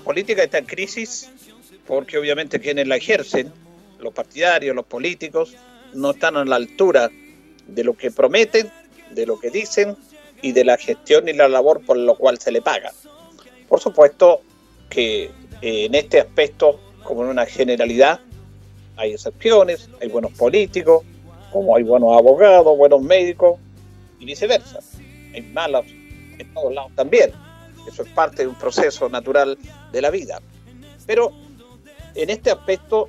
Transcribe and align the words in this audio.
Política 0.00 0.42
está 0.42 0.58
en 0.58 0.66
crisis 0.66 1.30
porque 1.86 2.18
obviamente 2.18 2.60
quienes 2.60 2.86
la 2.86 2.96
ejercen, 2.96 3.52
los 3.98 4.12
partidarios, 4.12 4.74
los 4.76 4.86
políticos, 4.86 5.54
no 5.92 6.12
están 6.12 6.36
a 6.36 6.44
la 6.44 6.56
altura 6.56 7.10
de 7.66 7.84
lo 7.84 7.96
que 7.96 8.10
prometen, 8.10 8.70
de 9.10 9.26
lo 9.26 9.38
que 9.38 9.50
dicen 9.50 9.96
y 10.42 10.52
de 10.52 10.64
la 10.64 10.76
gestión 10.76 11.28
y 11.28 11.32
la 11.32 11.48
labor 11.48 11.84
por 11.84 11.96
lo 11.96 12.16
cual 12.16 12.38
se 12.38 12.52
le 12.52 12.62
paga. 12.62 12.92
Por 13.68 13.80
supuesto 13.80 14.42
que 14.88 15.24
eh, 15.62 15.84
en 15.86 15.94
este 15.94 16.20
aspecto, 16.20 16.80
como 17.02 17.24
en 17.24 17.30
una 17.30 17.46
generalidad, 17.46 18.20
hay 18.96 19.12
excepciones, 19.12 19.88
hay 20.00 20.08
buenos 20.08 20.32
políticos, 20.32 21.04
como 21.52 21.76
hay 21.76 21.82
buenos 21.82 22.16
abogados, 22.16 22.76
buenos 22.76 23.02
médicos 23.02 23.58
y 24.18 24.26
viceversa. 24.26 24.80
Hay 25.34 25.42
malos 25.42 25.86
en 26.38 26.54
todos 26.54 26.72
lados 26.72 26.92
también. 26.94 27.32
Eso 27.92 28.02
es 28.02 28.08
parte 28.10 28.42
de 28.42 28.48
un 28.48 28.54
proceso 28.54 29.08
natural 29.08 29.58
de 29.92 30.02
la 30.02 30.10
vida. 30.10 30.40
Pero 31.06 31.32
en 32.14 32.30
este 32.30 32.50
aspecto, 32.50 33.08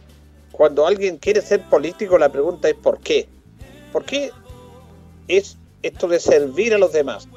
cuando 0.52 0.86
alguien 0.86 1.18
quiere 1.18 1.42
ser 1.42 1.68
político, 1.70 2.18
la 2.18 2.32
pregunta 2.32 2.70
es 2.70 2.76
¿por 2.76 3.00
qué? 3.00 3.28
¿Por 3.92 4.06
qué 4.06 4.32
es 5.28 5.58
esto 5.82 6.08
de 6.08 6.20
servir 6.20 6.74
a 6.74 6.78
los 6.78 6.94
demás? 6.94 7.28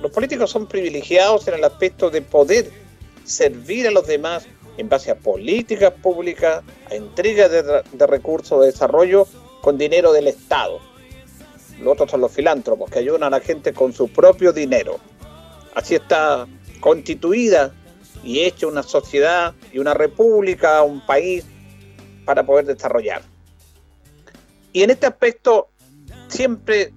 Los 0.00 0.10
políticos 0.10 0.50
son 0.50 0.66
privilegiados 0.66 1.46
en 1.48 1.54
el 1.54 1.64
aspecto 1.64 2.10
de 2.10 2.22
poder 2.22 2.70
servir 3.24 3.86
a 3.86 3.90
los 3.90 4.06
demás 4.06 4.46
en 4.76 4.88
base 4.88 5.10
a 5.10 5.16
políticas 5.16 5.92
públicas, 5.92 6.62
a 6.90 6.94
entrega 6.94 7.48
de, 7.48 8.06
recursos 8.06 8.60
de 8.60 8.66
desarrollo 8.66 9.26
con 9.60 9.78
dinero 9.78 10.12
del 10.12 10.28
Estado. 10.28 10.80
Los 11.78 11.92
otros 11.92 12.10
son 12.10 12.20
los 12.20 12.32
filántropos, 12.32 12.90
que 12.90 12.98
ayudan 12.98 13.24
a 13.24 13.30
la 13.30 13.40
gente 13.40 13.72
con 13.72 13.92
su 13.92 14.08
propio 14.08 14.52
dinero. 14.52 14.98
Así 15.74 15.94
está 15.94 16.46
constituida 16.82 17.72
y 18.24 18.40
hecha 18.40 18.66
una 18.66 18.82
sociedad 18.82 19.54
y 19.72 19.78
una 19.78 19.94
república, 19.94 20.82
un 20.82 21.00
país 21.06 21.46
para 22.26 22.44
poder 22.44 22.66
desarrollar. 22.66 23.22
Y 24.72 24.82
en 24.82 24.90
este 24.90 25.06
aspecto 25.06 25.70
siempre 26.28 26.92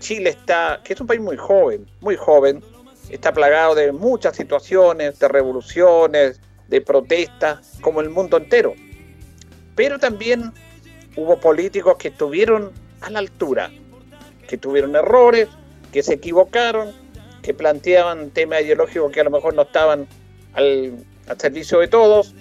Chile 0.00 0.30
está, 0.30 0.80
que 0.84 0.92
es 0.92 1.00
un 1.00 1.06
país 1.06 1.20
muy 1.20 1.36
joven, 1.36 1.86
muy 2.00 2.16
joven, 2.16 2.62
está 3.08 3.32
plagado 3.32 3.74
de 3.74 3.92
muchas 3.92 4.36
situaciones, 4.36 5.18
de 5.18 5.28
revoluciones, 5.28 6.40
de 6.68 6.80
protestas, 6.80 7.78
como 7.80 8.00
el 8.00 8.10
mundo 8.10 8.36
entero. 8.36 8.74
Pero 9.76 9.98
también 9.98 10.52
hubo 11.16 11.38
políticos 11.38 11.96
que 11.96 12.08
estuvieron 12.08 12.72
a 13.02 13.10
la 13.10 13.20
altura, 13.20 13.70
que 14.48 14.58
tuvieron 14.58 14.96
errores, 14.96 15.48
que 15.92 16.02
se 16.02 16.14
equivocaron, 16.14 16.92
que 17.46 17.54
planteaban 17.54 18.30
temas 18.30 18.62
ideológicos 18.62 19.12
que 19.12 19.20
a 19.20 19.24
lo 19.24 19.30
mejor 19.30 19.54
no 19.54 19.62
estaban 19.62 20.08
al, 20.54 20.98
servicio 21.38 21.78
de 21.78 21.86
todos, 21.86 22.34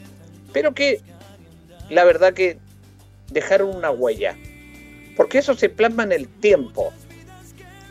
pero 0.51 0.73
que 0.73 0.99
la 1.91 2.03
verdad 2.05 2.33
que 2.33 2.57
dejaron 3.29 3.75
una 3.75 3.91
huella. 3.91 4.35
Porque 5.15 5.37
eso 5.37 5.53
se 5.53 5.69
plasma 5.69 6.05
en 6.05 6.11
el 6.11 6.27
tiempo. 6.27 6.91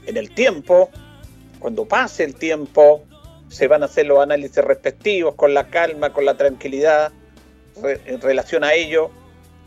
En 0.06 0.16
el 0.16 0.34
tiempo, 0.34 0.90
cuando 1.60 1.84
pase 1.84 2.24
el 2.24 2.34
tiempo, 2.34 3.04
se 3.48 3.68
van 3.68 3.84
a 3.84 3.86
hacer 3.86 4.06
los 4.06 4.18
análisis 4.18 4.56
respectivos 4.56 5.36
con 5.36 5.54
la 5.54 5.68
calma, 5.68 6.12
con 6.12 6.24
la 6.24 6.36
tranquilidad 6.36 7.12
en 7.84 8.20
relación 8.20 8.64
a 8.64 8.74
ello, 8.74 9.12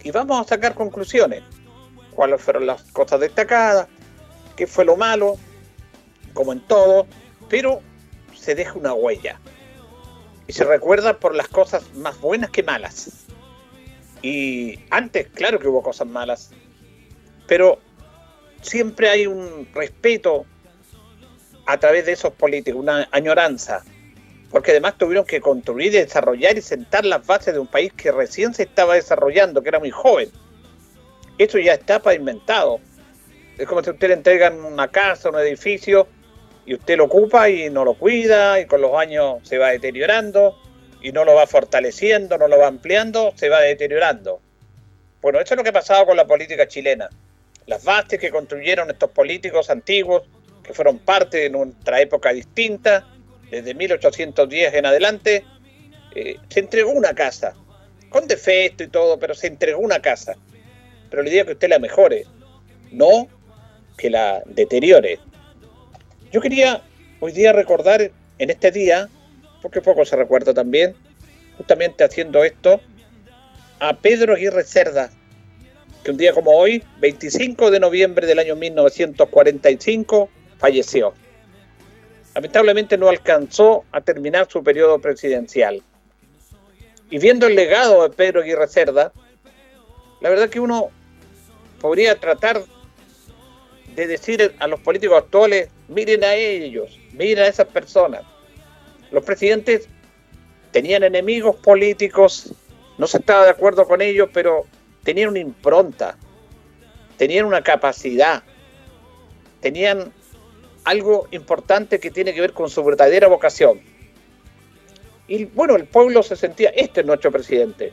y 0.03 0.11
vamos 0.11 0.45
a 0.45 0.49
sacar 0.49 0.75
conclusiones. 0.75 1.43
¿Cuáles 2.13 2.41
fueron 2.41 2.65
las 2.65 2.81
cosas 2.91 3.21
destacadas? 3.21 3.87
¿Qué 4.57 4.67
fue 4.67 4.83
lo 4.83 4.97
malo? 4.97 5.37
Como 6.33 6.51
en 6.51 6.59
todo, 6.59 7.07
pero 7.49 7.81
se 8.35 8.55
deja 8.55 8.73
una 8.73 8.93
huella. 8.93 9.39
Y 10.47 10.53
se 10.53 10.63
recuerda 10.63 11.19
por 11.19 11.35
las 11.35 11.47
cosas 11.47 11.93
más 11.95 12.19
buenas 12.21 12.49
que 12.49 12.63
malas. 12.63 13.25
Y 14.21 14.79
antes, 14.89 15.27
claro 15.27 15.59
que 15.59 15.67
hubo 15.67 15.83
cosas 15.83 16.07
malas, 16.07 16.51
pero 17.47 17.79
siempre 18.61 19.09
hay 19.09 19.27
un 19.27 19.67
respeto 19.73 20.45
a 21.65 21.77
través 21.77 22.05
de 22.05 22.13
esos 22.13 22.33
políticos, 22.33 22.81
una 22.81 23.07
añoranza, 23.11 23.83
porque 24.49 24.71
además 24.71 24.97
tuvieron 24.97 25.25
que 25.25 25.41
construir, 25.41 25.91
desarrollar 25.91 26.57
y 26.57 26.61
sentar 26.61 27.05
las 27.05 27.25
bases 27.27 27.53
de 27.53 27.59
un 27.59 27.67
país 27.67 27.91
que 27.93 28.11
recién 28.11 28.53
se 28.53 28.63
estaba 28.63 28.95
desarrollando, 28.95 29.61
que 29.61 29.69
era 29.69 29.79
muy 29.79 29.91
joven. 29.91 30.29
Eso 31.37 31.59
ya 31.59 31.73
está 31.73 32.01
pavimentado. 32.01 32.79
Es 33.57 33.67
como 33.67 33.83
si 33.83 33.89
usted 33.89 34.07
le 34.07 34.13
entregan 34.13 34.63
una 34.63 34.87
casa, 34.87 35.29
un 35.29 35.37
edificio, 35.37 36.07
y 36.67 36.73
usted 36.73 36.97
lo 36.97 37.05
ocupa 37.05 37.49
y 37.49 37.69
no 37.69 37.85
lo 37.85 37.93
cuida 37.93 38.59
y 38.59 38.65
con 38.65 38.81
los 38.81 38.93
años 38.93 39.37
se 39.43 39.57
va 39.57 39.69
deteriorando 39.69 40.59
y 41.01 41.13
no 41.13 41.23
lo 41.23 41.33
va 41.33 41.47
fortaleciendo, 41.47 42.37
no 42.37 42.49
lo 42.49 42.59
va 42.59 42.67
ampliando, 42.67 43.31
se 43.35 43.47
va 43.47 43.61
deteriorando. 43.61 44.41
Bueno, 45.21 45.39
eso 45.39 45.53
es 45.53 45.57
lo 45.57 45.63
que 45.63 45.69
ha 45.69 45.73
pasado 45.73 46.05
con 46.05 46.17
la 46.17 46.27
política 46.27 46.67
chilena. 46.67 47.09
Las 47.67 47.85
bases 47.85 48.19
que 48.19 48.29
construyeron 48.31 48.89
estos 48.89 49.11
políticos 49.11 49.69
antiguos, 49.69 50.23
que 50.61 50.73
fueron 50.73 50.99
parte 50.99 51.37
de 51.37 51.49
nuestra 51.49 52.01
época 52.01 52.33
distinta, 52.33 53.07
desde 53.49 53.73
1810 53.73 54.73
en 54.73 54.85
adelante, 54.85 55.45
eh, 56.15 56.35
se 56.49 56.59
entregó 56.59 56.91
una 56.91 57.13
casa, 57.13 57.53
con 58.09 58.27
defecto 58.27 58.83
y 58.83 58.89
todo, 58.89 59.17
pero 59.17 59.33
se 59.33 59.47
entregó 59.47 59.79
una 59.79 60.01
casa. 60.01 60.35
Pero 61.09 61.23
le 61.23 61.29
digo 61.29 61.45
que 61.45 61.53
usted 61.53 61.69
la 61.69 61.79
mejore, 61.79 62.25
no 62.91 63.29
que 63.97 64.09
la 64.09 64.41
deteriore. 64.45 65.19
Yo 66.37 66.41
quería 66.41 66.83
hoy 67.19 67.31
día 67.31 67.51
recordar 67.51 68.11
en 68.37 68.49
este 68.51 68.69
día, 68.69 69.09
porque 69.59 69.81
poco 69.81 70.05
se 70.05 70.15
recuerda 70.15 70.53
también, 70.53 70.93
justamente 71.57 72.03
haciendo 72.03 72.43
esto, 72.43 72.79
a 73.79 73.97
Pedro 73.97 74.35
Aguirre 74.35 74.63
Cerda, 74.63 75.09
que 76.03 76.11
un 76.11 76.17
día 76.17 76.33
como 76.33 76.51
hoy, 76.51 76.83
25 76.99 77.71
de 77.71 77.79
noviembre 77.79 78.27
del 78.27 78.37
año 78.37 78.55
1945, 78.55 80.29
falleció. 80.59 81.15
Lamentablemente 82.35 82.99
no 82.99 83.09
alcanzó 83.09 83.85
a 83.91 84.01
terminar 84.01 84.47
su 84.47 84.63
periodo 84.63 84.99
presidencial. 84.99 85.81
Y 87.09 87.17
viendo 87.17 87.47
el 87.47 87.55
legado 87.55 88.03
de 88.03 88.15
Pedro 88.15 88.41
Aguirre 88.41 88.67
Cerda, 88.67 89.11
la 90.21 90.29
verdad 90.29 90.49
que 90.49 90.59
uno 90.59 90.91
podría 91.81 92.13
tratar 92.13 92.61
de 93.95 94.05
decir 94.05 94.53
a 94.59 94.67
los 94.67 94.79
políticos 94.81 95.17
actuales, 95.17 95.69
miren 95.87 96.23
a 96.23 96.33
ellos, 96.33 96.99
miren 97.13 97.43
a 97.43 97.47
esas 97.47 97.67
personas. 97.67 98.23
Los 99.11 99.23
presidentes 99.23 99.87
tenían 100.71 101.03
enemigos 101.03 101.55
políticos, 101.57 102.53
no 102.97 103.07
se 103.07 103.17
estaba 103.17 103.45
de 103.45 103.51
acuerdo 103.51 103.87
con 103.87 104.01
ellos, 104.01 104.29
pero 104.33 104.65
tenían 105.03 105.29
una 105.29 105.39
impronta, 105.39 106.17
tenían 107.17 107.45
una 107.45 107.61
capacidad, 107.61 108.43
tenían 109.61 110.11
algo 110.83 111.27
importante 111.31 111.99
que 111.99 112.11
tiene 112.11 112.33
que 112.33 112.41
ver 112.41 112.53
con 112.53 112.69
su 112.69 112.83
verdadera 112.83 113.27
vocación. 113.27 113.81
Y 115.27 115.45
bueno, 115.45 115.75
el 115.75 115.85
pueblo 115.85 116.23
se 116.23 116.35
sentía, 116.35 116.69
este 116.69 117.01
es 117.01 117.05
nuestro 117.05 117.31
presidente, 117.31 117.91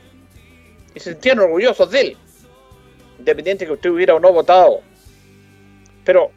y 0.93 0.99
se 0.99 1.11
sentían 1.11 1.39
orgullosos 1.39 1.91
de 1.91 2.01
él, 2.01 2.17
independiente 3.19 3.65
que 3.65 3.73
usted 3.73 3.89
hubiera 3.89 4.15
o 4.15 4.19
no 4.19 4.31
votado 4.33 4.81
Pero 6.03 6.31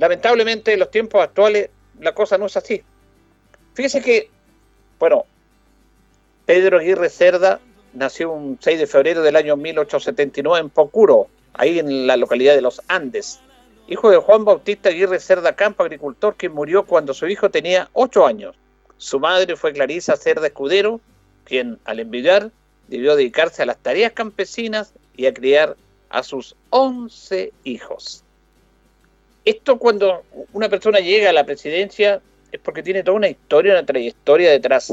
lamentablemente 0.00 0.72
en 0.72 0.78
los 0.80 0.90
tiempos 0.90 1.22
actuales 1.22 1.68
la 2.00 2.14
cosa 2.14 2.38
no 2.38 2.46
es 2.46 2.56
así. 2.56 2.82
Fíjese 3.74 4.00
que, 4.00 4.30
bueno, 4.98 5.26
Pedro 6.46 6.78
Aguirre 6.78 7.10
Cerda 7.10 7.60
nació 7.92 8.32
un 8.32 8.58
6 8.58 8.78
de 8.78 8.86
febrero 8.86 9.22
del 9.22 9.36
año 9.36 9.56
1879 9.56 10.58
en 10.58 10.70
Pocuro, 10.70 11.26
ahí 11.52 11.78
en 11.78 12.06
la 12.06 12.16
localidad 12.16 12.54
de 12.54 12.62
Los 12.62 12.80
Andes. 12.88 13.40
Hijo 13.88 14.10
de 14.10 14.16
Juan 14.16 14.46
Bautista 14.46 14.88
Aguirre 14.88 15.20
Cerda 15.20 15.54
Campo, 15.54 15.82
agricultor 15.82 16.34
que 16.34 16.48
murió 16.48 16.86
cuando 16.86 17.12
su 17.12 17.26
hijo 17.26 17.50
tenía 17.50 17.90
8 17.92 18.26
años. 18.26 18.56
Su 18.96 19.20
madre 19.20 19.54
fue 19.54 19.74
Clarisa 19.74 20.16
Cerda 20.16 20.46
Escudero, 20.46 21.02
quien 21.44 21.78
al 21.84 22.00
envidiar 22.00 22.50
debió 22.88 23.16
dedicarse 23.16 23.62
a 23.62 23.66
las 23.66 23.76
tareas 23.76 24.12
campesinas 24.12 24.94
y 25.14 25.26
a 25.26 25.34
criar 25.34 25.76
a 26.08 26.22
sus 26.22 26.56
11 26.70 27.52
hijos. 27.64 28.24
Esto 29.44 29.78
cuando 29.78 30.24
una 30.52 30.68
persona 30.68 30.98
llega 31.00 31.30
a 31.30 31.32
la 31.32 31.44
presidencia 31.44 32.20
es 32.52 32.60
porque 32.60 32.82
tiene 32.82 33.02
toda 33.02 33.16
una 33.16 33.28
historia, 33.28 33.72
una 33.72 33.86
trayectoria 33.86 34.50
detrás. 34.50 34.92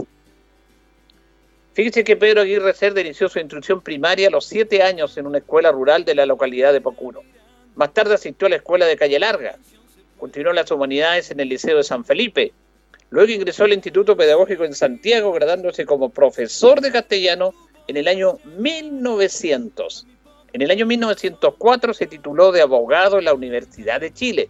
Fíjese 1.73 2.03
que 2.03 2.15
Pedro 2.15 2.41
Aguirre 2.41 2.73
Cerda 2.73 3.01
inició 3.01 3.29
su 3.29 3.39
instrucción 3.39 3.81
primaria 3.81 4.29
a 4.29 4.31
los 4.31 4.45
siete 4.45 4.81
años 4.81 5.15
en 5.17 5.27
una 5.27 5.39
escuela 5.39 5.71
rural 5.71 6.05
de 6.05 6.15
la 6.15 6.25
localidad 6.25 6.73
de 6.73 6.81
Pocuro. 6.81 7.23
Más 7.75 7.93
tarde 7.93 8.15
asistió 8.15 8.47
a 8.47 8.49
la 8.49 8.55
escuela 8.55 8.85
de 8.85 8.97
Calle 8.97 9.19
Larga. 9.19 9.57
Continuó 10.17 10.53
las 10.53 10.71
humanidades 10.71 11.29
en 11.29 11.39
el 11.39 11.49
Liceo 11.49 11.77
de 11.77 11.83
San 11.83 12.03
Felipe. 12.03 12.51
Luego 13.11 13.31
ingresó 13.31 13.65
al 13.65 13.73
Instituto 13.73 14.17
Pedagógico 14.17 14.65
en 14.65 14.73
Santiago, 14.73 15.31
graduándose 15.31 15.85
como 15.85 16.09
profesor 16.09 16.81
de 16.81 16.91
castellano 16.91 17.53
en 17.87 17.97
el 17.97 18.07
año 18.07 18.39
1900. 18.57 20.07
En 20.57 20.63
el 20.63 20.71
año 20.71 20.87
1904 20.87 21.93
se 21.93 22.07
tituló 22.07 22.51
de 22.51 22.63
abogado 22.63 23.19
en 23.19 23.25
la 23.25 23.35
Universidad 23.35 24.01
de 24.01 24.11
Chile. 24.11 24.49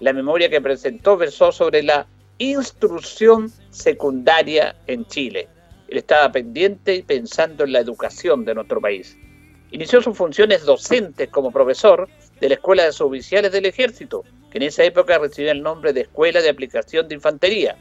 La 0.00 0.14
memoria 0.14 0.48
que 0.48 0.62
presentó 0.62 1.18
versó 1.18 1.52
sobre 1.52 1.82
la 1.82 2.06
instrucción 2.38 3.52
secundaria 3.68 4.74
en 4.86 5.04
Chile 5.04 5.50
él 5.88 5.98
estaba 5.98 6.32
pendiente 6.32 6.94
y 6.94 7.02
pensando 7.02 7.64
en 7.64 7.72
la 7.72 7.80
educación 7.80 8.46
de 8.46 8.54
nuestro 8.54 8.80
país. 8.80 9.18
Inició 9.70 10.00
sus 10.00 10.16
funciones 10.16 10.64
docentes 10.64 11.28
como 11.28 11.52
profesor 11.52 12.08
de 12.40 12.48
la 12.48 12.54
Escuela 12.54 12.84
de 12.84 12.92
Suboficiales 12.92 13.52
del 13.52 13.66
Ejército, 13.66 14.24
que 14.50 14.56
en 14.56 14.62
esa 14.62 14.82
época 14.82 15.18
recibía 15.18 15.52
el 15.52 15.62
nombre 15.62 15.92
de 15.92 16.00
Escuela 16.00 16.40
de 16.40 16.48
Aplicación 16.48 17.06
de 17.06 17.16
Infantería. 17.16 17.76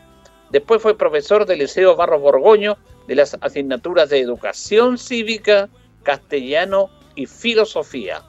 Después 0.51 0.81
fue 0.81 0.97
profesor 0.97 1.45
del 1.45 1.59
Liceo 1.59 1.95
Barros 1.95 2.21
Borgoño 2.21 2.77
de 3.07 3.15
las 3.15 3.37
asignaturas 3.39 4.09
de 4.09 4.19
Educación 4.19 4.97
Cívica, 4.97 5.69
Castellano 6.03 6.89
y 7.15 7.25
Filosofía. 7.25 8.23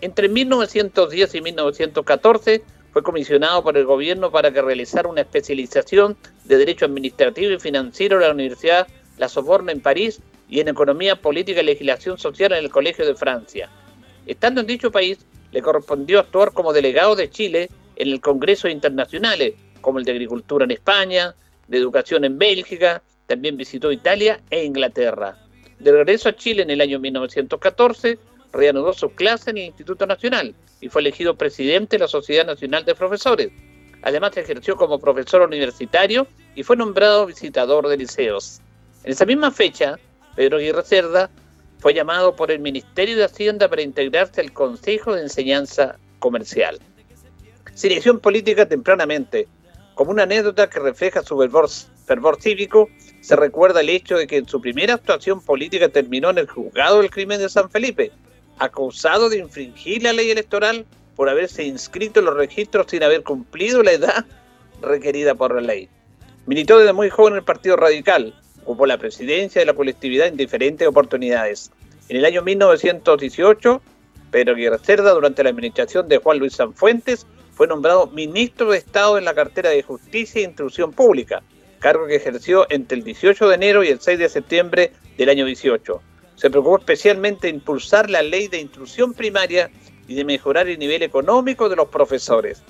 Entre 0.00 0.28
1910 0.28 1.34
y 1.34 1.40
1914 1.40 2.62
fue 2.92 3.02
comisionado 3.02 3.62
por 3.62 3.76
el 3.76 3.84
gobierno 3.84 4.30
para 4.30 4.52
que 4.52 4.62
realizara 4.62 5.08
una 5.08 5.20
especialización 5.20 6.16
de 6.44 6.58
Derecho 6.58 6.86
Administrativo 6.86 7.52
y 7.52 7.58
Financiero 7.58 8.16
en 8.16 8.22
la 8.22 8.32
Universidad 8.32 8.88
la 9.20 9.28
Soborna 9.28 9.70
en 9.70 9.80
París 9.80 10.20
y 10.48 10.60
en 10.60 10.68
Economía, 10.68 11.14
Política 11.14 11.60
y 11.60 11.64
Legislación 11.64 12.18
Social 12.18 12.52
en 12.52 12.64
el 12.64 12.70
Colegio 12.70 13.06
de 13.06 13.14
Francia. 13.14 13.70
Estando 14.26 14.62
en 14.62 14.66
dicho 14.66 14.90
país, 14.90 15.18
le 15.52 15.62
correspondió 15.62 16.18
actuar 16.18 16.52
como 16.52 16.72
delegado 16.72 17.14
de 17.14 17.30
Chile 17.30 17.68
en 17.96 18.08
el 18.08 18.20
Congreso 18.20 18.66
internacionales, 18.66 19.54
como 19.82 19.98
el 19.98 20.04
de 20.04 20.12
Agricultura 20.12 20.64
en 20.64 20.70
España, 20.70 21.34
de 21.68 21.78
Educación 21.78 22.24
en 22.24 22.38
Bélgica, 22.38 23.02
también 23.26 23.56
visitó 23.56 23.92
Italia 23.92 24.40
e 24.50 24.64
Inglaterra. 24.64 25.36
De 25.78 25.92
regreso 25.92 26.30
a 26.30 26.36
Chile 26.36 26.62
en 26.62 26.70
el 26.70 26.80
año 26.80 26.98
1914, 26.98 28.18
reanudó 28.52 28.92
sus 28.92 29.12
clases 29.12 29.48
en 29.48 29.58
el 29.58 29.64
Instituto 29.66 30.06
Nacional 30.06 30.54
y 30.80 30.88
fue 30.88 31.02
elegido 31.02 31.36
presidente 31.36 31.96
de 31.96 32.00
la 32.00 32.08
Sociedad 32.08 32.46
Nacional 32.46 32.84
de 32.84 32.94
Profesores. 32.94 33.50
Además 34.02 34.36
ejerció 34.36 34.76
como 34.76 34.98
profesor 34.98 35.42
universitario 35.42 36.26
y 36.54 36.62
fue 36.62 36.76
nombrado 36.76 37.26
visitador 37.26 37.88
de 37.88 37.96
liceos. 37.98 38.60
En 39.04 39.12
esa 39.12 39.26
misma 39.26 39.50
fecha, 39.50 39.98
Pedro 40.36 40.56
Aguirre 40.58 40.82
Cerda 40.82 41.30
fue 41.78 41.94
llamado 41.94 42.36
por 42.36 42.50
el 42.50 42.60
Ministerio 42.60 43.16
de 43.16 43.24
Hacienda 43.24 43.68
para 43.68 43.82
integrarse 43.82 44.40
al 44.40 44.52
Consejo 44.52 45.14
de 45.14 45.22
Enseñanza 45.22 45.98
Comercial. 46.18 46.78
Se 47.74 47.88
inició 47.88 48.12
en 48.12 48.20
política 48.20 48.66
tempranamente. 48.66 49.48
Como 49.94 50.10
una 50.10 50.22
anécdota 50.22 50.68
que 50.68 50.78
refleja 50.80 51.22
su 51.22 51.38
fervor, 51.38 52.40
cívico, 52.40 52.88
se 53.20 53.36
recuerda 53.36 53.80
el 53.80 53.90
hecho 53.90 54.16
de 54.16 54.26
que 54.26 54.38
en 54.38 54.48
su 54.48 54.60
primera 54.60 54.94
actuación 54.94 55.42
política 55.42 55.88
terminó 55.88 56.30
en 56.30 56.38
el 56.38 56.48
juzgado 56.48 57.00
del 57.00 57.10
crimen 57.10 57.38
de 57.38 57.48
San 57.48 57.70
Felipe, 57.70 58.12
acusado 58.60 59.28
de 59.28 59.38
infringir 59.38 60.04
la 60.04 60.12
ley 60.12 60.30
electoral 60.30 60.86
por 61.16 61.28
haberse 61.28 61.64
inscrito 61.64 62.20
en 62.20 62.26
los 62.26 62.36
registros 62.36 62.86
sin 62.88 63.02
haber 63.02 63.24
cumplido 63.24 63.82
la 63.82 63.92
edad 63.92 64.24
requerida 64.80 65.34
por 65.34 65.54
la 65.54 65.60
ley. 65.60 65.88
Militó 66.46 66.78
desde 66.78 66.92
muy 66.92 67.10
joven 67.10 67.32
en 67.32 67.38
el 67.38 67.44
Partido 67.44 67.76
Radical, 67.76 68.34
Ocupó 68.64 68.86
la 68.86 68.98
presidencia 68.98 69.60
de 69.60 69.66
la 69.66 69.74
colectividad 69.74 70.26
en 70.26 70.36
diferentes 70.36 70.86
oportunidades. 70.86 71.70
En 72.08 72.18
el 72.18 72.24
año 72.24 72.42
1918, 72.42 73.80
Pedro 74.30 74.54
Aguirre 74.54 74.78
Cerda, 74.78 75.12
durante 75.12 75.42
la 75.42 75.50
administración 75.50 76.08
de 76.08 76.18
Juan 76.18 76.38
Luis 76.38 76.54
Sanfuentes, 76.54 77.26
fue 77.52 77.66
nombrado 77.66 78.06
ministro 78.08 78.70
de 78.70 78.78
Estado 78.78 79.18
en 79.18 79.24
la 79.24 79.34
cartera 79.34 79.70
de 79.70 79.82
Justicia 79.82 80.40
e 80.40 80.44
Instrucción 80.44 80.92
Pública, 80.92 81.42
cargo 81.78 82.06
que 82.06 82.16
ejerció 82.16 82.66
entre 82.70 82.98
el 82.98 83.04
18 83.04 83.48
de 83.48 83.54
enero 83.54 83.82
y 83.82 83.88
el 83.88 84.00
6 84.00 84.18
de 84.18 84.28
septiembre 84.28 84.92
del 85.16 85.30
año 85.30 85.46
18. 85.46 86.00
Se 86.40 86.48
preocupó 86.48 86.78
especialmente 86.78 87.48
de 87.48 87.52
impulsar 87.52 88.08
la 88.08 88.22
ley 88.22 88.48
de 88.48 88.58
instrucción 88.58 89.12
primaria 89.12 89.70
y 90.08 90.14
de 90.14 90.24
mejorar 90.24 90.68
el 90.68 90.78
nivel 90.78 91.02
económico 91.02 91.68
de 91.68 91.76
los 91.76 91.88
profesores. 91.88 92.62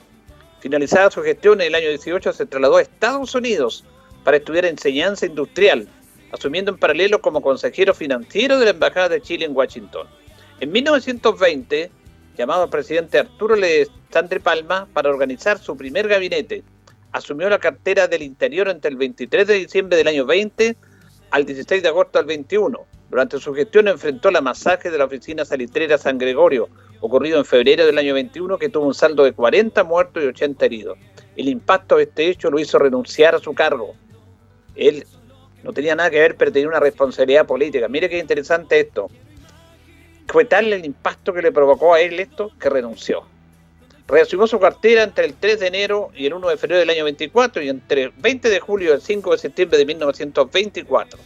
Finalizada 0.59 1.09
su 1.13 1.23
gestión 1.23 1.61
en 1.61 1.69
el 1.69 1.77
año 1.77 1.89
18 1.89 2.33
se 2.33 2.47
trasladó 2.47 2.79
a 2.79 2.83
Estados 2.83 3.33
Unidos, 3.37 3.85
para 4.25 4.39
estudiar 4.39 4.65
enseñanza 4.65 5.25
industrial, 5.25 5.87
asumiendo 6.33 6.73
en 6.73 6.79
paralelo 6.79 7.21
como 7.21 7.43
consejero 7.43 7.95
financiero 7.95 8.59
de 8.59 8.65
la 8.65 8.73
Embajada 8.73 9.11
de 9.11 9.21
Chile 9.21 9.45
en 9.45 9.55
Washington. 9.55 10.09
En 10.59 10.73
1920, 10.73 11.93
llamado 12.37 12.65
al 12.65 12.71
presidente 12.71 13.21
Arturo 13.21 13.55
Alessandri 13.55 14.41
Palma 14.41 14.89
para 14.93 15.11
organizar 15.11 15.61
su 15.61 15.77
primer 15.77 16.09
gabinete, 16.09 16.65
asumió 17.13 17.49
la 17.49 17.61
cartera 17.61 18.09
del 18.09 18.23
Interior 18.23 18.69
entre 18.69 18.91
el 18.91 18.97
23 18.97 19.47
de 19.47 19.55
diciembre 19.55 19.97
del 19.97 20.09
año 20.09 20.27
20 20.27 20.77
al 21.31 21.47
16 21.47 21.85
de 21.85 21.89
agosto 21.89 22.19
del 22.19 22.27
21. 22.27 23.00
Durante 23.11 23.39
su 23.39 23.53
gestión 23.53 23.89
enfrentó 23.89 24.31
la 24.31 24.41
masacre 24.41 24.91
de 24.91 24.99
la 24.99 25.05
oficina 25.05 25.45
salitrera 25.45 25.99
San 25.99 26.17
Gregorio, 26.17 26.69
ocurrido 27.01 27.39
en 27.39 27.45
febrero 27.45 27.85
del 27.85 27.99
año 27.99 28.15
21, 28.15 28.57
que 28.59 28.69
tuvo 28.69 28.87
un 28.87 28.95
saldo 28.95 29.25
de 29.25 29.33
40 29.33 29.83
muertos 29.85 30.23
y 30.23 30.27
80 30.27 30.65
heridos. 30.65 30.99
El 31.37 31.49
impacto 31.49 31.97
de 31.97 32.05
este 32.05 32.29
hecho 32.29 32.51
lo 32.51 32.59
hizo 32.59 32.79
renunciar 32.79 33.35
a 33.35 33.41
su 33.41 33.53
cargo, 33.53 33.95
él 34.75 35.07
no 35.63 35.73
tenía 35.73 35.95
nada 35.95 36.11
que 36.11 36.21
ver, 36.21 36.37
pero 36.37 36.53
tenía 36.53 36.69
una 36.69 36.81
responsabilidad 36.81 37.47
política. 37.47 37.89
Mire 37.89 38.09
qué 38.09 38.19
interesante 38.19 38.81
esto. 38.81 39.11
Fue 40.27 40.45
tal 40.45 40.73
el 40.73 40.85
impacto 40.85 41.33
que 41.33 41.43
le 41.43 41.53
provocó 41.53 41.95
a 41.95 42.01
él 42.01 42.19
esto 42.19 42.51
que 42.59 42.71
renunció. 42.71 43.25
Reasumió 44.07 44.47
su 44.47 44.59
cartera 44.59 45.03
entre 45.03 45.25
el 45.27 45.35
3 45.35 45.61
de 45.61 45.67
enero 45.67 46.11
y 46.17 46.27
el 46.27 46.35
1 46.35 46.49
de 46.49 46.57
febrero 46.57 46.81
del 46.81 46.91
año 46.91 47.05
24 47.05 47.63
y 47.63 47.69
entre 47.69 48.05
el 48.05 48.13
20 48.17 48.49
de 48.49 48.61
julio 48.61 48.91
y 48.91 48.95
el 48.95 49.03
5 49.03 49.33
de 49.33 49.39
septiembre 49.39 49.79
de 49.79 49.87
1924. 49.87 51.19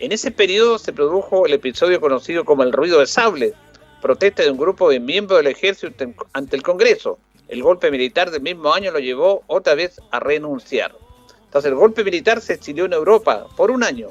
En 0.00 0.10
ese 0.10 0.32
periodo 0.32 0.78
se 0.78 0.92
produjo 0.92 1.46
el 1.46 1.52
episodio 1.52 2.00
conocido 2.00 2.44
como 2.44 2.64
el 2.64 2.72
ruido 2.72 2.98
de 2.98 3.06
sable, 3.06 3.54
protesta 4.02 4.42
de 4.42 4.50
un 4.50 4.58
grupo 4.58 4.90
de 4.90 4.98
miembros 4.98 5.38
del 5.38 5.52
ejército 5.52 6.04
ante 6.32 6.56
el 6.56 6.64
Congreso. 6.64 7.18
El 7.46 7.62
golpe 7.62 7.92
militar 7.92 8.32
del 8.32 8.42
mismo 8.42 8.74
año 8.74 8.90
lo 8.90 8.98
llevó 8.98 9.44
otra 9.46 9.76
vez 9.76 10.00
a 10.10 10.18
renunciar. 10.18 10.96
Tras 11.50 11.64
el 11.66 11.76
golpe 11.76 12.02
militar 12.02 12.40
se 12.40 12.54
exilió 12.54 12.86
en 12.86 12.92
Europa 12.92 13.46
por 13.56 13.70
un 13.70 13.84
año. 13.84 14.08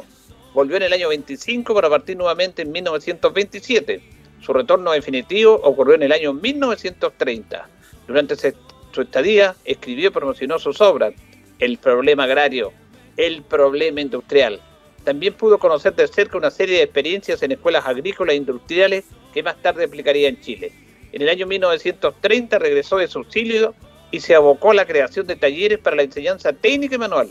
Volvió 0.53 0.77
en 0.77 0.83
el 0.83 0.93
año 0.93 1.09
25 1.09 1.73
para 1.73 1.89
partir 1.89 2.15
nuevamente 2.15 2.61
en 2.61 2.71
1927. 2.71 4.01
Su 4.39 4.53
retorno 4.53 4.91
definitivo 4.91 5.59
ocurrió 5.63 5.95
en 5.95 6.03
el 6.03 6.13
año 6.13 6.31
1930. 6.31 7.67
Durante 8.07 8.37
su 8.37 9.01
estadía 9.01 9.55
escribió 9.65 10.07
y 10.07 10.13
promocionó 10.13 10.59
sus 10.59 10.79
obras 10.79 11.13
El 11.59 11.77
problema 11.77 12.23
agrario, 12.23 12.71
El 13.17 13.43
problema 13.43 13.99
industrial. 13.99 14.61
También 15.03 15.33
pudo 15.33 15.59
conocer 15.59 15.93
de 15.95 16.07
cerca 16.07 16.37
una 16.37 16.51
serie 16.51 16.77
de 16.77 16.83
experiencias 16.83 17.43
en 17.43 17.51
escuelas 17.51 17.85
agrícolas 17.85 18.33
e 18.33 18.37
industriales 18.37 19.05
que 19.33 19.43
más 19.43 19.61
tarde 19.61 19.85
aplicaría 19.85 20.29
en 20.29 20.39
Chile. 20.39 20.71
En 21.11 21.21
el 21.21 21.29
año 21.29 21.45
1930 21.45 22.57
regresó 22.57 22.97
de 22.97 23.07
su 23.07 23.19
exilio 23.19 23.75
y 24.11 24.19
se 24.21 24.35
abocó 24.35 24.71
a 24.71 24.75
la 24.75 24.85
creación 24.85 25.27
de 25.27 25.35
talleres 25.35 25.79
para 25.79 25.95
la 25.95 26.03
enseñanza 26.03 26.53
técnica 26.53 26.95
y 26.95 26.99
manual. 26.99 27.29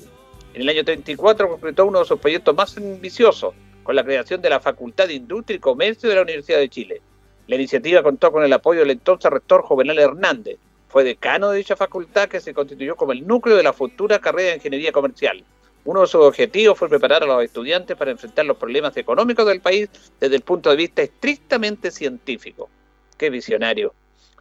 En 0.55 0.62
el 0.62 0.69
año 0.69 0.85
34 0.85 1.49
completó 1.49 1.87
uno 1.87 2.00
de 2.00 2.05
sus 2.05 2.21
proyectos 2.21 2.55
más 2.55 2.76
ambiciosos, 2.76 3.55
con 3.83 3.97
la 3.97 4.05
creación 4.05 4.43
de 4.43 4.50
la 4.50 4.61
Facultad 4.61 5.09
de 5.09 5.14
Industria 5.14 5.57
y 5.57 5.61
Comercio 5.61 6.09
de 6.09 6.17
la 6.17 6.23
Universidad 6.23 6.59
de 6.59 6.69
Chile. 6.69 7.02
La 7.47 7.57
iniciativa 7.57 8.02
contó 8.02 8.31
con 8.31 8.45
el 8.45 8.52
apoyo 8.52 8.81
del 8.81 8.91
entonces 8.91 9.31
rector 9.31 9.62
Juvenal 9.62 9.99
Hernández. 9.99 10.59
Fue 10.88 11.05
decano 11.05 11.50
de 11.50 11.59
dicha 11.59 11.75
facultad 11.75 12.29
que 12.29 12.41
se 12.41 12.52
constituyó 12.52 12.97
como 12.97 13.12
el 13.12 13.26
núcleo 13.26 13.57
de 13.57 13.62
la 13.62 13.73
futura 13.73 14.19
carrera 14.19 14.50
de 14.50 14.57
Ingeniería 14.57 14.93
Comercial. 14.93 15.43
Uno 15.85 16.03
de 16.03 16.07
sus 16.07 16.23
objetivos 16.23 16.79
fue 16.79 16.89
preparar 16.89 17.25
a 17.25 17.27
los 17.27 17.43
estudiantes 17.43 17.97
para 17.97 18.12
enfrentar 18.12 18.47
los 18.47 18.57
problemas 18.57 18.97
económicos 18.97 19.45
del 19.47 19.61
país 19.61 19.89
desde 20.21 20.37
el 20.37 20.43
punto 20.43 20.71
de 20.71 20.77
vista 20.77 21.03
estrictamente 21.03 21.91
científico. 21.91 22.71
¡Qué 23.19 23.31
visionario! 23.31 23.93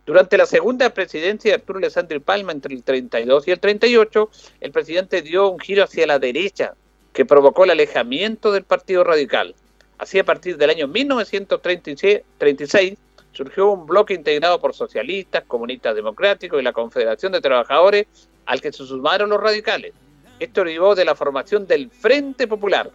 Durante 0.06 0.38
la 0.38 0.46
segunda 0.46 0.92
presidencia 0.92 1.52
de 1.52 1.56
Arturo 1.56 1.80
Alessandri 1.80 2.20
Palma, 2.20 2.52
entre 2.52 2.76
el 2.76 2.84
32 2.84 3.48
y 3.48 3.52
el 3.52 3.60
38, 3.60 4.30
el 4.60 4.72
presidente 4.72 5.22
dio 5.22 5.50
un 5.50 5.60
giro 5.60 5.84
hacia 5.84 6.08
la 6.08 6.20
derecha 6.20 6.76
que 7.14 7.26
provocó 7.26 7.64
el 7.64 7.72
alejamiento 7.72 8.52
del 8.52 8.64
Partido 8.64 9.04
Radical. 9.04 9.56
Así, 9.98 10.20
a 10.20 10.24
partir 10.24 10.58
del 10.58 10.72
año 10.72 10.88
1936, 10.88 12.98
surgió 13.32 13.72
un 13.72 13.86
bloque 13.86 14.14
integrado 14.14 14.60
por 14.60 14.74
socialistas, 14.74 15.44
comunistas 15.48 15.96
democráticos 15.96 16.60
y 16.60 16.64
la 16.64 16.74
Confederación 16.74 17.32
de 17.32 17.42
Trabajadores, 17.42 18.08
al 18.46 18.62
que 18.62 18.72
se 18.72 18.86
sumaron 18.86 19.30
los 19.30 19.42
radicales. 19.42 19.94
Esto 20.42 20.64
derivó 20.64 20.96
de 20.96 21.06
la 21.06 21.14
formación 21.14 21.68
del 21.68 21.92
Frente 21.92 22.48
Popular, 22.48 22.90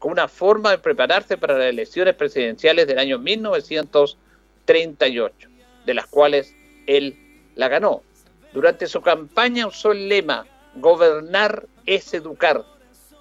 como 0.00 0.14
una 0.14 0.26
forma 0.26 0.72
de 0.72 0.78
prepararse 0.78 1.38
para 1.38 1.56
las 1.56 1.68
elecciones 1.68 2.16
presidenciales 2.16 2.88
del 2.88 2.98
año 2.98 3.20
1938, 3.20 5.48
de 5.86 5.94
las 5.94 6.08
cuales 6.08 6.56
él 6.88 7.16
la 7.54 7.68
ganó. 7.68 8.02
Durante 8.52 8.88
su 8.88 9.00
campaña 9.00 9.68
usó 9.68 9.92
el 9.92 10.08
lema 10.08 10.44
Gobernar 10.74 11.66
es 11.86 12.12
educar. 12.14 12.64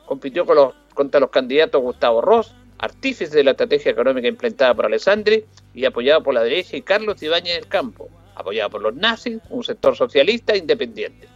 Compitió 0.08 0.48
contra 0.96 1.20
los 1.20 1.30
candidatos 1.30 1.80
Gustavo 1.80 2.22
Ross, 2.22 2.56
artífice 2.80 3.38
de 3.38 3.44
la 3.44 3.52
estrategia 3.52 3.92
económica 3.92 4.28
implementada 4.28 4.74
por 4.74 4.88
Alessandri 4.88 5.46
y 5.76 5.86
apoyado 5.86 6.24
por 6.24 6.34
la 6.34 6.42
derecha, 6.42 6.78
y 6.78 6.82
Carlos 6.82 7.22
Ibáñez 7.22 7.54
del 7.54 7.68
Campo, 7.68 8.10
apoyado 8.34 8.72
por 8.72 8.82
los 8.82 8.96
nazis, 8.96 9.38
un 9.52 9.64
sector 9.64 9.96
socialista 9.96 10.58
independiente. 10.58 11.28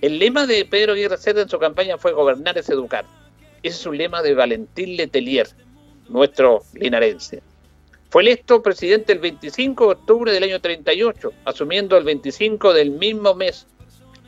El 0.00 0.20
lema 0.20 0.46
de 0.46 0.64
Pedro 0.64 0.92
Aguirre 0.92 1.16
Cerda 1.16 1.42
en 1.42 1.48
su 1.48 1.58
campaña 1.58 1.98
fue 1.98 2.12
Gobernar 2.12 2.56
es 2.56 2.68
educar. 2.70 3.04
Ese 3.64 3.80
es 3.80 3.86
un 3.86 3.98
lema 3.98 4.22
de 4.22 4.32
Valentín 4.32 4.96
Letelier, 4.96 5.48
nuestro 6.08 6.62
linarense. 6.74 7.42
Fue 8.08 8.22
electo 8.22 8.62
presidente 8.62 9.12
el 9.12 9.18
25 9.18 9.86
de 9.86 9.92
octubre 9.94 10.32
del 10.32 10.44
año 10.44 10.60
38, 10.60 11.32
asumiendo 11.44 11.96
el 11.96 12.04
25 12.04 12.72
del 12.74 12.92
mismo 12.92 13.34
mes. 13.34 13.66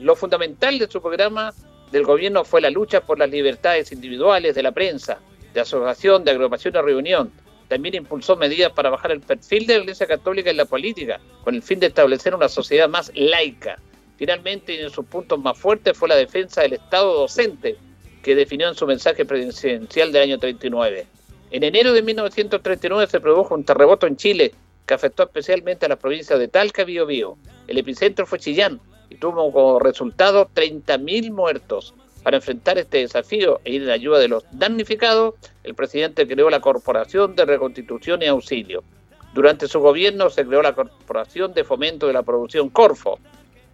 Lo 0.00 0.16
fundamental 0.16 0.76
de 0.80 0.90
su 0.90 1.00
programa 1.00 1.54
del 1.92 2.02
gobierno 2.02 2.44
fue 2.44 2.60
la 2.60 2.70
lucha 2.70 3.02
por 3.02 3.20
las 3.20 3.30
libertades 3.30 3.92
individuales 3.92 4.56
de 4.56 4.64
la 4.64 4.72
prensa, 4.72 5.20
de 5.54 5.60
asociación, 5.60 6.24
de 6.24 6.32
agrupación 6.32 6.74
y 6.74 6.80
reunión. 6.80 7.32
También 7.68 7.94
impulsó 7.94 8.34
medidas 8.34 8.72
para 8.72 8.90
bajar 8.90 9.12
el 9.12 9.20
perfil 9.20 9.68
de 9.68 9.76
la 9.76 9.80
Iglesia 9.82 10.08
Católica 10.08 10.50
en 10.50 10.56
la 10.56 10.64
política, 10.64 11.20
con 11.44 11.54
el 11.54 11.62
fin 11.62 11.78
de 11.78 11.86
establecer 11.86 12.34
una 12.34 12.48
sociedad 12.48 12.88
más 12.88 13.12
laica. 13.14 13.78
Finalmente, 14.20 14.78
en 14.78 14.90
sus 14.90 15.06
puntos 15.06 15.38
más 15.38 15.56
fuertes 15.56 15.96
fue 15.96 16.06
la 16.06 16.14
defensa 16.14 16.60
del 16.60 16.74
Estado 16.74 17.14
docente, 17.14 17.78
que 18.22 18.34
definió 18.34 18.68
en 18.68 18.74
su 18.74 18.86
mensaje 18.86 19.24
presidencial 19.24 20.12
del 20.12 20.24
año 20.24 20.38
39. 20.38 21.06
En 21.50 21.64
enero 21.64 21.94
de 21.94 22.02
1939 22.02 23.10
se 23.10 23.18
produjo 23.18 23.54
un 23.54 23.64
terremoto 23.64 24.06
en 24.06 24.18
Chile 24.18 24.52
que 24.84 24.92
afectó 24.92 25.22
especialmente 25.22 25.86
a 25.86 25.88
las 25.88 25.96
provincias 25.96 26.38
de 26.38 26.48
Talca 26.48 26.82
y 26.82 26.84
Biobío. 26.84 27.38
El 27.66 27.78
epicentro 27.78 28.26
fue 28.26 28.38
Chillán 28.38 28.78
y 29.08 29.14
tuvo 29.14 29.50
como 29.50 29.78
resultado 29.78 30.50
30.000 30.54 31.30
muertos. 31.32 31.94
Para 32.22 32.36
enfrentar 32.36 32.76
este 32.76 32.98
desafío 32.98 33.62
e 33.64 33.72
ir 33.72 33.84
en 33.84 33.88
ayuda 33.88 34.18
de 34.18 34.28
los 34.28 34.44
damnificados, 34.52 35.36
el 35.64 35.74
presidente 35.74 36.28
creó 36.28 36.50
la 36.50 36.60
Corporación 36.60 37.34
de 37.36 37.46
Reconstitución 37.46 38.20
y 38.20 38.26
Auxilio. 38.26 38.84
Durante 39.32 39.66
su 39.66 39.80
gobierno 39.80 40.28
se 40.28 40.44
creó 40.44 40.60
la 40.60 40.74
Corporación 40.74 41.54
de 41.54 41.64
Fomento 41.64 42.06
de 42.06 42.12
la 42.12 42.22
Producción 42.22 42.68
Corfo, 42.68 43.18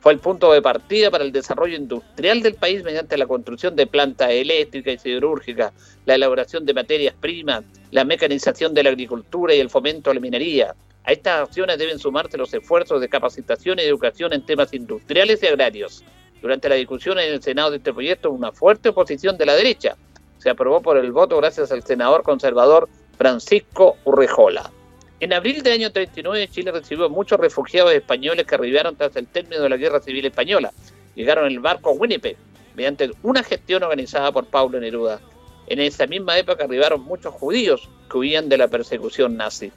fue 0.07 0.13
el 0.13 0.21
punto 0.21 0.53
de 0.53 0.63
partida 0.63 1.11
para 1.11 1.25
el 1.25 1.33
desarrollo 1.33 1.75
industrial 1.75 2.41
del 2.41 2.55
país 2.55 2.85
mediante 2.85 3.19
la 3.19 3.27
construcción 3.27 3.75
de 3.75 3.89
plantas 3.89 4.31
eléctricas 4.31 4.95
y 4.95 4.99
siderúrgicas, 4.99 5.73
la 6.05 6.15
elaboración 6.15 6.65
de 6.65 6.75
materias 6.75 7.13
primas, 7.19 7.65
la 7.91 8.05
mecanización 8.05 8.73
de 8.73 8.85
la 8.85 8.91
agricultura 8.91 9.53
y 9.53 9.59
el 9.59 9.69
fomento 9.69 10.13
a 10.13 10.15
la 10.15 10.21
minería. 10.21 10.77
A 11.03 11.11
estas 11.11 11.49
acciones 11.49 11.77
deben 11.79 11.99
sumarse 11.99 12.39
los 12.39 12.55
esfuerzos 12.55 13.01
de 13.01 13.09
capacitación 13.09 13.81
y 13.81 13.83
educación 13.83 14.33
en 14.33 14.47
temas 14.47 14.73
industriales 14.73 15.43
y 15.43 15.49
agrarios. 15.49 16.05
Durante 16.41 16.69
la 16.69 16.77
discusión 16.77 17.19
en 17.19 17.35
el 17.35 17.43
Senado 17.43 17.73
de 17.73 17.79
este 17.79 17.93
proyecto, 17.93 18.31
una 18.31 18.53
fuerte 18.53 18.91
oposición 18.91 19.37
de 19.37 19.47
la 19.47 19.57
derecha 19.57 19.97
se 20.39 20.51
aprobó 20.51 20.83
por 20.83 20.99
el 20.99 21.11
voto 21.11 21.37
gracias 21.39 21.73
al 21.73 21.83
senador 21.83 22.23
conservador 22.23 22.89
Francisco 23.19 23.97
Urrejola. 24.05 24.71
En 25.19 25.33
abril 25.33 25.63
del 25.63 25.73
año 25.73 25.91
39 25.91 26.49
Chile 26.49 26.73
recibió 26.73 27.09
muchos 27.09 27.41
refugiados 27.41 27.95
españoles 27.95 28.45
que 28.45 28.55
arribaron 28.55 28.97
tras 28.97 29.17
el 29.17 29.27
término 29.27 29.63
de 29.63 29.71
la 29.71 29.79
Guerra 29.79 30.01
Civil 30.01 30.27
Española. 30.27 30.75
Llegaron 31.15 31.47
en 31.47 31.53
el 31.53 31.61
barco 31.61 31.93
Winnipeg 31.93 32.37
mediante 32.75 33.11
una 33.23 33.43
gestión 33.43 33.83
organizada 33.83 34.31
por 34.31 34.45
Pablo 34.47 34.79
Neruda. 34.79 35.21
En 35.69 35.81
esa 35.81 36.07
misma 36.07 36.37
época 36.37 36.65
arribaron 36.65 37.01
muchos 37.01 37.33
judíos 37.33 37.89
que 38.11 38.19
huían 38.19 38.51
de 38.51 38.59
la 38.59 38.69
persecución 38.69 39.39
nazi. 39.39 39.73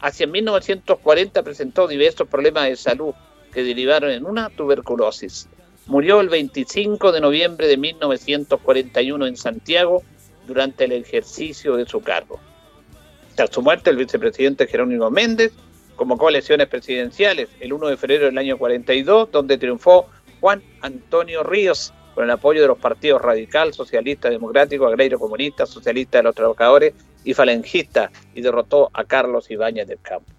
Hacia 0.00 0.26
1940 0.26 1.44
presentó 1.44 1.86
diversos 1.86 2.26
problemas 2.26 2.64
de 2.64 2.74
salud 2.74 3.14
que 3.52 3.62
derivaron 3.62 4.10
en 4.10 4.26
una 4.26 4.50
tuberculosis. 4.50 5.48
Murió 5.86 6.20
el 6.20 6.28
25 6.28 7.12
de 7.12 7.20
noviembre 7.20 7.68
de 7.68 7.76
1941 7.76 9.26
en 9.28 9.36
Santiago 9.36 10.02
durante 10.48 10.86
el 10.86 10.92
ejercicio 10.92 11.76
de 11.76 11.86
su 11.86 12.00
cargo. 12.00 12.40
Tras 13.36 13.50
su 13.50 13.60
muerte, 13.60 13.90
el 13.90 13.96
vicepresidente 13.96 14.66
Jerónimo 14.66 15.10
Méndez 15.10 15.52
convocó 15.94 16.30
elecciones 16.30 16.68
presidenciales 16.68 17.50
el 17.60 17.74
1 17.74 17.88
de 17.88 17.96
febrero 17.98 18.24
del 18.24 18.38
año 18.38 18.56
42, 18.56 19.30
donde 19.30 19.58
triunfó 19.58 20.06
Juan 20.40 20.62
Antonio 20.80 21.42
Ríos 21.42 21.92
con 22.14 22.24
el 22.24 22.30
apoyo 22.30 22.62
de 22.62 22.68
los 22.68 22.78
partidos 22.78 23.20
radical, 23.20 23.74
socialista, 23.74 24.30
democrático, 24.30 24.86
agrario, 24.86 25.18
comunista, 25.18 25.66
socialista 25.66 26.16
de 26.16 26.24
los 26.24 26.34
trabajadores 26.34 26.94
y 27.24 27.34
falangista, 27.34 28.10
y 28.34 28.40
derrotó 28.40 28.90
a 28.94 29.04
Carlos 29.04 29.50
Ibáñez 29.50 29.86
del 29.86 30.00
Campo. 30.00 30.32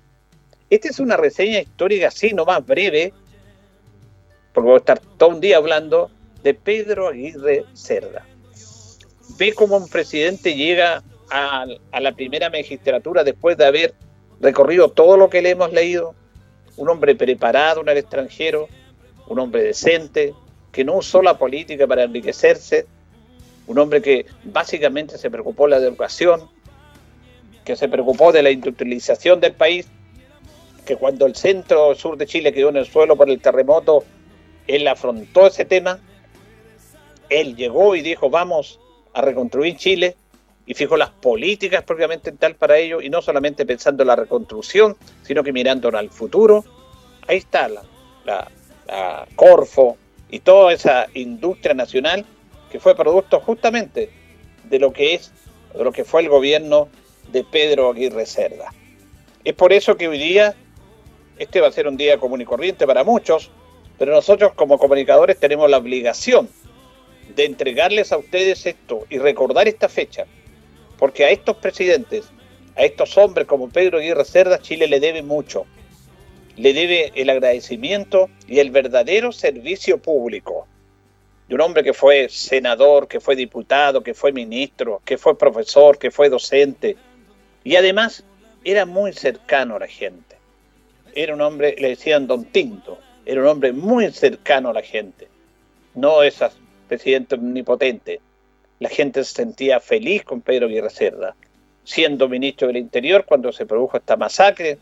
Esta 0.67 0.89
es 0.89 0.99
una 0.99 1.17
reseña 1.17 1.59
histórica 1.59 2.07
así, 2.07 2.33
más 2.33 2.65
breve, 2.65 3.13
porque 4.53 4.65
voy 4.65 4.75
a 4.75 4.79
estar 4.79 4.99
todo 5.19 5.29
un 5.29 5.39
día 5.39 5.57
hablando 5.57 6.09
de 6.41 6.55
Pedro 6.55 7.09
Aguirre 7.09 7.63
Cerda. 7.73 8.25
Ve 9.37 9.53
cómo 9.53 9.77
un 9.77 9.87
presidente 9.87 10.55
llega 10.55 11.03
a, 11.29 11.65
la 11.99 12.11
primera 12.13 12.49
magistratura 12.49 13.23
después 13.23 13.57
de 13.57 13.65
haber 13.65 13.93
recorrido 14.39 14.89
todo 14.89 15.17
lo 15.17 15.29
que 15.29 15.41
le 15.41 15.51
hemos 15.51 15.71
leído, 15.73 16.15
un 16.77 16.89
hombre 16.89 17.15
preparado 17.15 17.81
en 17.81 17.89
el 17.89 17.97
extranjero, 17.97 18.67
un 19.27 19.39
hombre 19.39 19.63
decente, 19.63 20.33
que 20.71 20.83
no 20.83 20.97
usó 20.97 21.21
la 21.21 21.37
política 21.37 21.87
para 21.87 22.03
enriquecerse, 22.03 22.85
un 23.65 23.79
hombre 23.79 24.01
que 24.01 24.25
básicamente 24.43 25.17
se 25.17 25.29
preocupó 25.29 25.65
de 25.65 25.71
la 25.71 25.77
educación, 25.77 26.49
que 27.65 27.75
se 27.75 27.89
preocupó 27.89 28.31
de 28.31 28.43
la 28.43 28.51
industrialización 28.51 29.39
del 29.39 29.53
país, 29.53 29.87
que 30.85 30.95
cuando 30.95 31.25
el 31.25 31.35
centro 31.35 31.93
sur 31.95 32.17
de 32.17 32.25
Chile 32.25 32.53
quedó 32.53 32.69
en 32.69 32.77
el 32.77 32.85
suelo 32.85 33.17
por 33.17 33.29
el 33.29 33.41
terremoto, 33.41 34.05
él 34.67 34.87
afrontó 34.87 35.47
ese 35.47 35.65
tema, 35.65 35.99
él 37.29 37.55
llegó 37.55 37.95
y 37.95 38.01
dijo 38.01 38.29
vamos 38.29 38.79
a 39.13 39.21
reconstruir 39.21 39.75
Chile, 39.75 40.15
y 40.67 40.73
fijo 40.73 40.97
las 40.97 41.09
políticas 41.09 41.81
propiamente 41.83 42.33
tal 42.33 42.55
para 42.55 42.77
ello, 42.77 43.01
y 43.01 43.09
no 43.09 43.21
solamente 43.21 43.65
pensando 43.65 44.03
en 44.03 44.07
la 44.07 44.17
reconstrucción, 44.17 44.97
sino 45.23 45.41
que 45.41 45.53
mirando 45.53 45.87
al 45.97 46.09
futuro. 46.09 46.65
Ahí 47.25 47.37
está 47.37 47.69
la, 47.69 47.81
la, 48.25 48.47
Corfo 49.35 49.97
y 50.29 50.39
toda 50.39 50.73
esa 50.73 51.07
industria 51.13 51.73
nacional 51.73 52.25
que 52.71 52.79
fue 52.79 52.95
producto 52.95 53.39
justamente 53.39 54.09
de 54.63 54.79
lo 54.79 54.91
que 54.91 55.13
es, 55.13 55.31
de 55.73 55.83
lo 55.83 55.91
que 55.91 56.03
fue 56.03 56.21
el 56.21 56.29
gobierno 56.29 56.89
de 57.31 57.43
Pedro 57.43 57.89
Aguirre 57.89 58.25
Cerda. 58.25 58.73
Es 59.43 59.53
por 59.53 59.71
eso 59.71 59.95
que 59.95 60.07
hoy 60.07 60.17
día, 60.17 60.55
este 61.37 61.61
va 61.61 61.67
a 61.67 61.71
ser 61.71 61.87
un 61.87 61.95
día 61.95 62.17
común 62.17 62.41
y 62.41 62.45
corriente 62.45 62.85
para 62.85 63.03
muchos, 63.05 63.51
pero 63.97 64.13
nosotros 64.13 64.53
como 64.53 64.77
comunicadores 64.77 65.39
tenemos 65.39 65.69
la 65.69 65.77
obligación 65.77 66.49
de 67.35 67.45
entregarles 67.45 68.11
a 68.11 68.17
ustedes 68.17 68.65
esto 68.65 69.05
y 69.09 69.17
recordar 69.17 69.67
esta 69.67 69.89
fecha, 69.89 70.25
porque 70.97 71.25
a 71.25 71.29
estos 71.29 71.57
presidentes, 71.57 72.29
a 72.75 72.83
estos 72.83 73.17
hombres 73.17 73.47
como 73.47 73.69
Pedro 73.69 73.99
Aguirre 73.99 74.25
Cerda, 74.25 74.59
Chile 74.59 74.87
le 74.87 74.99
debe 74.99 75.21
mucho. 75.21 75.65
Le 76.55 76.73
debe 76.73 77.11
el 77.15 77.29
agradecimiento 77.29 78.29
y 78.47 78.59
el 78.59 78.71
verdadero 78.71 79.31
servicio 79.31 79.99
público. 79.99 80.67
De 81.47 81.55
un 81.55 81.61
hombre 81.61 81.83
que 81.83 81.93
fue 81.93 82.27
senador, 82.29 83.07
que 83.07 83.19
fue 83.19 83.35
diputado, 83.35 84.03
que 84.03 84.13
fue 84.13 84.31
ministro, 84.31 85.01
que 85.05 85.17
fue 85.17 85.37
profesor, 85.37 85.97
que 85.97 86.11
fue 86.11 86.29
docente. 86.29 86.97
Y 87.63 87.75
además 87.75 88.23
era 88.63 88.85
muy 88.85 89.13
cercano 89.13 89.75
a 89.75 89.79
la 89.79 89.87
gente. 89.87 90.35
Era 91.13 91.33
un 91.33 91.41
hombre, 91.41 91.75
le 91.77 91.89
decían 91.89 92.27
Don 92.27 92.45
Tinto, 92.45 92.99
era 93.25 93.41
un 93.41 93.47
hombre 93.47 93.71
muy 93.71 94.11
cercano 94.11 94.69
a 94.69 94.73
la 94.73 94.81
gente. 94.81 95.27
No 95.95 96.21
esas 96.21 96.53
presidentes 96.87 97.39
omnipotentes 97.39 98.19
la 98.79 98.89
gente 98.89 99.23
se 99.23 99.33
sentía 99.33 99.79
feliz 99.79 100.23
con 100.23 100.41
Pedro 100.41 100.67
Aguirre 100.67 100.89
Cerda. 100.89 101.35
Siendo 101.83 102.27
ministro 102.27 102.67
del 102.67 102.77
Interior, 102.77 103.25
cuando 103.25 103.51
se 103.51 103.65
produjo 103.65 103.97
esta 103.97 104.17
masacre 104.17 104.77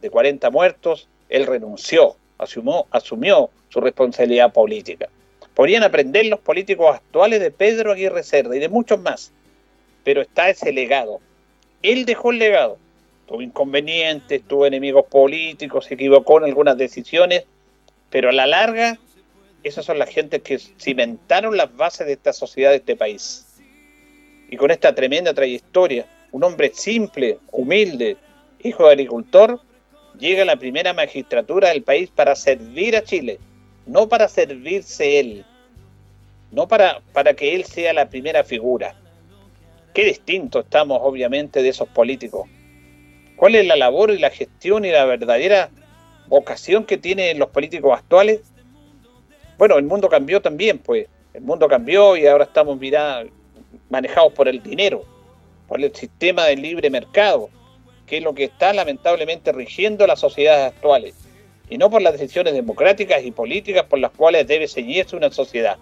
de 0.00 0.10
40 0.10 0.50
muertos, 0.50 1.08
él 1.28 1.46
renunció, 1.46 2.16
asumió, 2.38 3.50
su 3.68 3.80
responsabilidad 3.80 4.52
política. 4.52 5.08
Podrían 5.54 5.82
aprender 5.82 6.26
los 6.26 6.40
políticos 6.40 6.94
actuales 6.94 7.40
de 7.40 7.50
Pedro 7.50 7.92
Aguirre 7.92 8.22
Cerda 8.22 8.56
y 8.56 8.60
de 8.60 8.68
muchos 8.68 9.00
más, 9.00 9.32
pero 10.04 10.22
está 10.22 10.48
ese 10.48 10.72
legado. 10.72 11.20
Él 11.82 12.04
dejó 12.04 12.30
el 12.30 12.38
legado 12.38 12.78
tuvo 13.26 13.42
inconvenientes, 13.42 14.42
tuvo 14.46 14.66
enemigos 14.66 15.06
políticos, 15.06 15.86
se 15.86 15.94
equivocó 15.94 16.38
en 16.38 16.44
algunas 16.44 16.76
decisiones, 16.76 17.44
pero 18.10 18.28
a 18.28 18.32
la 18.32 18.46
larga, 18.46 18.98
esas 19.64 19.84
son 19.84 19.98
las 19.98 20.10
gentes 20.10 20.42
que 20.42 20.58
cimentaron 20.58 21.56
las 21.56 21.74
bases 21.74 22.06
de 22.06 22.12
esta 22.12 22.32
sociedad, 22.32 22.70
de 22.70 22.76
este 22.76 22.96
país. 22.96 23.46
Y 24.50 24.56
con 24.56 24.70
esta 24.70 24.94
tremenda 24.94 25.32
trayectoria, 25.32 26.06
un 26.30 26.44
hombre 26.44 26.70
simple, 26.74 27.38
humilde, 27.50 28.16
hijo 28.62 28.86
de 28.86 28.92
agricultor, 28.92 29.60
llega 30.18 30.42
a 30.42 30.46
la 30.46 30.56
primera 30.56 30.92
magistratura 30.92 31.70
del 31.70 31.82
país 31.82 32.10
para 32.10 32.36
servir 32.36 32.96
a 32.96 33.02
Chile, 33.02 33.40
no 33.86 34.08
para 34.08 34.28
servirse 34.28 35.18
él, 35.18 35.44
no 36.52 36.68
para, 36.68 37.00
para 37.12 37.34
que 37.34 37.54
él 37.54 37.64
sea 37.64 37.92
la 37.92 38.08
primera 38.08 38.44
figura. 38.44 38.94
Qué 39.92 40.04
distinto 40.04 40.60
estamos, 40.60 40.98
obviamente, 41.02 41.62
de 41.62 41.70
esos 41.70 41.88
políticos. 41.88 42.48
¿Cuál 43.36 43.54
es 43.56 43.66
la 43.66 43.76
labor 43.76 44.10
y 44.10 44.18
la 44.18 44.30
gestión 44.30 44.84
y 44.84 44.90
la 44.90 45.04
verdadera 45.04 45.70
vocación 46.26 46.84
que 46.84 46.98
tienen 46.98 47.38
los 47.38 47.50
políticos 47.50 47.98
actuales? 47.98 48.53
Bueno, 49.56 49.78
el 49.78 49.84
mundo 49.84 50.08
cambió 50.08 50.40
también, 50.40 50.78
pues. 50.78 51.06
El 51.32 51.42
mundo 51.42 51.68
cambió 51.68 52.16
y 52.16 52.26
ahora 52.26 52.44
estamos 52.44 52.78
manejados 53.88 54.32
por 54.32 54.48
el 54.48 54.62
dinero, 54.62 55.04
por 55.66 55.80
el 55.80 55.94
sistema 55.94 56.44
del 56.44 56.62
libre 56.62 56.90
mercado, 56.90 57.50
que 58.06 58.18
es 58.18 58.22
lo 58.22 58.34
que 58.34 58.44
está 58.44 58.72
lamentablemente 58.72 59.52
rigiendo 59.52 60.06
las 60.06 60.20
sociedades 60.20 60.72
actuales, 60.72 61.14
y 61.68 61.78
no 61.78 61.90
por 61.90 62.02
las 62.02 62.12
decisiones 62.12 62.54
democráticas 62.54 63.24
y 63.24 63.32
políticas 63.32 63.84
por 63.84 63.98
las 63.98 64.12
cuales 64.12 64.46
debe 64.46 64.68
ceñirse 64.68 65.16
una 65.16 65.30
sociedad. 65.30 65.76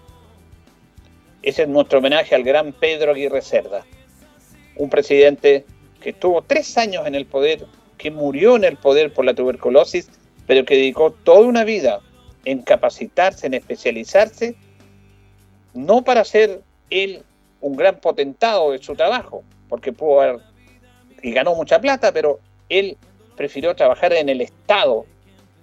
Ese 1.42 1.62
es 1.62 1.68
nuestro 1.68 1.98
homenaje 1.98 2.34
al 2.34 2.44
gran 2.44 2.72
Pedro 2.72 3.12
Aguirre 3.12 3.42
Cerda, 3.42 3.84
un 4.76 4.88
presidente 4.88 5.66
que 6.00 6.10
estuvo 6.10 6.40
tres 6.42 6.78
años 6.78 7.06
en 7.06 7.14
el 7.14 7.26
poder, 7.26 7.66
que 7.98 8.10
murió 8.10 8.56
en 8.56 8.64
el 8.64 8.76
poder 8.76 9.12
por 9.12 9.24
la 9.24 9.34
tuberculosis, 9.34 10.08
pero 10.46 10.64
que 10.64 10.76
dedicó 10.76 11.10
toda 11.10 11.40
una 11.40 11.64
vida 11.64 12.00
en 12.44 12.62
capacitarse, 12.62 13.46
en 13.46 13.54
especializarse, 13.54 14.56
no 15.74 16.02
para 16.02 16.24
ser 16.24 16.62
él 16.90 17.22
un 17.60 17.76
gran 17.76 18.00
potentado 18.00 18.72
de 18.72 18.78
su 18.78 18.94
trabajo, 18.94 19.42
porque 19.68 19.92
pudo 19.92 20.20
haber 20.20 20.40
y 21.22 21.32
ganó 21.32 21.54
mucha 21.54 21.80
plata, 21.80 22.12
pero 22.12 22.40
él 22.68 22.96
prefirió 23.36 23.74
trabajar 23.74 24.12
en 24.12 24.28
el 24.28 24.40
Estado 24.40 25.06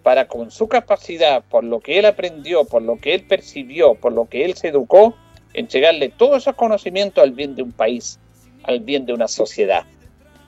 para 0.03 0.27
con 0.27 0.49
su 0.51 0.67
capacidad, 0.67 1.43
por 1.43 1.63
lo 1.63 1.81
que 1.81 1.99
él 1.99 2.05
aprendió, 2.05 2.63
por 2.63 2.81
lo 2.81 2.97
que 2.97 3.13
él 3.13 3.25
percibió, 3.27 3.95
por 3.95 4.13
lo 4.13 4.25
que 4.25 4.45
él 4.45 4.55
se 4.55 4.69
educó, 4.69 5.15
entregarle 5.53 6.09
todos 6.09 6.43
esos 6.43 6.55
conocimientos 6.55 7.21
al 7.21 7.31
bien 7.31 7.55
de 7.55 7.63
un 7.63 7.73
país, 7.73 8.19
al 8.63 8.79
bien 8.79 9.05
de 9.05 9.13
una 9.13 9.27
sociedad. 9.27 9.83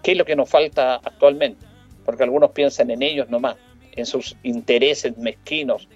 ¿Qué 0.02 0.14
es 0.14 0.18
lo 0.18 0.26
que 0.26 0.36
nos 0.36 0.50
falta 0.50 0.96
actualmente? 0.96 1.66
Porque 2.06 2.24
algunos 2.24 2.52
piensan 2.52 2.90
en 2.90 3.02
ellos 3.02 3.30
nomás, 3.30 3.58
en 3.92 4.06
sus 4.06 4.38
intereses 4.44 5.18
mezquinos, 5.18 5.88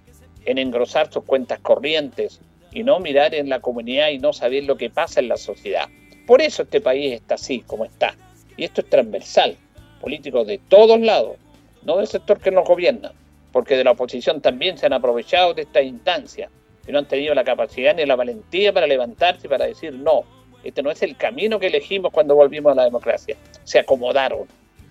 en 0.45 0.57
engrosar 0.57 1.11
sus 1.11 1.23
cuentas 1.23 1.59
corrientes 1.59 2.39
y 2.71 2.83
no 2.83 2.99
mirar 2.99 3.33
en 3.33 3.49
la 3.49 3.59
comunidad 3.59 4.09
y 4.09 4.19
no 4.19 4.33
saber 4.33 4.65
lo 4.65 4.77
que 4.77 4.89
pasa 4.89 5.19
en 5.19 5.29
la 5.29 5.37
sociedad. 5.37 5.87
Por 6.27 6.41
eso 6.41 6.63
este 6.63 6.81
país 6.81 7.13
está 7.13 7.35
así 7.35 7.61
como 7.61 7.85
está. 7.85 8.15
Y 8.57 8.63
esto 8.63 8.81
es 8.81 8.89
transversal, 8.89 9.55
políticos 10.01 10.47
de 10.47 10.59
todos 10.69 10.99
lados, 10.99 11.37
no 11.83 11.97
del 11.97 12.07
sector 12.07 12.39
que 12.39 12.51
nos 12.51 12.67
gobierna, 12.67 13.11
porque 13.51 13.77
de 13.77 13.83
la 13.83 13.91
oposición 13.91 14.41
también 14.41 14.77
se 14.77 14.85
han 14.85 14.93
aprovechado 14.93 15.53
de 15.53 15.63
esta 15.63 15.81
instancia 15.81 16.49
y 16.87 16.91
no 16.91 16.99
han 16.99 17.07
tenido 17.07 17.33
la 17.33 17.43
capacidad 17.43 17.95
ni 17.95 18.05
la 18.05 18.15
valentía 18.15 18.73
para 18.73 18.87
levantarse 18.87 19.47
y 19.47 19.49
para 19.49 19.65
decir 19.65 19.93
no, 19.93 20.23
este 20.63 20.81
no 20.81 20.91
es 20.91 21.01
el 21.03 21.15
camino 21.15 21.59
que 21.59 21.67
elegimos 21.67 22.11
cuando 22.11 22.35
volvimos 22.35 22.71
a 22.71 22.75
la 22.75 22.83
democracia. 22.85 23.37
Se 23.63 23.79
acomodaron, 23.79 24.47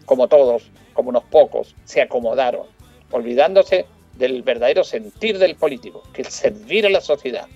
como 0.06 0.28
todos, 0.28 0.70
como 0.92 1.10
unos 1.10 1.24
pocos, 1.24 1.74
se 1.84 2.00
acomodaron, 2.00 2.66
olvidándose 3.10 3.86
del 4.18 4.42
verdadero 4.42 4.84
sentir 4.84 5.38
del 5.38 5.56
político, 5.56 6.02
que 6.12 6.22
es 6.22 6.28
servir 6.28 6.86
a 6.86 6.90
la 6.90 7.00
sociedad, 7.00 7.46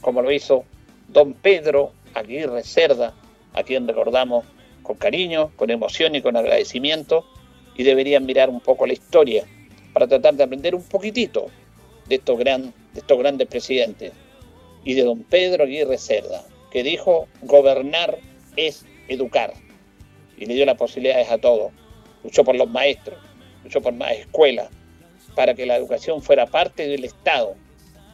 como 0.00 0.22
lo 0.22 0.30
hizo 0.30 0.64
don 1.08 1.34
Pedro 1.34 1.92
Aguirre 2.14 2.62
Cerda, 2.62 3.14
a 3.54 3.62
quien 3.62 3.86
recordamos 3.86 4.44
con 4.82 4.96
cariño, 4.96 5.50
con 5.56 5.70
emoción 5.70 6.14
y 6.14 6.22
con 6.22 6.36
agradecimiento, 6.36 7.24
y 7.76 7.82
deberían 7.82 8.26
mirar 8.26 8.50
un 8.50 8.60
poco 8.60 8.86
la 8.86 8.92
historia 8.92 9.44
para 9.92 10.06
tratar 10.06 10.34
de 10.34 10.44
aprender 10.44 10.74
un 10.74 10.82
poquitito 10.82 11.46
de 12.06 12.16
estos, 12.16 12.38
gran, 12.38 12.74
de 12.92 13.00
estos 13.00 13.18
grandes 13.18 13.48
presidentes 13.48 14.12
y 14.84 14.94
de 14.94 15.02
don 15.02 15.22
Pedro 15.22 15.64
Aguirre 15.64 15.98
Cerda, 15.98 16.44
que 16.70 16.82
dijo, 16.82 17.26
gobernar 17.42 18.18
es 18.56 18.84
educar, 19.08 19.54
y 20.36 20.46
le 20.46 20.54
dio 20.54 20.66
las 20.66 20.76
posibilidades 20.76 21.30
a 21.30 21.38
todos. 21.38 21.72
Luchó 22.22 22.44
por 22.44 22.56
los 22.56 22.68
maestros, 22.68 23.18
luchó 23.62 23.80
por 23.80 23.92
más 23.94 24.12
escuelas, 24.12 24.68
para 25.34 25.54
que 25.54 25.66
la 25.66 25.76
educación 25.76 26.22
fuera 26.22 26.46
parte 26.46 26.86
del 26.86 27.04
Estado 27.04 27.54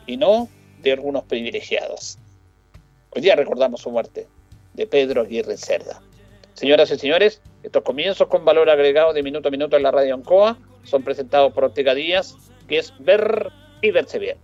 y 0.07 0.17
no 0.17 0.49
de 0.83 0.93
algunos 0.93 1.25
privilegiados. 1.25 2.19
Hoy 3.11 3.23
día 3.23 3.37
recordamos 3.37 3.83
su 3.83 3.91
muerte 3.91 4.29
de 4.75 4.87
Pedro 4.87 5.23
Aguirre 5.23 5.57
Cerda. 5.57 6.01
Señoras 6.55 6.91
y 6.91 6.99
señores, 6.99 7.41
estos 7.63 7.83
comienzos 7.83 8.29
con 8.29 8.45
valor 8.45 8.71
agregado 8.71 9.13
de 9.13 9.23
minuto 9.23 9.49
a 9.49 9.51
minuto 9.51 9.77
en 9.77 9.83
la 9.83 9.91
radio 9.91 10.15
Ancoa 10.15 10.59
son 10.85 11.03
presentados 11.03 11.53
por 11.53 11.65
Ortega 11.65 11.95
Díaz, 11.95 12.37
que 12.69 12.79
es 12.79 12.93
ver 12.99 13.51
y 13.83 13.91
verse 13.91 14.19
bien. 14.19 14.39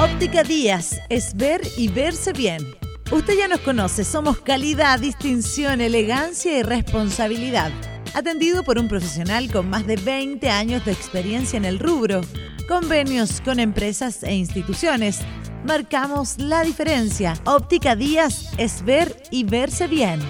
Óptica 0.00 0.42
Díaz 0.42 1.00
es 1.08 1.36
ver 1.36 1.60
y 1.76 1.88
verse 1.88 2.32
bien. 2.32 2.62
Usted 3.10 3.34
ya 3.38 3.48
nos 3.48 3.60
conoce, 3.60 4.04
somos 4.04 4.40
calidad, 4.40 5.00
distinción, 5.00 5.80
elegancia 5.80 6.58
y 6.58 6.62
responsabilidad. 6.62 7.72
Atendido 8.14 8.64
por 8.64 8.78
un 8.78 8.88
profesional 8.88 9.50
con 9.50 9.68
más 9.68 9.86
de 9.86 9.96
20 9.96 10.48
años 10.48 10.84
de 10.84 10.92
experiencia 10.92 11.56
en 11.56 11.64
el 11.64 11.78
rubro, 11.78 12.20
convenios 12.68 13.40
con 13.40 13.60
empresas 13.60 14.22
e 14.22 14.34
instituciones 14.34 15.20
marcamos 15.64 16.38
la 16.38 16.62
diferencia. 16.62 17.34
Óptica 17.44 17.94
Díaz 17.94 18.52
es 18.58 18.84
ver 18.84 19.14
y 19.30 19.44
verse 19.44 19.86
bien. 19.86 20.20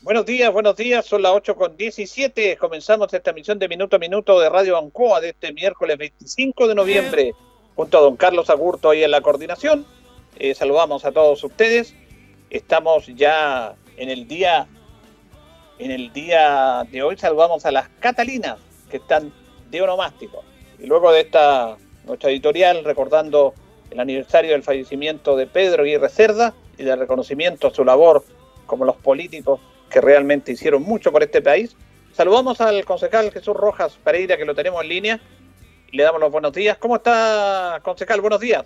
Buenos 0.00 0.26
días, 0.26 0.52
buenos 0.52 0.76
días, 0.76 1.06
son 1.06 1.22
las 1.22 1.32
8 1.32 1.56
con 1.56 1.76
17. 1.76 2.56
Comenzamos 2.56 3.12
esta 3.12 3.30
emisión 3.30 3.58
de 3.58 3.68
Minuto 3.68 3.96
a 3.96 3.98
Minuto 3.98 4.38
de 4.38 4.48
Radio 4.48 4.78
Ancoa 4.78 5.20
de 5.20 5.30
este 5.30 5.52
miércoles 5.52 5.96
25 5.96 6.68
de 6.68 6.74
noviembre, 6.74 7.34
junto 7.74 7.98
a 7.98 8.00
don 8.02 8.16
Carlos 8.16 8.50
Agurto 8.50 8.90
ahí 8.90 9.02
en 9.02 9.10
la 9.10 9.20
coordinación. 9.20 9.86
Eh, 10.38 10.54
saludamos 10.54 11.04
a 11.04 11.12
todos 11.12 11.42
ustedes. 11.44 11.94
Estamos 12.50 13.06
ya 13.08 13.76
en 13.96 14.10
el 14.10 14.28
día, 14.28 14.66
en 15.78 15.90
el 15.90 16.12
día 16.12 16.86
de 16.90 17.02
hoy 17.02 17.16
saludamos 17.16 17.66
a 17.66 17.72
las 17.72 17.88
Catalinas 18.00 18.58
que 18.90 18.98
están 18.98 19.32
de 19.70 19.82
onomástico. 19.82 20.44
Y 20.78 20.86
luego 20.86 21.12
de 21.12 21.22
esta 21.22 21.76
nuestra 22.06 22.30
editorial 22.30 22.84
recordando 22.84 23.54
el 23.90 24.00
aniversario 24.00 24.52
del 24.52 24.62
fallecimiento 24.62 25.36
de 25.36 25.46
Pedro 25.46 25.82
Aguirre 25.82 26.08
Cerda 26.08 26.54
y 26.76 26.84
de 26.84 26.96
reconocimiento 26.96 27.68
a 27.68 27.70
su 27.70 27.84
labor 27.84 28.24
como 28.66 28.84
los 28.84 28.96
políticos 28.96 29.60
que 29.90 30.00
realmente 30.00 30.52
hicieron 30.52 30.82
mucho 30.82 31.12
por 31.12 31.22
este 31.22 31.42
país. 31.42 31.76
Saludamos 32.12 32.60
al 32.60 32.84
concejal 32.84 33.30
Jesús 33.32 33.54
Rojas 33.54 33.98
Pereira, 34.02 34.36
que 34.36 34.44
lo 34.44 34.54
tenemos 34.54 34.82
en 34.82 34.88
línea, 34.88 35.20
y 35.90 35.96
le 35.96 36.02
damos 36.02 36.20
los 36.20 36.30
buenos 36.30 36.52
días. 36.52 36.76
¿Cómo 36.78 36.96
está, 36.96 37.80
concejal? 37.82 38.20
Buenos 38.20 38.40
días. 38.40 38.64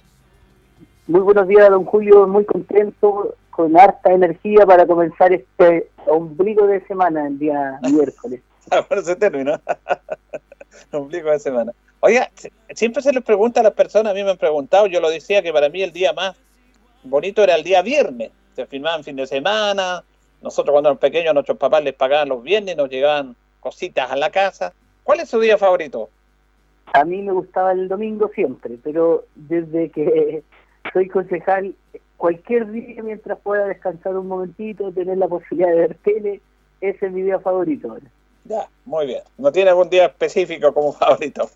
Muy 1.06 1.20
buenos 1.20 1.48
días, 1.48 1.70
don 1.70 1.84
Julio. 1.84 2.26
Muy 2.26 2.44
contento, 2.44 3.34
con 3.58 3.76
harta 3.76 4.12
energía 4.12 4.64
para 4.64 4.86
comenzar 4.86 5.32
este 5.32 5.90
ombligo 6.06 6.68
de 6.68 6.80
semana, 6.86 7.26
el 7.26 7.40
día 7.40 7.80
miércoles. 7.90 8.40
Ah, 8.70 8.86
bueno, 8.88 9.02
se 9.02 9.16
terminó. 9.16 9.60
ombligo 10.92 11.28
de 11.32 11.40
semana. 11.40 11.72
Oiga, 11.98 12.30
siempre 12.72 13.02
se 13.02 13.12
les 13.12 13.24
pregunta 13.24 13.58
a 13.58 13.64
las 13.64 13.72
personas, 13.72 14.12
a 14.12 14.14
mí 14.14 14.22
me 14.22 14.30
han 14.30 14.36
preguntado, 14.36 14.86
yo 14.86 15.00
lo 15.00 15.10
decía 15.10 15.42
que 15.42 15.52
para 15.52 15.68
mí 15.70 15.82
el 15.82 15.92
día 15.92 16.12
más 16.12 16.36
bonito 17.02 17.42
era 17.42 17.56
el 17.56 17.64
día 17.64 17.82
viernes. 17.82 18.30
Se 18.54 18.64
firmaban 18.64 19.02
fin 19.02 19.16
de 19.16 19.26
semana, 19.26 20.04
nosotros 20.40 20.72
cuando 20.72 20.90
éramos 20.90 21.00
pequeños 21.00 21.34
nuestros 21.34 21.58
papás 21.58 21.82
les 21.82 21.94
pagaban 21.94 22.28
los 22.28 22.44
viernes, 22.44 22.76
nos 22.76 22.88
llegaban 22.88 23.34
cositas 23.58 24.08
a 24.08 24.14
la 24.14 24.30
casa. 24.30 24.72
¿Cuál 25.02 25.18
es 25.18 25.30
su 25.30 25.40
día 25.40 25.58
favorito? 25.58 26.10
A 26.92 27.04
mí 27.04 27.22
me 27.22 27.32
gustaba 27.32 27.72
el 27.72 27.88
domingo 27.88 28.30
siempre, 28.32 28.78
pero 28.84 29.24
desde 29.34 29.90
que 29.90 30.44
soy 30.92 31.08
concejal, 31.08 31.74
cualquier 32.18 32.70
día 32.70 33.02
mientras 33.02 33.38
pueda 33.38 33.66
descansar 33.66 34.14
un 34.18 34.26
momentito, 34.26 34.92
tener 34.92 35.16
la 35.16 35.28
posibilidad 35.28 35.70
de 35.70 35.76
ver 35.76 35.94
tele, 36.04 36.40
ese 36.82 37.06
es 37.06 37.12
mi 37.12 37.22
día 37.22 37.38
favorito. 37.38 37.96
Ya, 38.44 38.68
muy 38.84 39.06
bien. 39.06 39.22
¿No 39.38 39.50
tiene 39.50 39.70
algún 39.70 39.88
día 39.88 40.06
específico 40.06 40.74
como 40.74 40.92
favorito? 40.98 41.48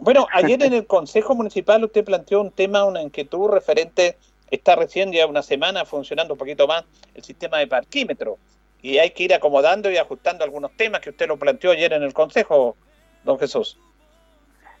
Bueno, 0.00 0.26
ayer 0.32 0.60
en 0.64 0.72
el 0.72 0.86
Consejo 0.88 1.34
Municipal 1.34 1.84
usted 1.84 2.04
planteó 2.04 2.40
un 2.40 2.50
tema, 2.50 2.84
una 2.84 3.02
inquietud 3.02 3.48
referente, 3.48 4.16
está 4.50 4.74
recién 4.76 5.12
ya 5.12 5.26
una 5.26 5.42
semana 5.42 5.84
funcionando 5.84 6.34
un 6.34 6.38
poquito 6.38 6.66
más 6.66 6.84
el 7.14 7.22
sistema 7.22 7.58
de 7.58 7.66
parquímetro 7.66 8.38
y 8.82 8.98
hay 8.98 9.10
que 9.10 9.24
ir 9.24 9.34
acomodando 9.34 9.90
y 9.90 9.98
ajustando 9.98 10.44
algunos 10.44 10.72
temas 10.76 11.00
que 11.00 11.10
usted 11.10 11.28
lo 11.28 11.36
planteó 11.36 11.72
ayer 11.72 11.92
en 11.92 12.02
el 12.02 12.14
Consejo, 12.14 12.76
don 13.24 13.38
Jesús. 13.38 13.78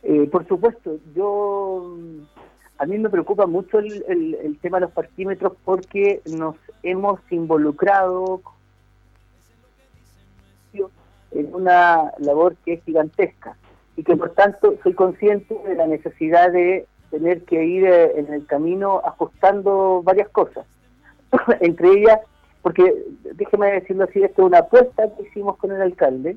Eh, 0.02 0.28
por 0.30 0.46
supuesto, 0.46 0.98
yo 1.14 1.98
a 2.78 2.86
mí 2.86 2.98
me 2.98 3.10
preocupa 3.10 3.46
mucho 3.46 3.78
el, 3.78 4.04
el, 4.42 4.58
tema 4.58 4.78
de 4.78 4.86
los 4.86 4.92
parquímetros 4.92 5.54
porque 5.64 6.20
nos 6.26 6.56
hemos 6.82 7.20
involucrado 7.30 8.42
en 11.32 11.54
una 11.54 12.12
labor 12.18 12.56
que 12.64 12.74
es 12.74 12.84
gigantesca 12.84 13.56
y 13.96 14.04
que 14.04 14.16
por 14.16 14.30
tanto 14.30 14.74
soy 14.82 14.94
consciente 14.94 15.54
de 15.66 15.74
la 15.74 15.86
necesidad 15.86 16.52
de 16.52 16.86
tener 17.10 17.42
que 17.44 17.64
ir 17.64 17.84
eh, 17.84 18.18
en 18.18 18.32
el 18.32 18.46
camino 18.46 19.00
ajustando 19.04 20.02
varias 20.02 20.28
cosas. 20.28 20.66
Entre 21.60 21.90
ellas, 21.92 22.20
porque 22.62 22.94
déjeme 23.34 23.72
decirlo 23.72 24.04
así, 24.04 24.22
esto 24.22 24.42
es 24.42 24.46
una 24.48 24.58
apuesta 24.58 25.04
que 25.16 25.22
hicimos 25.24 25.56
con 25.56 25.72
el 25.72 25.80
alcalde. 25.80 26.36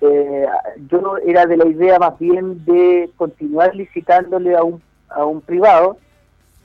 Eh, 0.00 0.46
yo 0.90 1.16
era 1.24 1.46
de 1.46 1.56
la 1.56 1.66
idea 1.66 1.98
más 1.98 2.18
bien 2.18 2.64
de 2.64 3.10
continuar 3.16 3.74
licitándole 3.74 4.56
a 4.56 4.62
un 4.62 4.82
a 5.08 5.24
un 5.24 5.40
privado, 5.40 5.98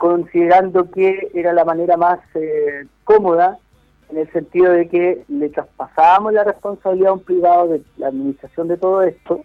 considerando 0.01 0.89
que 0.89 1.29
era 1.35 1.53
la 1.53 1.63
manera 1.63 1.95
más 1.95 2.19
eh, 2.33 2.87
cómoda 3.03 3.59
en 4.09 4.17
el 4.17 4.31
sentido 4.31 4.71
de 4.71 4.89
que 4.89 5.23
le 5.27 5.49
traspasábamos 5.49 6.33
la 6.33 6.43
responsabilidad 6.43 7.11
a 7.11 7.13
un 7.13 7.23
privado 7.23 7.67
de 7.67 7.83
la 7.97 8.07
administración 8.07 8.67
de 8.67 8.77
todo 8.77 9.03
esto, 9.03 9.43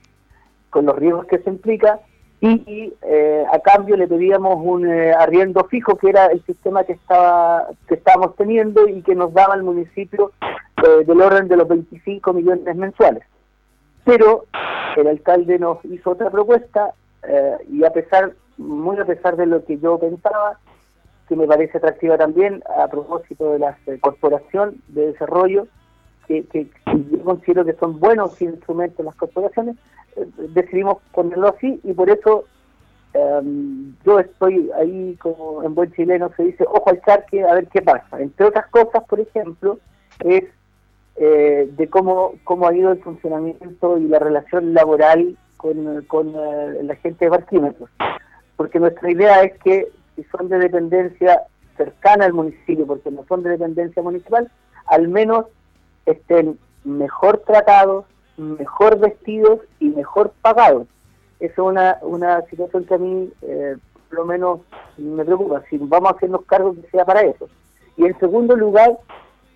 con 0.71 0.87
los 0.87 0.97
riesgos 0.97 1.27
que 1.27 1.41
se 1.41 1.51
implica, 1.51 2.01
y 2.41 2.93
eh, 3.03 3.45
a 3.53 3.59
cambio 3.59 3.99
le 3.99 4.09
pedíamos 4.09 4.57
un 4.59 4.89
eh, 4.89 5.13
arriendo 5.13 5.65
fijo, 5.65 5.97
que 5.97 6.09
era 6.09 6.27
el 6.27 6.43
sistema 6.45 6.85
que 6.85 6.95
estaba 6.95 7.69
que 7.87 7.95
estábamos 7.95 8.35
teniendo 8.37 8.89
y 8.89 9.03
que 9.03 9.15
nos 9.15 9.35
daba 9.35 9.55
el 9.57 9.63
municipio 9.63 10.33
del 11.07 11.21
orden 11.21 11.49
de 11.49 11.57
los 11.57 11.69
25 11.69 12.33
millones 12.33 12.77
mensuales. 12.77 13.25
Pero 14.05 14.45
el 14.97 15.07
alcalde 15.07 15.59
nos 15.59 15.85
hizo 15.85 16.11
otra 16.11 16.31
propuesta 16.31 16.95
y 17.69 17.85
a 17.85 17.91
pesar 17.91 18.33
muy 18.59 18.99
a 18.99 19.05
pesar 19.05 19.37
de 19.37 19.47
lo 19.47 19.65
que 19.65 19.79
yo 19.79 19.99
pensaba, 19.99 20.59
que 21.29 21.37
me 21.37 21.47
parece 21.47 21.79
atractiva 21.79 22.17
también 22.17 22.63
a 22.79 22.89
propósito 22.89 23.53
de 23.53 23.59
la 23.59 23.77
eh, 23.87 23.99
corporación 24.01 24.77
de 24.89 25.13
desarrollo, 25.13 25.67
que, 26.27 26.45
yo 26.87 27.23
considero 27.23 27.65
que 27.65 27.75
son 27.75 28.01
buenos 28.01 28.41
instrumentos 28.43 29.05
las 29.05 29.15
corporaciones, 29.15 29.77
eh, 30.17 30.27
decidimos 30.49 30.99
ponerlo 31.13 31.49
así 31.49 31.81
y 31.85 31.93
por 31.93 32.11
eso 32.11 32.45
em, 33.13 33.95
yo 34.05 34.19
estoy 34.19 34.71
ahí 34.77 35.17
como 35.21 35.63
en 35.63 35.75
buen 35.75 35.93
chileno 35.93 36.31
se 36.37 36.45
dice 36.45 36.65
ojo 36.69 36.91
al 36.91 37.01
charque 37.03 37.45
a 37.45 37.55
ver 37.55 37.69
qué 37.69 37.83
pasa. 37.83 38.21
Entre 38.21 38.47
otras 38.47 38.67
cosas, 38.69 39.05
por 39.09 39.21
ejemplo, 39.21 39.79
es 40.25 40.45
eh, 41.17 41.71
de 41.77 41.89
cómo, 41.89 42.35
cómo 42.45 42.67
ha 42.67 42.75
ido 42.75 42.93
el 42.93 43.03
funcionamiento 43.03 43.99
y 43.99 44.09
la 44.09 44.19
relación 44.19 44.75
laboral 44.75 45.37
con, 45.57 46.03
con 46.07 46.33
la 46.33 46.95
gente 46.97 47.25
de 47.25 47.31
parquímetros 47.31 47.89
porque 48.57 48.81
nuestra 48.81 49.11
idea 49.11 49.43
es 49.43 49.59
que 49.61 49.89
si 50.15 50.25
son 50.25 50.49
de 50.49 50.59
dependencia 50.59 51.43
cercana 51.77 52.25
al 52.25 52.33
municipio, 52.33 52.87
porque 52.87 53.11
no 53.11 53.25
son 53.29 53.43
de 53.43 53.51
dependencia 53.51 54.03
municipal, 54.03 54.51
al 54.87 55.09
menos 55.09 55.47
estén 56.07 56.59
mejor 56.85 57.39
tratados, 57.47 58.07
mejor 58.37 58.99
vestidos 58.99 59.61
y 59.81 59.91
mejor 59.91 60.33
pagados. 60.41 60.87
Esa 61.39 61.53
es 61.53 61.59
una, 61.59 61.99
una 62.03 62.43
situación 62.43 62.85
que 62.85 62.95
a 62.95 62.99
mí, 62.99 63.31
eh, 63.43 63.77
por 64.09 64.19
lo 64.19 64.25
menos, 64.25 64.61
me 64.97 65.25
preocupa. 65.25 65.63
Si 65.69 65.77
vamos 65.79 66.13
a 66.13 66.15
hacernos 66.15 66.45
cargo, 66.47 66.75
que 66.75 66.89
sea 66.91 67.05
para 67.05 67.21
eso. 67.23 67.49
Y 67.97 68.07
en 68.07 68.19
segundo 68.19 68.57
lugar, 68.57 68.99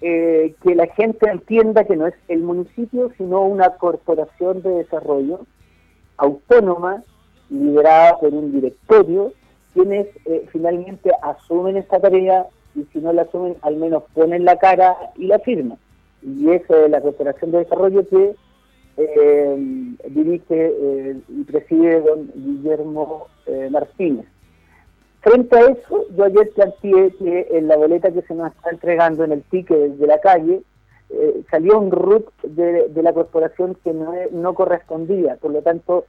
eh, 0.03 0.55
que 0.63 0.75
la 0.75 0.87
gente 0.89 1.31
entienda 1.31 1.85
que 1.85 1.97
no 1.97 2.07
es 2.07 2.15
el 2.29 2.41
municipio, 2.41 3.11
sino 3.17 3.43
una 3.43 3.71
corporación 3.71 4.63
de 4.63 4.71
desarrollo 4.71 5.41
autónoma 6.17 7.03
liderada 7.51 8.19
por 8.19 8.33
un 8.33 8.53
directorio, 8.53 9.33
quienes 9.75 10.07
eh, 10.27 10.47
finalmente 10.51 11.11
asumen 11.23 11.77
esta 11.77 12.01
tarea 12.01 12.47
y 12.75 12.85
si 12.93 13.01
no 13.01 13.13
la 13.13 13.23
asumen, 13.23 13.57
al 13.63 13.77
menos 13.77 14.05
ponen 14.15 14.45
la 14.45 14.57
cara 14.59 14.97
y 15.17 15.27
la 15.27 15.39
firman. 15.41 15.79
Y 16.23 16.51
es 16.51 16.63
la 16.69 17.01
Corporación 17.01 17.51
de 17.51 17.59
Desarrollo 17.59 18.07
que 18.09 18.35
eh, 18.97 19.95
dirige 20.09 20.45
eh, 20.51 21.17
y 21.29 21.45
preside 21.45 22.01
don 22.01 22.31
Guillermo 22.35 23.27
Martínez. 23.71 24.27
Frente 25.23 25.57
a 25.57 25.63
eso, 25.63 26.07
yo 26.17 26.25
ayer 26.25 26.51
planteé 26.55 27.13
que 27.19 27.49
en 27.51 27.67
la 27.67 27.77
boleta 27.77 28.13
que 28.13 28.23
se 28.23 28.35
nos 28.35 28.53
está 28.53 28.71
entregando 28.71 29.25
en 29.25 29.33
el 29.33 29.43
ticket 29.43 29.97
de 29.97 30.07
la 30.07 30.21
calle, 30.21 30.63
salió 31.51 31.81
un 31.81 31.91
RUT 31.91 32.31
de, 32.43 33.03
la 33.03 33.13
corporación 33.13 33.77
que 33.83 33.93
no, 33.93 34.13
no 34.31 34.55
correspondía. 34.55 35.37
Por 35.37 35.51
lo 35.51 35.63
tanto, 35.63 36.07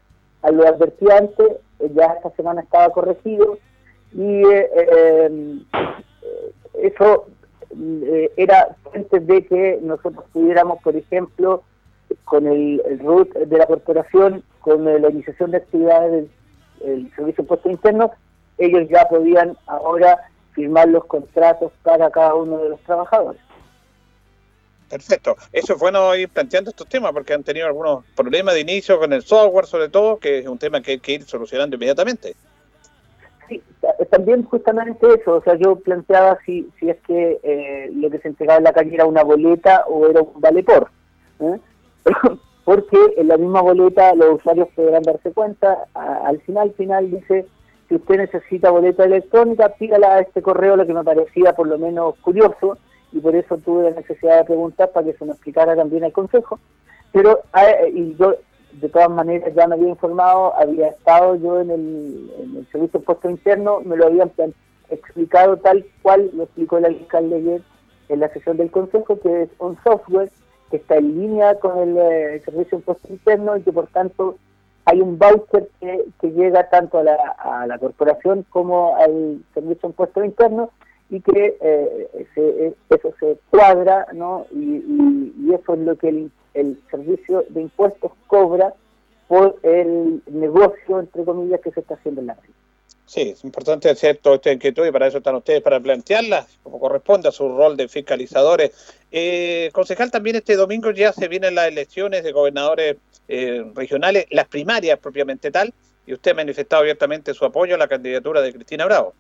lo 0.49 0.67
advertí 0.67 1.05
antes, 1.11 1.51
eh, 1.79 1.91
ya 1.93 2.05
esta 2.05 2.31
semana 2.31 2.61
estaba 2.61 2.89
corregido 2.89 3.57
y 4.13 4.43
eh, 4.43 4.69
eh, 4.75 5.59
eso 6.81 7.27
era 8.35 8.75
antes 8.93 9.27
de 9.27 9.45
que 9.45 9.79
nosotros 9.81 10.25
pudiéramos, 10.33 10.81
por 10.81 10.95
ejemplo, 10.95 11.63
con 12.25 12.45
el, 12.47 12.81
RUT 12.99 13.33
de 13.33 13.57
la 13.57 13.65
corporación, 13.65 14.43
con 14.59 14.83
la 14.83 15.09
iniciación 15.09 15.51
de 15.51 15.57
actividades 15.57 16.27
del 16.81 17.09
Servicio 17.15 17.35
de 17.35 17.41
Impuestos 17.43 17.71
Internos, 17.71 18.11
ellos 18.57 18.89
ya 18.89 19.07
podían 19.07 19.55
ahora 19.67 20.19
firmar 20.51 20.89
los 20.89 21.05
contratos 21.05 21.71
para 21.83 22.09
cada 22.09 22.35
uno 22.35 22.57
de 22.57 22.69
los 22.69 22.79
trabajadores. 22.81 23.41
Perfecto. 24.91 25.37
Eso 25.53 25.73
es 25.73 25.79
bueno 25.79 26.13
ir 26.15 26.27
planteando 26.27 26.69
estos 26.69 26.87
temas 26.87 27.13
porque 27.13 27.33
han 27.33 27.43
tenido 27.43 27.65
algunos 27.65 28.03
problemas 28.13 28.53
de 28.55 28.59
inicio 28.59 28.99
con 28.99 29.13
el 29.13 29.21
software, 29.21 29.65
sobre 29.65 29.87
todo, 29.87 30.17
que 30.17 30.39
es 30.39 30.47
un 30.47 30.57
tema 30.57 30.81
que 30.81 30.91
hay 30.91 30.99
que 30.99 31.13
ir 31.13 31.23
solucionando 31.23 31.77
inmediatamente. 31.77 32.35
Sí, 33.47 33.63
también 34.09 34.43
justamente 34.43 35.07
eso. 35.13 35.37
O 35.37 35.43
sea, 35.43 35.55
yo 35.55 35.77
planteaba 35.77 36.37
si, 36.45 36.69
si 36.77 36.89
es 36.89 36.97
que 37.07 37.39
eh, 37.41 37.89
lo 37.93 38.09
que 38.09 38.19
se 38.19 38.27
entregaba 38.27 38.57
en 38.57 38.65
la 38.65 38.73
calle 38.73 38.93
era 38.93 39.05
una 39.05 39.23
boleta 39.23 39.85
o 39.87 40.09
era 40.09 40.21
un 40.21 40.41
vale 40.41 40.61
por. 40.61 40.91
¿eh? 41.39 41.57
porque 42.65 42.97
en 43.15 43.29
la 43.29 43.37
misma 43.37 43.61
boleta 43.61 44.13
los 44.13 44.35
usuarios 44.35 44.67
podrán 44.75 45.03
darse 45.03 45.31
cuenta. 45.31 45.85
al 45.93 46.41
final, 46.41 46.73
final 46.73 47.09
dice 47.09 47.45
si 47.87 47.95
usted 47.95 48.17
necesita 48.17 48.71
boleta 48.71 49.05
electrónica, 49.05 49.69
pídala 49.69 50.15
a 50.15 50.19
este 50.19 50.41
correo, 50.41 50.75
lo 50.75 50.85
que 50.85 50.93
me 50.93 51.03
parecía 51.03 51.53
por 51.53 51.67
lo 51.67 51.77
menos 51.77 52.15
curioso 52.19 52.77
y 53.11 53.19
por 53.19 53.35
eso 53.35 53.57
tuve 53.57 53.89
la 53.89 53.95
necesidad 53.95 54.39
de 54.39 54.45
preguntar 54.45 54.91
para 54.91 55.05
que 55.05 55.17
se 55.17 55.25
me 55.25 55.31
explicara 55.31 55.75
también 55.75 56.03
el 56.03 56.13
consejo. 56.13 56.59
Pero, 57.11 57.41
eh, 57.57 57.91
y 57.93 58.15
yo 58.15 58.35
de 58.73 58.89
todas 58.89 59.09
maneras 59.09 59.53
ya 59.53 59.67
me 59.67 59.75
había 59.75 59.89
informado, 59.89 60.55
había 60.55 60.87
estado 60.89 61.35
yo 61.35 61.59
en 61.59 61.71
el, 61.71 62.67
Servicio 62.71 62.99
de 62.99 63.05
Puesto 63.05 63.29
Interno, 63.29 63.81
me 63.81 63.97
lo 63.97 64.07
habían 64.07 64.31
explicado 64.89 65.57
tal 65.57 65.85
cual 66.01 66.29
lo 66.33 66.43
explicó 66.43 66.77
el 66.77 66.85
alcalde 66.85 67.35
ayer 67.35 67.61
en 68.07 68.19
la 68.19 68.29
sesión 68.29 68.57
del 68.57 68.71
consejo, 68.71 69.19
que 69.19 69.43
es 69.43 69.49
un 69.59 69.77
software 69.83 70.31
que 70.69 70.77
está 70.77 70.97
en 70.97 71.19
línea 71.19 71.59
con 71.59 71.77
el, 71.79 71.97
eh, 71.97 72.41
Servicio 72.45 72.77
de 72.77 72.83
Puesto 72.85 73.07
Interno 73.09 73.57
y 73.57 73.61
que 73.61 73.73
por 73.73 73.87
tanto 73.87 74.37
hay 74.85 75.01
un 75.01 75.17
voucher 75.17 75.67
que, 75.81 76.05
que 76.19 76.31
llega 76.31 76.69
tanto 76.69 76.99
a 76.99 77.03
la, 77.03 77.15
a 77.37 77.67
la 77.67 77.77
corporación 77.77 78.45
como 78.49 78.95
al 78.95 79.43
Servicio 79.53 79.89
de 79.89 79.95
Puesto 79.95 80.23
Interno 80.23 80.69
y 81.11 81.19
que 81.19 81.57
eh, 81.61 82.27
eh, 82.37 82.73
eso 82.89 83.13
se 83.19 83.37
cuadra, 83.49 84.07
¿no? 84.13 84.47
Y, 84.51 84.81
eso 85.53 85.73
es 85.73 85.79
lo 85.81 85.97
que 85.97 86.07
el, 86.07 86.31
el, 86.53 86.81
servicio 86.89 87.43
de 87.49 87.63
impuestos 87.63 88.13
cobra 88.27 88.73
por 89.27 89.59
el 89.63 90.23
negocio, 90.31 91.01
entre 91.01 91.25
comillas, 91.25 91.59
que 91.59 91.71
se 91.71 91.81
está 91.81 91.95
haciendo 91.95 92.21
en 92.21 92.27
la 92.27 92.35
red. 92.35 92.49
Sí, 93.05 93.31
es 93.31 93.43
importante 93.43 93.89
hacer 93.89 94.17
toda 94.17 94.35
esta 94.37 94.53
inquietud 94.53 94.87
y 94.87 94.91
para 94.91 95.07
eso 95.07 95.17
están 95.17 95.35
ustedes, 95.35 95.61
para 95.61 95.81
plantearla, 95.81 96.47
como 96.63 96.79
corresponde 96.79 97.27
a 97.27 97.33
su 97.33 97.49
rol 97.49 97.75
de 97.75 97.89
fiscalizadores. 97.89 98.71
Eh, 99.11 99.69
concejal, 99.73 100.09
también 100.09 100.37
este 100.37 100.55
domingo 100.55 100.91
ya 100.91 101.11
se 101.11 101.27
vienen 101.27 101.55
las 101.55 101.67
elecciones 101.67 102.23
de 102.23 102.31
gobernadores 102.31 102.95
eh, 103.27 103.65
regionales, 103.75 104.27
las 104.29 104.47
primarias 104.47 104.97
propiamente 104.99 105.51
tal, 105.51 105.73
y 106.05 106.13
usted 106.13 106.31
ha 106.31 106.35
manifestado 106.35 106.83
abiertamente 106.83 107.33
su 107.33 107.43
apoyo 107.43 107.75
a 107.75 107.77
la 107.77 107.89
candidatura 107.89 108.39
de 108.39 108.53
Cristina 108.53 108.85
Bravo 108.85 109.13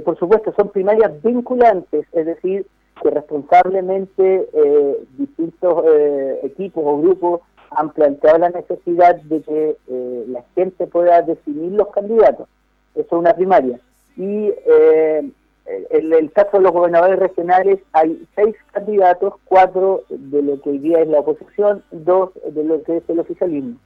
por 0.00 0.18
supuesto, 0.18 0.52
son 0.56 0.70
primarias 0.70 1.10
vinculantes, 1.22 2.06
es 2.12 2.26
decir, 2.26 2.66
que 3.02 3.10
responsablemente 3.10 4.48
eh, 4.52 4.96
distintos 5.18 5.84
eh, 5.86 6.40
equipos 6.44 6.82
o 6.86 6.98
grupos 6.98 7.40
han 7.70 7.90
planteado 7.90 8.38
la 8.38 8.50
necesidad 8.50 9.16
de 9.16 9.42
que 9.42 9.76
eh, 9.88 10.24
la 10.28 10.42
gente 10.54 10.86
pueda 10.86 11.22
definir 11.22 11.72
los 11.72 11.88
candidatos. 11.88 12.48
Eso 12.94 13.06
es 13.06 13.12
una 13.12 13.34
primaria. 13.34 13.78
Y 14.16 14.50
en 14.66 16.12
el 16.12 16.32
caso 16.32 16.56
de 16.56 16.62
los 16.62 16.72
gobernadores 16.72 17.18
regionales 17.18 17.80
hay 17.92 18.26
seis 18.34 18.56
candidatos, 18.72 19.34
cuatro 19.44 20.04
de 20.08 20.40
lo 20.40 20.60
que 20.62 20.70
hoy 20.70 20.78
día 20.78 21.00
es 21.00 21.08
la 21.08 21.20
oposición, 21.20 21.82
dos 21.90 22.30
de 22.48 22.64
lo 22.64 22.82
que 22.82 22.98
es 22.98 23.02
el 23.08 23.20
oficialismo. 23.20 23.76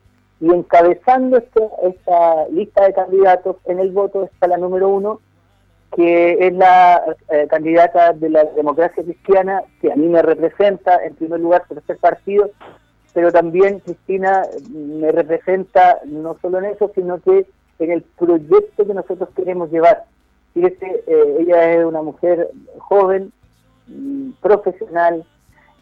Y 0.40 0.55
encabezando 0.55 1.38
este, 1.38 1.68
esta 1.83 2.46
lista 2.49 2.85
de 2.85 2.92
candidatos 2.92 3.57
en 3.64 3.81
el 3.81 3.90
voto 3.90 4.25
está 4.25 4.46
la 4.46 4.57
número 4.57 4.88
uno, 4.88 5.20
que 5.94 6.46
es 6.46 6.53
la 6.53 7.03
eh, 7.31 7.46
candidata 7.48 8.12
de 8.12 8.31
la 8.31 8.44
democracia 8.44 9.03
cristiana, 9.03 9.62
que 9.81 9.92
a 9.92 9.96
mí 9.96 10.07
me 10.07 10.22
representa, 10.22 11.05
en 11.05 11.14
primer 11.14 11.40
lugar, 11.40 11.64
por 11.66 11.83
ser 11.85 11.98
partido, 11.98 12.50
pero 13.12 13.33
también 13.33 13.81
Cristina 13.81 14.42
me 14.72 15.11
representa 15.11 15.98
no 16.05 16.37
solo 16.40 16.59
en 16.59 16.66
eso, 16.66 16.90
sino 16.94 17.20
que 17.20 17.46
en 17.81 17.90
el 17.90 18.03
proyecto 18.03 18.87
que 18.87 18.94
nosotros 18.94 19.31
queremos 19.35 19.70
llevar. 19.72 20.05
Fíjese, 20.55 21.05
eh, 21.07 21.37
ella 21.40 21.72
es 21.72 21.85
una 21.85 22.03
mujer 22.03 22.50
joven, 22.79 23.33
mm, 23.88 24.33
profesional, 24.40 25.24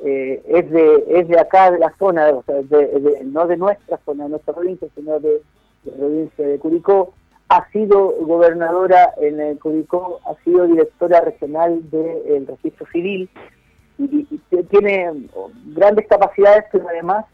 eh, 0.00 0.42
es 0.46 0.70
de 0.70 1.04
es 1.08 1.28
de 1.28 1.38
acá, 1.38 1.70
de 1.70 1.78
la 1.78 1.92
zona, 1.98 2.28
o 2.28 2.42
sea, 2.44 2.62
de, 2.62 3.20
no 3.24 3.46
de 3.46 3.56
nuestra 3.56 3.98
zona, 4.04 4.24
de 4.24 4.30
nuestra 4.30 4.54
provincia, 4.54 4.88
sino 4.94 5.18
de, 5.18 5.42
la 5.84 5.92
provincia 5.96 6.46
de 6.46 6.58
Curicó. 6.58 7.12
Ha 7.48 7.68
sido 7.70 8.14
gobernadora 8.20 9.14
en 9.16 9.40
el 9.40 9.58
Curicó, 9.58 10.20
ha 10.26 10.34
sido 10.44 10.66
directora 10.66 11.20
regional 11.22 11.88
del 11.90 12.46
registro 12.46 12.86
civil 12.92 13.30
y, 13.98 14.24
tiene 14.70 15.28
grandes 15.74 16.06
capacidades, 16.06 16.64
pero 16.70 16.88
además 16.88 17.24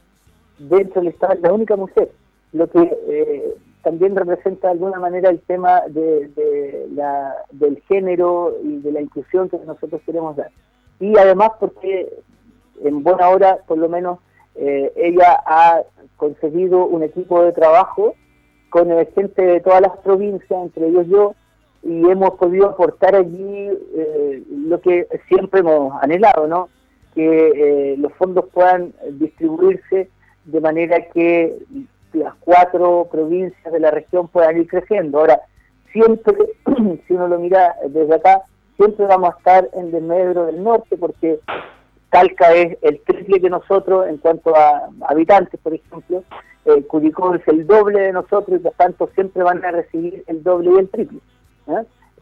dentro 0.59 1.01
del 1.01 1.11
Estado 1.11 1.35
es 1.35 1.41
la 1.41 1.53
única 1.53 1.77
mujer, 1.77 2.11
lo 2.53 2.69
que 2.71 2.97
eh, 3.09 3.55
también 3.83 4.17
representa 4.17 4.69
de 4.69 4.73
alguna 4.75 4.99
manera 4.99 5.31
el 5.31 5.41
tema 5.41 5.83
de, 5.89 6.87
la, 6.95 7.35
del 7.51 7.83
género 7.89 8.57
y 8.63 8.79
de 8.79 8.93
la 8.93 9.01
inclusión 9.01 9.49
que 9.49 9.59
nosotros 9.59 10.01
queremos 10.07 10.37
dar. 10.37 10.51
Y 11.01 11.19
además 11.19 11.51
porque 11.61 12.09
en 12.83 13.03
buena 13.03 13.29
hora, 13.29 13.59
por 13.67 13.79
lo 13.79 13.89
menos, 13.89 14.19
eh, 14.55 14.93
ella 14.97 15.43
ha 15.47 15.83
conseguido 16.17 16.87
un 16.87 17.03
equipo 17.03 17.43
de 17.43 17.53
trabajo 17.53 18.15
con 18.75 18.89
gente 19.15 19.41
de 19.41 19.61
todas 19.61 19.83
las 19.83 19.97
provincias, 19.99 20.51
entre 20.51 20.89
ellos 20.89 21.07
yo, 21.07 21.35
y 21.85 22.11
hemos 22.11 22.31
podido 22.31 22.71
aportar 22.71 23.15
allí 23.15 23.71
eh, 23.97 24.43
lo 24.67 24.81
que 24.81 25.07
siempre 25.29 25.61
hemos 25.61 25.95
anhelado, 26.03 26.49
¿no? 26.49 26.69
Que 27.15 27.93
eh, 27.93 27.97
los 27.99 28.13
fondos 28.15 28.47
puedan 28.53 28.93
distribuirse 29.13 30.11
de 30.47 30.61
manera 30.61 31.09
que 31.11 31.57
las 32.15 32.35
cuatro 32.41 33.07
provincias 33.13 33.73
de 33.73 33.79
la 33.79 33.93
región 33.93 34.27
puedan 34.27 34.57
ir 34.57 34.67
creciendo. 34.67 35.21
Ahora, 35.21 35.41
siempre, 35.93 36.35
si 37.07 37.15
uno 37.15 37.29
lo 37.29 37.39
mira 37.39 37.77
desde 37.89 38.13
acá, 38.13 38.43
siempre 38.77 39.07
vamos 39.07 39.33
a 39.33 39.39
estar 39.39 39.69
en 39.75 39.93
desmedro 39.93 40.47
del 40.47 40.65
norte 40.65 40.97
porque 40.97 41.39
Talca 42.15 42.55
es 42.55 42.79
el 42.83 43.01
triple 43.01 43.41
que 43.41 43.51
nosotros 43.51 44.07
en 44.07 44.19
cuanto 44.19 44.55
a 44.55 44.89
habitantes, 45.09 45.59
por 45.61 45.75
ejemplo. 45.75 46.23
Eh, 46.65 46.87
es 46.89 47.49
el 47.49 47.67
doble 47.67 48.03
de 48.03 48.13
nosotros 48.13 48.61
y 48.61 48.63
por 48.63 48.73
tanto 48.75 49.11
siempre 49.17 49.43
van 49.43 49.65
a 49.65 49.73
recibir 49.73 50.23
el 50.29 50.45
doble 50.45 50.71
y 50.71 50.79
el 50.79 50.89
triple. 50.91 51.19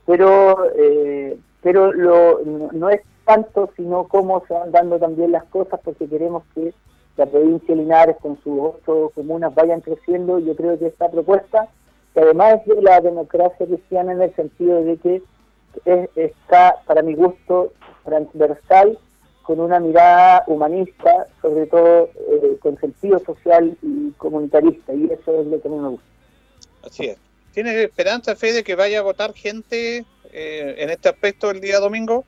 Pero 0.06 0.64
eh, 0.74 1.36
pero 1.62 1.92
lo, 1.92 2.40
no, 2.72 2.88
es 2.88 3.02
tanto, 3.26 3.68
sino 3.76 4.04
cómo 4.04 4.42
se 4.48 4.54
van 4.54 4.72
dando 4.72 4.98
también 4.98 5.30
las 5.30 5.44
cosas 5.44 5.78
porque 5.84 6.08
queremos 6.08 6.42
que 6.54 6.72
la 7.18 7.26
provincia 7.26 7.74
de 7.74 7.82
Linares 7.82 8.16
con 8.22 8.40
sus 8.42 8.58
ocho 8.58 9.12
comunas 9.14 9.54
vayan 9.54 9.82
creciendo. 9.82 10.38
Yo 10.38 10.56
creo 10.56 10.78
que 10.78 10.86
esta 10.86 11.10
propuesta, 11.10 11.68
que 12.14 12.20
además 12.20 12.64
de 12.64 12.80
la 12.80 12.98
democracia 13.02 13.66
cristiana 13.66 14.12
en 14.12 14.22
el 14.22 14.34
sentido 14.36 14.82
de 14.82 14.96
que 14.96 15.22
está, 16.16 16.76
para 16.86 17.02
mi 17.02 17.14
gusto, 17.14 17.74
transversal, 18.06 18.98
con 19.42 19.60
una 19.60 19.80
mirada 19.80 20.44
humanista, 20.46 21.26
sobre 21.40 21.66
todo 21.66 22.10
eh, 22.30 22.56
con 22.60 22.78
sentido 22.78 23.18
social 23.18 23.76
y 23.82 24.10
comunitarista, 24.12 24.94
y 24.94 25.06
eso 25.06 25.40
es 25.40 25.46
lo 25.46 25.60
que 25.60 25.68
a 25.68 25.70
mí 25.70 25.78
me 25.78 25.88
gusta. 25.88 26.06
Así 26.84 27.06
es. 27.06 27.18
¿Tienes 27.52 27.74
esperanza, 27.76 28.34
Fe, 28.34 28.52
de 28.52 28.64
que 28.64 28.74
vaya 28.74 29.00
a 29.00 29.02
votar 29.02 29.34
gente 29.34 30.04
eh, 30.32 30.74
en 30.78 30.90
este 30.90 31.08
aspecto 31.08 31.50
el 31.50 31.60
día 31.60 31.78
domingo? 31.80 32.24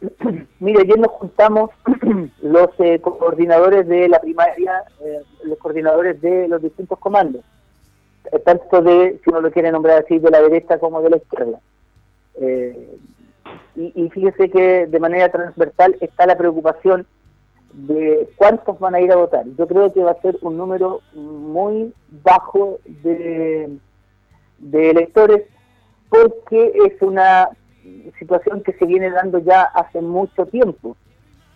Mire, 0.60 0.82
ayer 0.82 0.98
nos 0.98 1.12
juntamos 1.12 1.70
los 2.42 2.68
eh, 2.78 3.00
coordinadores 3.00 3.86
de 3.86 4.08
la 4.08 4.20
primaria, 4.20 4.84
eh, 5.00 5.22
los 5.44 5.58
coordinadores 5.58 6.20
de 6.20 6.48
los 6.48 6.62
distintos 6.62 6.98
comandos, 6.98 7.42
eh, 8.32 8.38
tanto 8.40 8.82
de, 8.82 9.20
si 9.22 9.30
uno 9.30 9.40
lo 9.40 9.50
quiere 9.50 9.70
nombrar 9.70 10.04
así, 10.04 10.18
de 10.18 10.30
la 10.30 10.42
derecha 10.42 10.78
como 10.78 11.00
de 11.02 11.10
la 11.10 11.16
izquierda. 11.16 11.60
Y, 13.74 13.92
y, 13.94 14.08
fíjese 14.10 14.50
que 14.50 14.86
de 14.86 15.00
manera 15.00 15.30
transversal 15.30 15.96
está 16.00 16.26
la 16.26 16.36
preocupación 16.36 17.06
de 17.72 18.28
cuántos 18.36 18.78
van 18.78 18.94
a 18.94 19.00
ir 19.00 19.12
a 19.12 19.16
votar. 19.16 19.44
Yo 19.58 19.66
creo 19.66 19.92
que 19.92 20.02
va 20.02 20.12
a 20.12 20.22
ser 20.22 20.38
un 20.40 20.56
número 20.56 21.00
muy 21.14 21.92
bajo 22.24 22.78
de, 22.86 23.78
de 24.58 24.90
electores 24.90 25.42
porque 26.08 26.72
es 26.86 27.02
una 27.02 27.50
situación 28.18 28.62
que 28.62 28.72
se 28.72 28.86
viene 28.86 29.10
dando 29.10 29.38
ya 29.38 29.62
hace 29.62 30.00
mucho 30.00 30.46
tiempo. 30.46 30.96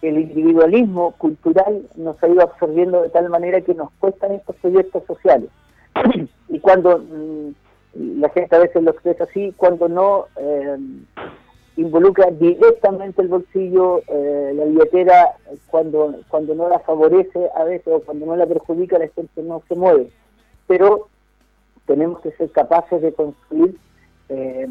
El 0.03 0.18
individualismo 0.18 1.12
cultural 1.12 1.88
nos 1.94 2.22
ha 2.22 2.29
ido 2.29 2.42
absorbiendo 2.42 3.03
de 3.03 3.11
tal 3.11 3.29
manera 3.29 3.61
que 3.61 3.74
nos 3.74 3.90
cuestan 3.98 4.33
estos 4.33 4.57
proyectos 4.57 5.05
sociales. 5.07 5.48
y 6.48 6.61
cuando 6.61 6.98
mm, 6.98 8.20
la 8.20 8.29
gente 8.31 8.57
a 8.57 8.61
veces 8.61 8.83
lo 8.83 8.90
expresa 8.90 9.24
así, 9.24 9.55
cuando 9.57 9.88
no 9.88 10.26
eh, 10.37 10.76
involucra 11.80 12.30
directamente 12.30 13.22
el 13.22 13.28
bolsillo, 13.28 14.02
eh, 14.08 14.52
la 14.54 14.64
billetera, 14.64 15.36
cuando, 15.68 16.14
cuando 16.28 16.54
no 16.54 16.68
la 16.68 16.78
favorece 16.80 17.48
a 17.54 17.64
veces 17.64 17.88
o 17.88 18.00
cuando 18.00 18.26
no 18.26 18.36
la 18.36 18.46
perjudica, 18.46 18.98
la 18.98 19.08
gente 19.08 19.42
no 19.42 19.62
se 19.66 19.74
mueve. 19.74 20.10
Pero 20.66 21.08
tenemos 21.86 22.20
que 22.20 22.32
ser 22.32 22.50
capaces 22.50 23.00
de 23.00 23.12
construir 23.12 23.76
eh, 24.28 24.66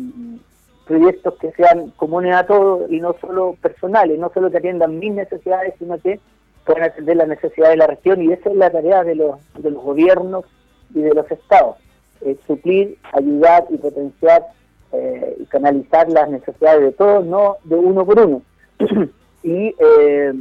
proyectos 0.85 1.35
que 1.35 1.51
sean 1.51 1.91
comunes 1.91 2.35
a 2.35 2.45
todos 2.45 2.89
y 2.91 2.99
no 2.99 3.15
solo 3.19 3.55
personales, 3.61 4.19
no 4.19 4.31
solo 4.33 4.51
que 4.51 4.57
atiendan 4.57 4.99
mis 4.99 5.13
necesidades, 5.13 5.73
sino 5.79 5.97
que 5.99 6.19
puedan 6.65 6.83
atender 6.83 7.17
las 7.17 7.27
necesidades 7.27 7.73
de 7.73 7.77
la 7.77 7.87
región 7.87 8.21
y 8.21 8.31
esa 8.31 8.49
es 8.49 8.55
la 8.55 8.69
tarea 8.69 9.03
de 9.03 9.15
los, 9.15 9.39
de 9.55 9.71
los 9.71 9.83
gobiernos 9.83 10.45
y 10.93 11.01
de 11.01 11.13
los 11.13 11.29
estados, 11.31 11.77
eh, 12.21 12.37
suplir, 12.45 12.97
ayudar 13.13 13.65
y 13.69 13.77
potenciar 13.77 14.43
eh, 14.91 15.35
y 15.39 15.45
canalizar 15.45 16.09
las 16.09 16.29
necesidades 16.29 16.81
de 16.81 16.91
todos, 16.91 17.25
no 17.25 17.57
de 17.63 17.75
uno 17.75 18.05
por 18.05 18.19
uno. 18.19 18.41
y 19.43 19.75
eh, 19.79 20.33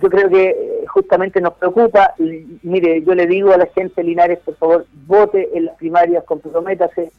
yo 0.00 0.10
creo 0.10 0.28
que 0.28 0.84
justamente 0.88 1.40
nos 1.40 1.54
preocupa, 1.54 2.14
y, 2.18 2.58
mire, 2.62 3.02
yo 3.02 3.14
le 3.14 3.26
digo 3.26 3.52
a 3.52 3.58
la 3.58 3.66
gente 3.66 4.02
Linares, 4.02 4.38
por 4.40 4.56
favor, 4.56 4.86
vote 5.06 5.50
en 5.54 5.66
las 5.66 5.76
primarias, 5.76 6.24
comprométase, 6.24 7.10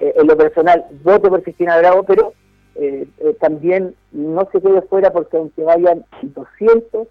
eh, 0.00 0.14
en 0.16 0.26
lo 0.26 0.36
personal 0.36 0.84
voto 1.02 1.28
por 1.28 1.42
Cristina 1.42 1.78
Bravo, 1.78 2.02
pero 2.02 2.32
eh, 2.74 3.06
eh, 3.18 3.36
también 3.40 3.94
no 4.10 4.48
se 4.50 4.60
quede 4.60 4.82
fuera 4.82 5.12
porque 5.12 5.36
aunque 5.36 5.62
vayan 5.62 6.04
200, 6.22 7.06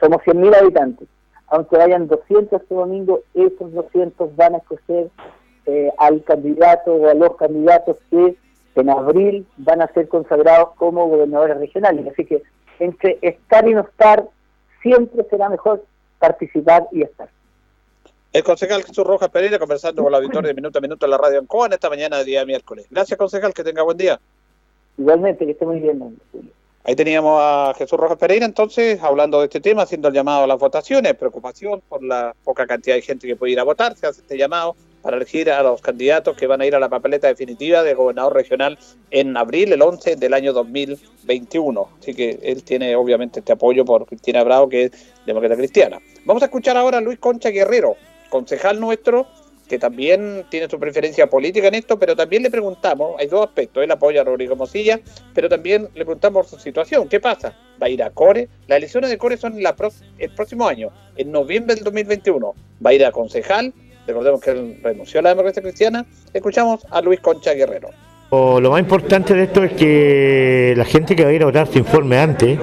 somos 0.00 0.22
100.000 0.22 0.54
habitantes, 0.54 1.08
aunque 1.46 1.76
vayan 1.76 2.06
200 2.06 2.60
este 2.60 2.74
domingo, 2.74 3.20
esos 3.32 3.72
200 3.72 4.36
van 4.36 4.54
a 4.54 4.58
escoger 4.58 5.08
al 5.98 6.22
candidato 6.24 6.94
o 6.94 7.08
a 7.08 7.14
los 7.14 7.36
candidatos 7.36 7.96
que 8.10 8.36
en 8.74 8.90
abril 8.90 9.46
van 9.56 9.82
a 9.82 9.92
ser 9.92 10.08
consagrados 10.08 10.70
como 10.76 11.08
gobernadores 11.08 11.58
regionales. 11.58 12.06
Así 12.12 12.24
que 12.24 12.42
entre 12.78 13.18
estar 13.22 13.66
y 13.68 13.74
no 13.74 13.82
estar, 13.82 14.24
siempre 14.82 15.24
será 15.30 15.48
mejor 15.48 15.84
participar 16.18 16.86
y 16.92 17.02
estar. 17.02 17.28
El 18.32 18.42
concejal 18.42 18.82
Jesús 18.82 19.06
Rojas 19.06 19.28
Pereira 19.28 19.60
conversando 19.60 20.02
con 20.02 20.10
la 20.10 20.18
auditoría 20.18 20.48
de 20.48 20.54
Minuto 20.54 20.78
a 20.78 20.82
Minuto 20.82 21.06
en 21.06 21.10
la 21.10 21.18
radio 21.18 21.38
en 21.38 21.46
Coan 21.46 21.72
esta 21.72 21.88
mañana 21.88 22.18
de 22.18 22.24
día 22.24 22.44
miércoles. 22.44 22.86
Gracias, 22.90 23.16
concejal, 23.16 23.54
que 23.54 23.62
tenga 23.62 23.82
buen 23.82 23.96
día. 23.96 24.18
Igualmente, 24.98 25.44
que 25.44 25.52
esté 25.52 25.64
muy 25.64 25.78
bien. 25.78 26.18
Ahí 26.82 26.96
teníamos 26.96 27.38
a 27.40 27.72
Jesús 27.78 27.98
Rojas 27.98 28.18
Pereira 28.18 28.44
entonces 28.44 29.00
hablando 29.02 29.38
de 29.38 29.44
este 29.44 29.60
tema, 29.60 29.82
haciendo 29.82 30.08
el 30.08 30.14
llamado 30.14 30.44
a 30.44 30.46
las 30.48 30.58
votaciones, 30.58 31.14
preocupación 31.14 31.80
por 31.88 32.02
la 32.02 32.34
poca 32.42 32.66
cantidad 32.66 32.96
de 32.96 33.02
gente 33.02 33.26
que 33.26 33.36
puede 33.36 33.52
ir 33.52 33.60
a 33.60 33.64
votar, 33.64 33.96
se 33.96 34.06
hace 34.06 34.20
este 34.20 34.36
llamado 34.36 34.74
para 35.04 35.18
elegir 35.18 35.50
a 35.50 35.62
los 35.62 35.82
candidatos 35.82 36.34
que 36.34 36.46
van 36.46 36.62
a 36.62 36.66
ir 36.66 36.74
a 36.74 36.80
la 36.80 36.88
papeleta 36.88 37.28
definitiva 37.28 37.82
de 37.82 37.92
gobernador 37.92 38.32
regional 38.32 38.78
en 39.10 39.36
abril, 39.36 39.70
el 39.74 39.82
11 39.82 40.16
del 40.16 40.32
año 40.32 40.54
2021. 40.54 41.88
Así 42.00 42.14
que 42.14 42.40
él 42.42 42.64
tiene 42.64 42.96
obviamente 42.96 43.40
este 43.40 43.52
apoyo 43.52 43.84
por 43.84 44.06
Cristina 44.06 44.42
Bravo, 44.42 44.70
que 44.70 44.84
es 44.84 44.92
demócrata 45.26 45.56
cristiana. 45.56 46.00
Vamos 46.24 46.42
a 46.42 46.46
escuchar 46.46 46.78
ahora 46.78 46.98
a 46.98 47.00
Luis 47.02 47.18
Concha 47.18 47.50
Guerrero, 47.50 47.96
concejal 48.30 48.80
nuestro, 48.80 49.26
que 49.68 49.78
también 49.78 50.46
tiene 50.48 50.70
su 50.70 50.78
preferencia 50.78 51.28
política 51.28 51.68
en 51.68 51.74
esto, 51.74 51.98
pero 51.98 52.16
también 52.16 52.42
le 52.42 52.50
preguntamos, 52.50 53.16
hay 53.18 53.26
dos 53.26 53.46
aspectos, 53.46 53.84
él 53.84 53.90
apoya 53.90 54.22
a 54.22 54.24
Rodrigo 54.24 54.56
Mosilla, 54.56 55.00
pero 55.34 55.50
también 55.50 55.82
le 55.94 56.04
preguntamos 56.04 56.48
su 56.48 56.58
situación, 56.58 57.08
¿qué 57.08 57.20
pasa? 57.20 57.54
¿Va 57.80 57.86
a 57.86 57.90
ir 57.90 58.02
a 58.02 58.10
Core? 58.10 58.48
Las 58.68 58.78
elecciones 58.78 59.10
de 59.10 59.18
Core 59.18 59.36
son 59.36 59.62
la 59.62 59.76
el 60.18 60.30
próximo 60.34 60.66
año, 60.66 60.90
en 61.16 61.30
noviembre 61.30 61.74
del 61.74 61.84
2021. 61.84 62.54
¿Va 62.84 62.90
a 62.90 62.94
ir 62.94 63.04
a 63.04 63.12
concejal? 63.12 63.74
Recordemos 64.06 64.40
que 64.40 64.50
él 64.50 64.80
renunció 64.82 65.20
a 65.20 65.22
la 65.22 65.28
democracia 65.30 65.62
cristiana. 65.62 66.04
Escuchamos 66.32 66.86
a 66.90 67.00
Luis 67.00 67.20
Concha 67.20 67.54
Guerrero. 67.54 67.90
Lo 68.34 68.70
más 68.70 68.80
importante 68.80 69.32
de 69.32 69.44
esto 69.44 69.62
es 69.62 69.74
que 69.74 70.74
la 70.76 70.84
gente 70.84 71.14
que 71.14 71.22
va 71.22 71.30
a 71.30 71.32
ir 71.32 71.42
a 71.42 71.44
votar 71.46 71.68
se 71.68 71.78
informe 71.78 72.18
antes, 72.18 72.58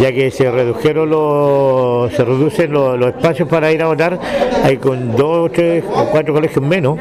ya 0.00 0.12
que 0.12 0.30
se 0.30 0.48
redujeron 0.48 1.10
los, 1.10 2.12
se 2.12 2.24
reducen 2.24 2.72
los, 2.72 3.04
espacios 3.04 3.48
para 3.48 3.72
ir 3.72 3.82
a 3.82 3.88
votar, 3.88 4.16
hay 4.62 4.76
con 4.76 5.16
dos, 5.16 5.50
tres 5.50 5.82
o 5.92 6.04
cuatro 6.12 6.34
colegios 6.34 6.64
menos. 6.64 7.00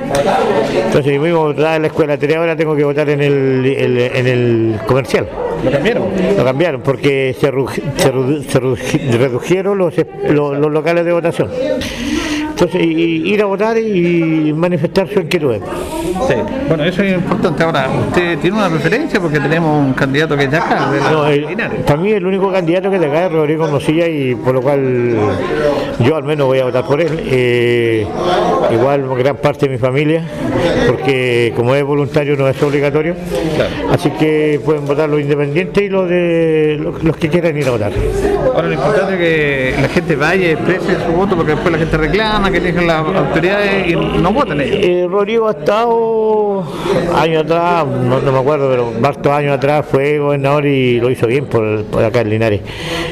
Entonces 0.87 1.13
yo 1.13 1.21
mismo 1.21 1.43
votaba 1.43 1.75
en 1.75 1.83
la 1.83 1.89
escuela 1.89 2.17
tres 2.17 2.35
ahora 2.35 2.55
tengo 2.55 2.75
que 2.75 2.85
votar 2.85 3.07
en 3.07 3.21
el, 3.21 3.63
en 3.67 4.27
el 4.27 4.79
comercial. 4.87 5.29
¿Lo 5.63 5.69
cambiaron? 5.69 6.07
Lo 6.35 6.43
cambiaron 6.43 6.81
porque 6.81 7.35
se, 7.39 7.51
redujeron 7.51 9.77
los, 9.77 9.93
los 10.27 10.71
locales 10.71 11.05
de 11.05 11.13
votación. 11.13 11.51
Entonces, 12.59 12.81
ir 12.83 13.39
a 13.39 13.45
votar 13.45 13.77
y 13.77 14.51
manifestar 14.51 15.07
su 15.07 15.19
inquietud. 15.19 15.57
Sí, 16.27 16.33
bueno, 16.67 16.85
eso 16.85 17.03
es 17.03 17.13
importante. 17.13 17.63
Ahora, 17.63 17.87
¿usted 18.07 18.39
tiene 18.39 18.57
una 18.57 18.67
preferencia? 18.67 19.19
Porque 19.19 19.39
tenemos 19.39 19.85
un 19.85 19.93
candidato 19.93 20.35
que 20.35 20.45
es 20.45 20.51
de 20.51 20.57
acá, 20.57 20.89
Para 21.85 22.01
mí 22.01 22.11
el 22.11 22.25
único 22.25 22.51
candidato 22.51 22.89
que 22.89 22.95
es 22.95 23.01
de 23.01 23.07
acá 23.07 23.27
es 23.27 23.31
Rodrigo 23.31 23.67
Mosilla 23.67 24.07
y 24.07 24.33
por 24.33 24.55
lo 24.55 24.63
cual 24.63 25.15
yo 25.99 26.15
al 26.15 26.23
menos 26.23 26.47
voy 26.47 26.57
a 26.57 26.65
votar 26.65 26.83
por 26.83 26.99
él. 26.99 27.21
Eh, 27.27 28.07
igual 28.71 29.07
gran 29.17 29.37
parte 29.37 29.67
de 29.67 29.73
mi 29.73 29.77
familia, 29.77 30.23
porque 30.87 31.53
como 31.55 31.75
es 31.75 31.83
voluntario 31.83 32.35
no 32.35 32.47
es 32.47 32.61
obligatorio. 32.63 33.15
Así 33.91 34.09
que 34.11 34.59
pueden 34.65 34.85
votar 34.85 35.09
los 35.09 35.21
independientes 35.21 35.83
y 35.83 35.89
los 35.89 36.09
de 36.09 36.91
los, 37.03 37.17
que 37.17 37.29
quieran 37.29 37.55
ir 37.55 37.67
a 37.67 37.71
votar. 37.71 37.91
Ahora 38.55 38.67
lo 38.67 38.73
importante 38.73 39.13
es 39.13 39.19
que 39.19 39.81
la 39.81 39.89
gente 39.89 40.15
vaya 40.15 40.47
y 40.47 40.51
exprese 40.51 40.97
su 41.05 41.11
voto 41.11 41.35
porque 41.35 41.51
después 41.51 41.71
la 41.71 41.77
gente 41.77 41.97
reclama 41.97 42.46
que 42.51 42.59
dejen 42.59 42.87
las 42.87 43.05
autoridades 43.05 43.87
y 43.87 43.95
no 43.95 44.31
votan 44.31 44.61
ellos. 44.61 44.77
Eh, 44.81 45.07
Rodrigo 45.09 45.47
ha 45.47 45.51
estado 45.51 46.63
años 47.15 47.43
atrás, 47.43 47.85
no, 47.85 48.19
me 48.19 48.39
acuerdo, 48.39 48.69
pero 48.69 48.93
varios 48.99 49.27
años 49.27 49.57
atrás 49.57 49.85
fue 49.89 50.19
gobernador 50.19 50.65
y 50.65 50.99
lo 50.99 51.09
hizo 51.09 51.27
bien 51.27 51.45
por, 51.45 51.85
acá 52.03 52.21
en 52.21 52.29
Linares. 52.29 52.61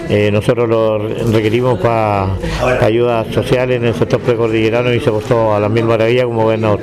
Eh, 0.10 0.30
nosotros 0.32 0.70
lo 0.70 0.98
requerimos 1.32 1.80
para 1.80 2.30
ayudas 2.82 3.28
sociales 3.34 3.78
en 3.78 3.86
el 3.86 3.94
sector 3.96 4.20
precordillerano 4.20 4.94
y 4.94 5.00
se 5.00 5.10
costó 5.10 5.56
a 5.56 5.60
la 5.60 5.70
mil 5.70 5.86
maravillas 5.86 6.26
como 6.26 6.44
gobernador. 6.44 6.80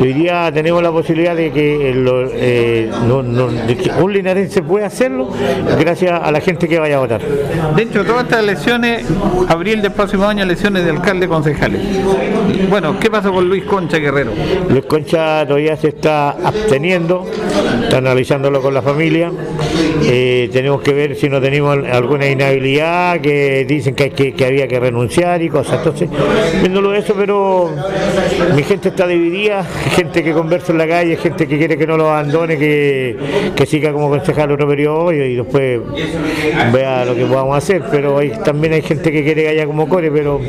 hoy 0.00 0.12
día 0.12 0.50
tenemos 0.52 0.82
la 0.82 0.90
posibilidad 0.90 1.36
de 1.36 1.52
que, 1.52 1.94
eh, 2.34 2.90
un 4.00 4.12
linarense 4.12 4.62
pueda 4.62 4.86
hacerlo 4.86 5.28
gracias 5.78 6.20
a 6.22 6.30
la 6.30 6.40
gente 6.40 6.68
que 6.68 6.78
vaya 6.78 6.96
a 6.96 7.00
votar. 7.00 7.20
De 7.74 7.82
hecho, 7.82 8.04
todas 8.04 8.24
estas 8.24 8.40
elecciones, 8.40 9.06
abril 9.48 9.82
del 9.82 9.92
próximo 9.92 10.26
año, 10.26 10.42
elecciones 10.42 10.84
de 10.84 10.90
alcalde 10.90 11.28
concejales. 11.28 11.80
Bueno, 12.68 12.98
¿qué 12.98 13.10
pasa 13.10 13.30
con 13.30 13.48
Luis 13.48 13.64
Concha 13.64 13.98
Guerrero? 13.98 14.32
Luis 14.68 14.84
Concha 14.86 15.46
todavía 15.46 15.76
se 15.76 15.88
está 15.88 16.30
absteniendo, 16.30 17.24
está 17.82 17.98
analizándolo 17.98 18.60
con 18.60 18.74
la 18.74 18.82
familia. 18.82 19.30
Eh, 20.04 20.50
tenemos 20.52 20.82
que 20.82 20.92
ver 20.92 21.16
si 21.16 21.28
no 21.28 21.40
tenemos 21.40 21.76
alguna 21.90 22.28
inhabilidad, 22.28 23.20
que 23.20 23.64
dicen 23.64 23.94
que, 23.94 24.34
había 24.44 24.68
que 24.68 24.78
renunciar 24.80 25.42
y 25.42 25.48
cosas. 25.48 25.78
Entonces, 25.78 26.08
viéndolo 26.60 26.94
eso, 26.94 27.14
pero 27.16 27.70
mi 28.54 28.62
gente 28.62 28.88
está 28.88 29.06
dividida, 29.06 29.64
gente 29.64 30.22
que 30.22 30.32
conversa 30.32 30.72
en 30.72 30.78
la 30.78 30.86
calle, 30.86 31.16
gente 31.16 31.46
que 31.46 31.58
quiere 31.58 31.76
que 31.76 31.86
no 31.86 31.96
lo 31.96 32.08
abandone, 32.08 32.58
que, 32.58 33.16
siga 33.66 33.92
como 33.92 34.08
concejal 34.08 34.52
otro 34.52 34.68
periodo 34.68 35.12
y, 35.12 35.34
después 35.34 35.80
vea 36.72 37.04
lo 37.04 37.14
que 37.14 37.24
podamos 37.24 37.56
hacer. 37.56 37.82
Pero 37.90 38.20
también 38.44 38.74
hay 38.74 38.82
gente 38.82 39.10
que 39.10 39.24
quiere 39.24 39.42
que 39.42 39.48
haya 39.48 39.66
como 39.66 39.88
core, 39.88 40.10
pero 40.10 40.40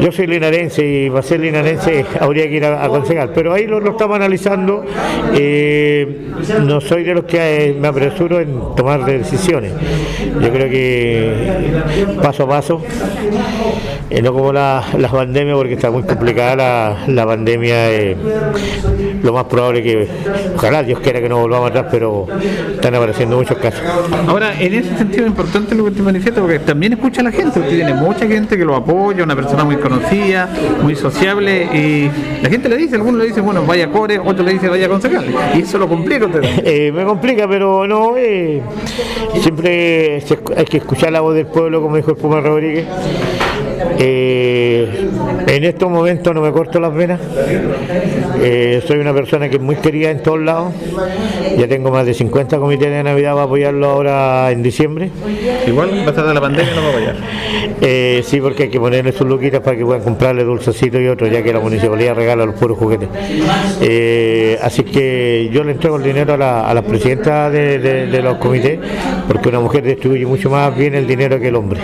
yo 0.00 0.12
soy 0.12 0.25
linarense 0.28 0.86
y 0.86 1.10
para 1.10 1.22
ser 1.22 1.40
linarense 1.40 2.04
habría 2.20 2.44
que 2.44 2.54
ir 2.54 2.64
a, 2.64 2.88
concejal. 2.88 3.30
Pero 3.34 3.52
ahí 3.52 3.66
lo, 3.66 3.78
estamos 3.78 4.16
analizando. 4.16 4.84
Eh, 5.34 6.28
no 6.64 6.80
soy 6.80 7.04
de 7.04 7.14
los 7.14 7.24
que 7.24 7.76
me 7.78 7.88
apresuro 7.88 8.40
en 8.40 8.74
tomar 8.76 9.04
decisiones. 9.04 9.72
Yo 10.40 10.52
creo 10.52 10.70
que 10.70 11.32
paso 12.22 12.44
a 12.44 12.48
paso, 12.48 12.82
eh, 14.10 14.22
no 14.22 14.32
como 14.32 14.52
la, 14.52 14.84
la, 14.98 15.08
pandemia, 15.08 15.54
porque 15.54 15.74
está 15.74 15.90
muy 15.90 16.02
complicada 16.02 16.56
la, 16.56 16.96
la 17.08 17.26
pandemia. 17.26 17.90
Eh, 17.92 18.16
lo 19.22 19.32
más 19.32 19.44
probable 19.44 19.82
que, 19.82 20.08
ojalá 20.54 20.82
Dios 20.82 21.00
quiera 21.00 21.20
que 21.20 21.28
no 21.28 21.38
volvamos 21.38 21.70
atrás, 21.70 21.86
pero 21.90 22.26
están 22.74 22.94
apareciendo 22.94 23.36
muchos 23.36 23.56
casos. 23.58 23.80
Ahora, 24.26 24.60
en 24.60 24.74
ese 24.74 24.96
sentido 24.96 25.24
es 25.24 25.30
importante 25.30 25.74
lo 25.74 25.84
que 25.84 25.92
te 25.92 26.02
manifiesta, 26.02 26.40
porque 26.40 26.58
también 26.58 26.94
escucha 26.94 27.20
a 27.20 27.24
la 27.24 27.32
gente, 27.32 27.60
porque 27.60 27.76
tiene 27.76 27.94
mucha 27.94 28.26
gente 28.26 28.56
que 28.56 28.64
lo 28.64 28.74
apoya, 28.74 29.24
una 29.24 29.36
persona 29.36 29.64
muy 29.64 29.76
conocida, 29.76 30.48
muy 30.82 30.96
sociable, 30.96 31.64
y 31.64 32.10
la 32.42 32.50
gente 32.50 32.68
le 32.68 32.76
dice, 32.76 32.96
algunos 32.96 33.20
le 33.20 33.28
dicen, 33.28 33.44
bueno, 33.44 33.64
vaya 33.64 33.90
core, 33.90 34.18
otro 34.18 34.44
le 34.44 34.54
dice, 34.54 34.68
vaya 34.68 34.88
concejal, 34.88 35.24
y 35.54 35.60
eso 35.60 35.78
lo 35.78 35.88
complica 35.88 36.16
eh, 36.42 36.92
me 36.92 37.04
complica, 37.04 37.48
pero 37.48 37.86
no, 37.86 38.16
eh, 38.16 38.62
siempre 39.40 40.22
hay 40.56 40.64
que 40.64 40.78
escuchar 40.78 41.12
la 41.12 41.20
voz 41.20 41.34
del 41.34 41.46
pueblo, 41.46 41.82
como 41.82 41.96
dijo 41.96 42.10
el 42.10 42.16
Puma 42.16 42.40
Rodríguez. 42.40 42.86
Eh, 43.98 45.08
en 45.46 45.64
estos 45.64 45.90
momentos 45.90 46.34
no 46.34 46.40
me 46.40 46.52
corto 46.52 46.80
las 46.80 46.94
venas. 46.94 47.20
Eh, 48.40 48.82
soy 48.86 48.98
una 48.98 49.12
persona 49.12 49.48
que 49.48 49.56
es 49.56 49.62
muy 49.62 49.76
querida 49.76 50.10
en 50.10 50.22
todos 50.22 50.40
lados. 50.40 50.72
Ya 51.56 51.68
tengo 51.68 51.90
más 51.90 52.06
de 52.06 52.14
50 52.14 52.58
comités 52.58 52.90
de 52.90 53.02
Navidad 53.02 53.32
para 53.32 53.44
apoyarlo 53.44 53.86
ahora 53.88 54.50
en 54.50 54.62
diciembre. 54.62 55.10
Igual, 55.66 55.90
pasada 56.04 56.32
la 56.34 56.40
pandemia, 56.40 56.74
no 56.74 56.82
va 56.82 56.88
a 56.88 56.90
apoyar. 56.90 57.16
Eh, 57.80 58.22
sí, 58.24 58.40
porque 58.40 58.64
hay 58.64 58.68
que 58.70 58.80
ponerle 58.80 59.12
sus 59.12 59.26
luquitas 59.26 59.60
para 59.60 59.76
que 59.76 59.84
puedan 59.84 60.02
comprarle 60.02 60.44
dulcecitos 60.44 61.00
y 61.00 61.08
otros, 61.08 61.30
ya 61.30 61.42
que 61.42 61.52
la 61.52 61.60
municipalidad 61.60 62.14
regala 62.14 62.46
los 62.46 62.54
puros 62.54 62.78
juguetes. 62.78 63.08
Así 64.62 64.82
que 64.82 65.50
yo 65.52 65.64
le 65.64 65.72
entrego 65.72 65.96
el 65.96 66.02
dinero 66.02 66.34
a 66.34 66.36
la, 66.36 66.70
a 66.70 66.82
presidenta 66.82 67.50
de, 67.50 68.20
los 68.22 68.36
comités, 68.38 68.78
porque 69.26 69.48
una 69.48 69.60
mujer 69.60 69.84
distribuye 69.84 70.26
mucho 70.26 70.50
más 70.50 70.76
bien 70.76 70.94
el 70.94 71.06
dinero 71.06 71.38
que 71.38 71.48
el 71.48 71.56
hombre. 71.56 71.80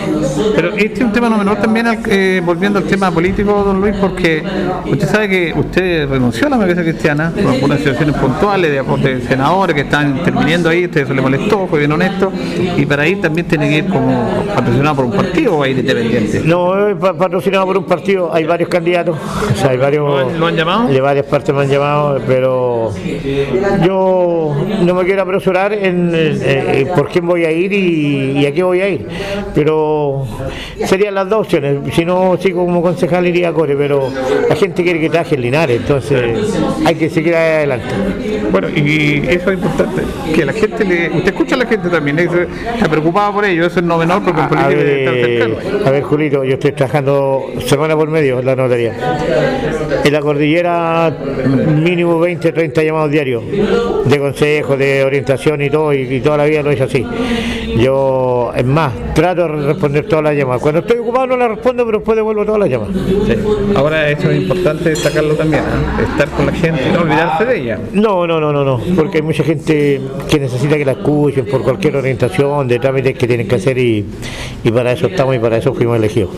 Pero 0.54 0.74
este 0.74 0.94
es 0.94 1.00
un 1.00 1.12
tema 1.12 1.28
no 1.28 1.38
menor 1.38 1.58
también, 1.60 1.81
eh, 2.06 2.42
volviendo 2.44 2.78
al 2.78 2.84
tema 2.84 3.10
político, 3.10 3.62
don 3.64 3.80
Luis, 3.80 3.94
porque 4.00 4.42
usted 4.86 5.08
sabe 5.08 5.28
que 5.28 5.54
usted 5.56 6.08
renunció 6.08 6.46
a 6.46 6.50
la 6.50 6.56
democracia 6.56 6.82
cristiana 6.82 7.32
por 7.34 7.52
algunas 7.52 7.78
situaciones 7.78 8.16
puntuales 8.16 8.70
de, 8.70 9.08
de 9.08 9.20
senadores 9.22 9.74
que 9.74 9.82
están 9.82 10.18
interviniendo 10.18 10.68
ahí, 10.68 10.84
usted 10.84 11.06
se 11.06 11.14
le 11.14 11.20
molestó, 11.20 11.66
fue 11.66 11.80
bien 11.80 11.92
honesto, 11.92 12.32
y 12.76 12.86
para 12.86 13.06
ir 13.06 13.20
también 13.20 13.46
tiene 13.46 13.68
que 13.68 13.78
ir 13.78 13.86
como 13.86 14.44
patrocinado 14.54 14.96
por 14.96 15.04
un 15.06 15.12
partido 15.12 15.56
o 15.56 15.66
ir 15.66 15.78
independiente. 15.78 16.42
No, 16.44 16.74
patrocinado 16.98 17.66
por 17.66 17.78
un 17.78 17.84
partido, 17.84 18.32
hay 18.32 18.44
varios 18.44 18.68
candidatos, 18.68 19.16
o 19.52 19.56
sea, 19.56 19.70
hay 19.70 19.78
varios... 19.78 20.32
¿Lo 20.38 20.46
han, 20.46 20.56
llamado? 20.56 20.88
De 20.88 21.00
varias 21.00 21.26
partes 21.26 21.54
me 21.54 21.62
han 21.62 21.68
llamado, 21.68 22.20
pero 22.26 22.92
yo 23.84 24.54
no 24.82 24.94
me 24.94 25.04
quiero 25.04 25.22
apresurar 25.22 25.72
en, 25.72 26.12
por 26.94 27.08
quién 27.08 27.26
voy 27.26 27.44
a 27.44 27.50
ir 27.50 27.72
y, 27.72 28.46
a 28.46 28.52
qué 28.52 28.62
voy 28.62 28.80
a 28.80 28.88
ir, 28.88 29.06
pero 29.54 30.26
serían 30.86 31.14
las 31.14 31.28
dos 31.28 31.40
opciones, 31.40 31.71
si 31.92 32.04
no 32.04 32.36
sigo 32.38 32.64
como 32.64 32.82
concejal 32.82 33.26
iría 33.26 33.48
a 33.48 33.52
Core, 33.52 33.76
pero 33.76 34.08
la 34.48 34.54
gente 34.56 34.82
quiere 34.82 35.00
que 35.00 35.10
traje 35.10 35.34
el 35.34 35.42
Linares, 35.42 35.80
entonces 35.80 36.54
hay 36.84 36.94
que 36.94 37.10
seguir 37.10 37.34
adelante. 37.34 37.94
Bueno, 38.50 38.68
y 38.68 39.24
eso 39.28 39.50
es 39.50 39.58
importante, 39.58 40.02
que 40.34 40.44
la 40.44 40.52
gente 40.52 40.84
le... 40.84 41.10
Usted 41.10 41.32
escucha 41.32 41.54
a 41.54 41.58
la 41.58 41.66
gente 41.66 41.88
también, 41.88 42.18
está 42.18 42.88
preocupada 42.88 43.32
por 43.32 43.44
ello, 43.44 43.66
eso 43.66 43.80
es 43.80 43.84
no 43.84 43.98
menor 43.98 44.22
porque 44.22 44.40
a, 44.40 44.68
ver, 44.68 45.56
a 45.84 45.90
ver, 45.90 46.02
Julito, 46.02 46.44
yo 46.44 46.54
estoy 46.54 46.72
trabajando 46.72 47.46
semana 47.66 47.96
por 47.96 48.08
medio 48.08 48.38
en 48.38 48.46
la 48.46 48.56
notaría. 48.56 48.94
En 50.04 50.12
la 50.12 50.20
cordillera 50.20 51.14
mínimo 51.82 52.18
20, 52.18 52.52
30 52.52 52.82
llamados 52.82 53.10
diarios 53.10 53.42
de 54.04 54.18
consejo, 54.18 54.76
de 54.76 55.04
orientación 55.04 55.62
y 55.62 55.70
todo, 55.70 55.92
y, 55.92 56.20
toda 56.20 56.38
la 56.38 56.44
vida 56.44 56.62
lo 56.62 56.70
he 56.70 56.74
hecho 56.74 56.84
así. 56.84 57.06
Yo, 57.76 58.52
es 58.54 58.64
más, 58.64 58.92
trato 59.14 59.42
de 59.42 59.66
responder 59.66 60.06
todas 60.06 60.24
las 60.24 60.36
llamadas. 60.36 60.62
Cuando 60.62 60.80
estoy 60.80 60.98
ocupado 60.98 61.26
no 61.28 61.36
las 61.36 61.48
respondo, 61.48 61.61
pero 61.62 61.98
después 61.98 62.16
devuelvo 62.16 62.44
todas 62.44 62.60
las 62.60 62.68
llamadas. 62.68 62.96
Ahora 63.76 64.08
eso 64.10 64.30
es 64.30 64.42
importante 64.42 64.90
destacarlo 64.90 65.34
también, 65.34 65.62
¿eh? 65.62 66.02
estar 66.10 66.28
con 66.30 66.46
la 66.46 66.52
gente, 66.52 66.90
no 66.92 67.00
olvidarse 67.02 67.44
de 67.44 67.60
ella. 67.60 67.78
No, 67.92 68.26
no, 68.26 68.40
no, 68.40 68.52
no, 68.52 68.64
no, 68.64 68.80
porque 68.96 69.18
hay 69.18 69.22
mucha 69.22 69.44
gente 69.44 70.00
que 70.28 70.38
necesita 70.38 70.76
que 70.76 70.84
la 70.84 70.92
escuchen 70.92 71.46
por 71.46 71.62
cualquier 71.62 71.96
orientación, 71.96 72.68
de 72.68 72.78
trámites 72.78 73.16
que 73.16 73.26
tienen 73.26 73.48
que 73.48 73.56
hacer 73.56 73.78
y, 73.78 74.04
y 74.64 74.70
para 74.70 74.92
eso 74.92 75.06
estamos 75.06 75.34
y 75.36 75.38
para 75.38 75.56
eso 75.56 75.74
fuimos 75.74 75.96
elegidos. 75.96 76.30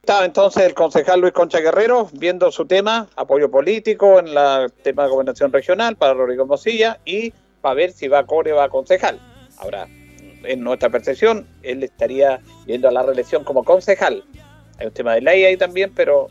Estaba 0.00 0.24
entonces 0.24 0.62
el 0.62 0.72
concejal 0.72 1.20
Luis 1.20 1.32
Concha 1.32 1.58
Guerrero 1.58 2.08
viendo 2.12 2.52
su 2.52 2.64
tema, 2.64 3.08
apoyo 3.16 3.50
político 3.50 4.20
en 4.20 4.28
el 4.28 4.70
tema 4.84 5.02
de 5.02 5.08
gobernación 5.08 5.52
regional 5.52 5.96
para 5.96 6.14
Rodrigo 6.14 6.46
Mosilla 6.46 7.00
y 7.04 7.32
para 7.60 7.74
ver 7.74 7.90
si 7.90 8.06
va 8.06 8.20
a 8.20 8.24
Core 8.24 8.52
o 8.52 8.56
va 8.56 8.64
a 8.64 8.68
concejal. 8.68 9.18
Ahora, 9.58 9.88
en 10.46 10.62
nuestra 10.62 10.90
percepción, 10.90 11.46
él 11.62 11.82
estaría 11.82 12.40
viendo 12.66 12.88
a 12.88 12.92
la 12.92 13.02
reelección 13.02 13.44
como 13.44 13.64
concejal. 13.64 14.24
Hay 14.78 14.86
un 14.86 14.92
tema 14.92 15.14
de 15.14 15.20
ley 15.22 15.44
ahí 15.44 15.56
también, 15.56 15.92
pero 15.94 16.28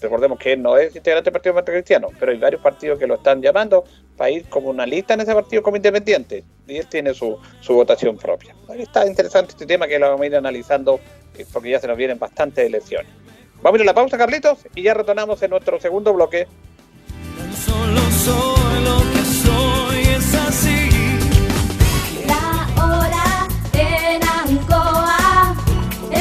recordemos 0.00 0.38
que 0.38 0.52
él 0.52 0.62
no 0.62 0.76
es 0.76 0.94
integrante 0.96 1.30
del 1.30 1.32
Partido 1.32 1.54
Demócrata 1.54 2.14
pero 2.18 2.32
hay 2.32 2.38
varios 2.38 2.62
partidos 2.62 2.98
que 2.98 3.06
lo 3.06 3.16
están 3.16 3.42
llamando 3.42 3.84
para 4.16 4.30
ir 4.30 4.46
como 4.48 4.70
una 4.70 4.86
lista 4.86 5.14
en 5.14 5.20
ese 5.20 5.34
partido 5.34 5.62
como 5.62 5.76
independiente. 5.76 6.44
Y 6.66 6.76
él 6.76 6.86
tiene 6.86 7.14
su, 7.14 7.38
su 7.60 7.74
votación 7.74 8.16
propia. 8.16 8.54
Está 8.76 9.06
interesante 9.06 9.52
este 9.52 9.66
tema 9.66 9.86
que 9.86 9.98
lo 9.98 10.08
vamos 10.08 10.22
a 10.22 10.26
ir 10.26 10.36
analizando 10.36 11.00
porque 11.52 11.70
ya 11.70 11.80
se 11.80 11.88
nos 11.88 11.96
vienen 11.96 12.18
bastantes 12.18 12.66
elecciones. 12.66 13.10
Vamos 13.62 13.78
a 13.78 13.82
ir 13.82 13.88
a 13.88 13.92
la 13.92 13.94
pausa, 13.94 14.16
Carlitos, 14.16 14.58
y 14.74 14.82
ya 14.82 14.94
retornamos 14.94 15.42
en 15.42 15.50
nuestro 15.50 15.80
segundo 15.80 16.12
bloque. 16.12 16.46
Solo 17.54 18.59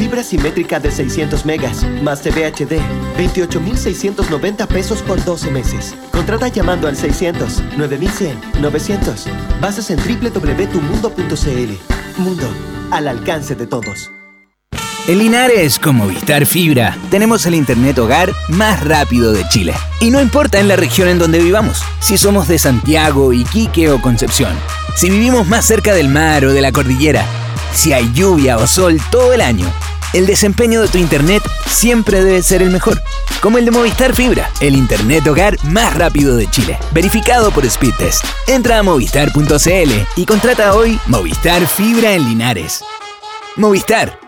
Fibra 0.00 0.24
simétrica 0.24 0.80
de 0.80 0.90
600 0.90 1.44
megas, 1.44 1.84
más 2.02 2.22
TV 2.22 2.46
HD, 2.46 2.80
28,690 3.18 4.66
pesos 4.66 5.02
por 5.02 5.22
12 5.22 5.50
meses. 5.50 5.94
Contrata 6.10 6.48
llamando 6.48 6.88
al 6.88 6.96
600 6.96 7.62
9100 7.76 8.40
900. 8.62 9.26
Bases 9.60 9.90
en 9.90 9.98
www.tumundo.cl. 9.98 11.72
Mundo, 12.16 12.48
al 12.90 13.08
alcance 13.08 13.54
de 13.54 13.66
todos. 13.66 14.10
En 15.06 15.18
Linares, 15.18 15.78
con 15.78 15.96
Movistar 15.96 16.46
Fibra, 16.46 16.96
tenemos 17.10 17.44
el 17.44 17.54
Internet 17.54 17.98
hogar 17.98 18.32
más 18.48 18.82
rápido 18.82 19.34
de 19.34 19.46
Chile. 19.48 19.74
Y 20.00 20.10
no 20.10 20.22
importa 20.22 20.60
en 20.60 20.68
la 20.68 20.76
región 20.76 21.08
en 21.08 21.18
donde 21.18 21.40
vivamos, 21.40 21.82
si 22.00 22.16
somos 22.16 22.48
de 22.48 22.58
Santiago, 22.58 23.34
Iquique 23.34 23.90
o 23.90 24.00
Concepción, 24.00 24.54
si 24.96 25.10
vivimos 25.10 25.46
más 25.46 25.66
cerca 25.66 25.92
del 25.92 26.08
mar 26.08 26.46
o 26.46 26.54
de 26.54 26.62
la 26.62 26.72
cordillera, 26.72 27.26
si 27.72 27.92
hay 27.92 28.10
lluvia 28.12 28.56
o 28.58 28.66
sol 28.66 29.00
todo 29.10 29.32
el 29.32 29.40
año, 29.40 29.70
el 30.12 30.26
desempeño 30.26 30.80
de 30.82 30.88
tu 30.88 30.98
Internet 30.98 31.42
siempre 31.68 32.22
debe 32.22 32.42
ser 32.42 32.62
el 32.62 32.70
mejor. 32.70 33.00
Como 33.40 33.58
el 33.58 33.64
de 33.64 33.70
Movistar 33.70 34.14
Fibra, 34.14 34.50
el 34.60 34.76
Internet 34.76 35.26
hogar 35.26 35.56
más 35.64 35.94
rápido 35.94 36.36
de 36.36 36.48
Chile. 36.50 36.78
Verificado 36.92 37.50
por 37.50 37.68
Speedtest. 37.68 38.24
Entra 38.46 38.78
a 38.78 38.82
movistar.cl 38.82 39.92
y 40.16 40.26
contrata 40.26 40.74
hoy 40.74 41.00
Movistar 41.06 41.66
Fibra 41.66 42.12
en 42.12 42.28
Linares. 42.28 42.84
Movistar 43.56 44.19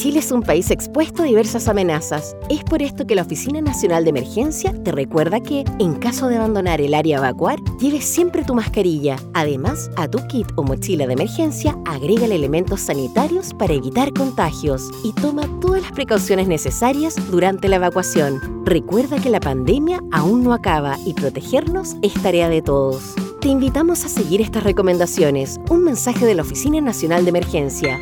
Chile 0.00 0.20
es 0.20 0.32
un 0.32 0.40
país 0.40 0.70
expuesto 0.70 1.22
a 1.22 1.26
diversas 1.26 1.68
amenazas. 1.68 2.34
Es 2.48 2.64
por 2.64 2.80
esto 2.80 3.06
que 3.06 3.14
la 3.14 3.20
Oficina 3.20 3.60
Nacional 3.60 4.04
de 4.04 4.08
Emergencia 4.08 4.72
te 4.82 4.92
recuerda 4.92 5.40
que, 5.40 5.62
en 5.78 5.96
caso 5.96 6.28
de 6.28 6.36
abandonar 6.36 6.80
el 6.80 6.94
área 6.94 7.18
a 7.18 7.20
evacuar, 7.20 7.58
lleves 7.78 8.06
siempre 8.06 8.42
tu 8.42 8.54
mascarilla. 8.54 9.16
Además, 9.34 9.90
a 9.96 10.08
tu 10.08 10.26
kit 10.28 10.46
o 10.56 10.62
mochila 10.62 11.06
de 11.06 11.12
emergencia, 11.12 11.76
agrégale 11.84 12.34
elementos 12.34 12.80
sanitarios 12.80 13.52
para 13.52 13.74
evitar 13.74 14.14
contagios 14.14 14.90
y 15.04 15.12
toma 15.12 15.42
todas 15.60 15.82
las 15.82 15.92
precauciones 15.92 16.48
necesarias 16.48 17.16
durante 17.30 17.68
la 17.68 17.76
evacuación. 17.76 18.64
Recuerda 18.64 19.20
que 19.20 19.28
la 19.28 19.40
pandemia 19.40 20.00
aún 20.12 20.42
no 20.42 20.54
acaba 20.54 20.96
y 21.04 21.12
protegernos 21.12 21.96
es 22.00 22.14
tarea 22.14 22.48
de 22.48 22.62
todos. 22.62 23.14
Te 23.42 23.48
invitamos 23.48 24.06
a 24.06 24.08
seguir 24.08 24.40
estas 24.40 24.64
recomendaciones. 24.64 25.60
Un 25.68 25.84
mensaje 25.84 26.24
de 26.24 26.36
la 26.36 26.40
Oficina 26.40 26.80
Nacional 26.80 27.24
de 27.24 27.28
Emergencia. 27.28 28.00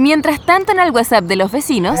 Mientras 0.00 0.40
tanto, 0.40 0.72
en 0.72 0.80
el 0.80 0.92
WhatsApp 0.92 1.24
de 1.24 1.36
los 1.36 1.52
vecinos. 1.52 2.00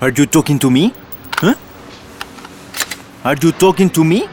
Are 0.00 0.10
you 0.10 0.24
talking 0.24 0.58
to 0.58 0.70
me? 0.70 0.94
Huh? 1.42 1.54
Are 3.22 3.36
you 3.38 3.52
talking 3.52 3.90
to 3.90 4.02
me? 4.02 4.24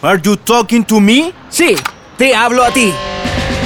Are 0.00 0.20
you 0.22 0.36
talking 0.36 0.84
to 0.84 1.00
me? 1.00 1.32
Sí, 1.50 1.74
te 2.16 2.36
hablo 2.36 2.62
a 2.62 2.70
ti. 2.70 2.92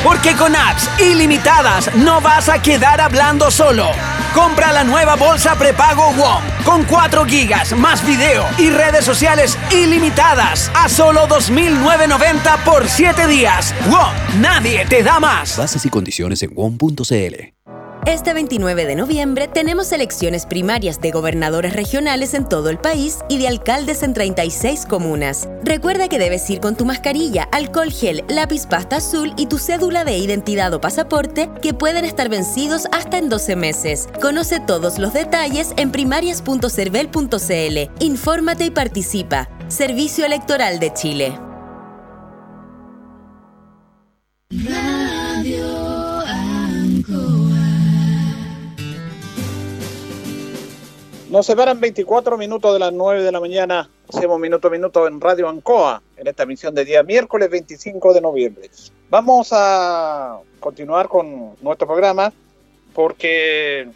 Porque 0.03 0.35
con 0.35 0.57
apps 0.57 0.89
ilimitadas 0.99 1.95
no 1.95 2.23
vas 2.23 2.49
a 2.49 2.63
quedar 2.63 3.03
hablando 3.03 3.51
solo. 3.51 3.87
Compra 4.33 4.73
la 4.73 4.83
nueva 4.83 5.17
bolsa 5.17 5.55
prepago 5.57 6.11
WOM 6.13 6.43
con 6.65 6.85
4 6.85 7.27
gigas 7.27 7.77
más 7.77 8.07
video 8.07 8.47
y 8.57 8.71
redes 8.71 9.05
sociales 9.05 9.59
ilimitadas 9.71 10.71
a 10.73 10.89
solo 10.89 11.29
2.990 11.29 12.65
por 12.65 12.89
7 12.89 13.27
días. 13.27 13.75
WOM, 13.91 14.41
nadie 14.41 14.87
te 14.87 15.03
da 15.03 15.21
más. 15.21 15.59
Bases 15.59 15.85
y 15.85 15.91
condiciones 15.91 16.43
en 16.43 16.55
WOM.cl. 16.55 17.60
Este 18.07 18.33
29 18.33 18.87
de 18.87 18.97
noviembre 18.97 19.47
tenemos 19.47 19.93
elecciones 19.93 20.47
primarias 20.47 21.01
de 21.01 21.11
gobernadores 21.11 21.75
regionales 21.75 22.33
en 22.33 22.49
todo 22.49 22.71
el 22.71 22.79
país 22.79 23.19
y 23.29 23.37
de 23.37 23.47
alcaldes 23.47 24.03
en 24.03 24.15
36 24.15 24.87
comunas. 24.87 25.49
Recuerda 25.63 26.09
que 26.09 26.19
debes 26.19 26.49
ir 26.49 26.61
con 26.61 26.77
tu 26.77 26.87
mascarilla, 26.87 27.47
alcohol 27.53 27.93
gel, 27.93 28.25
lápiz 28.29 28.67
pasta 28.67 28.97
azul 28.97 29.35
y 29.37 29.47
tu 29.47 29.59
cédula 29.59 30.05
de 30.05 30.17
identidad 30.17 30.73
o 30.73 30.81
pasaporte 30.81 31.51
que 31.61 31.75
pueden 31.75 32.07
estar 32.07 32.31
vencidos 32.31 32.87
hasta 32.91 33.19
en 33.19 33.29
12 33.29 33.57
meses. 33.57 34.09
Conoce 34.21 34.61
todos 34.61 34.99
los 34.99 35.13
detalles 35.13 35.75
en 35.77 35.93
primarias.cervel.cl. 35.93 38.03
Infórmate 38.03 38.65
y 38.65 38.71
participa. 38.71 39.49
Servicio 39.69 40.25
Electoral 40.25 40.81
de 40.81 40.93
Chile. 40.95 41.39
Nos 51.31 51.47
separan 51.47 51.79
24 51.79 52.37
minutos 52.37 52.73
de 52.73 52.81
las 52.81 52.93
9 52.93 53.23
de 53.23 53.31
la 53.31 53.39
mañana. 53.39 53.89
Hacemos 54.13 54.41
minuto 54.41 54.67
a 54.67 54.71
minuto 54.73 55.07
en 55.07 55.21
Radio 55.21 55.49
Ancoa, 55.49 56.03
en 56.17 56.27
esta 56.27 56.43
emisión 56.43 56.75
de 56.75 56.85
día 56.85 57.05
miércoles 57.05 57.49
25 57.49 58.15
de 58.15 58.21
noviembre. 58.21 58.69
Vamos 59.11 59.51
a 59.53 60.41
continuar 60.59 61.09
con 61.09 61.55
nuestro 61.61 61.87
programa 61.87 62.33
porque 62.95 63.89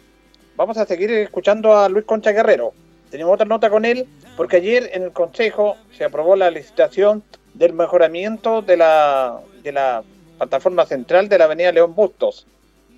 vamos 0.55 0.77
a 0.77 0.85
seguir 0.85 1.11
escuchando 1.11 1.77
a 1.77 1.89
Luis 1.89 2.05
Concha 2.05 2.31
Guerrero. 2.31 2.71
Tenemos 3.11 3.33
otra 3.33 3.45
nota 3.45 3.69
con 3.69 3.83
él 3.83 4.07
porque 4.37 4.55
ayer 4.55 4.89
en 4.93 5.03
el 5.03 5.11
Consejo 5.11 5.75
se 5.91 6.05
aprobó 6.05 6.37
la 6.37 6.49
licitación 6.49 7.21
del 7.53 7.73
mejoramiento 7.73 8.61
de 8.61 8.77
la, 8.77 9.41
de 9.61 9.73
la 9.73 10.03
plataforma 10.37 10.85
central 10.85 11.27
de 11.27 11.37
la 11.37 11.43
Avenida 11.43 11.73
León 11.73 11.95
Bustos, 11.95 12.47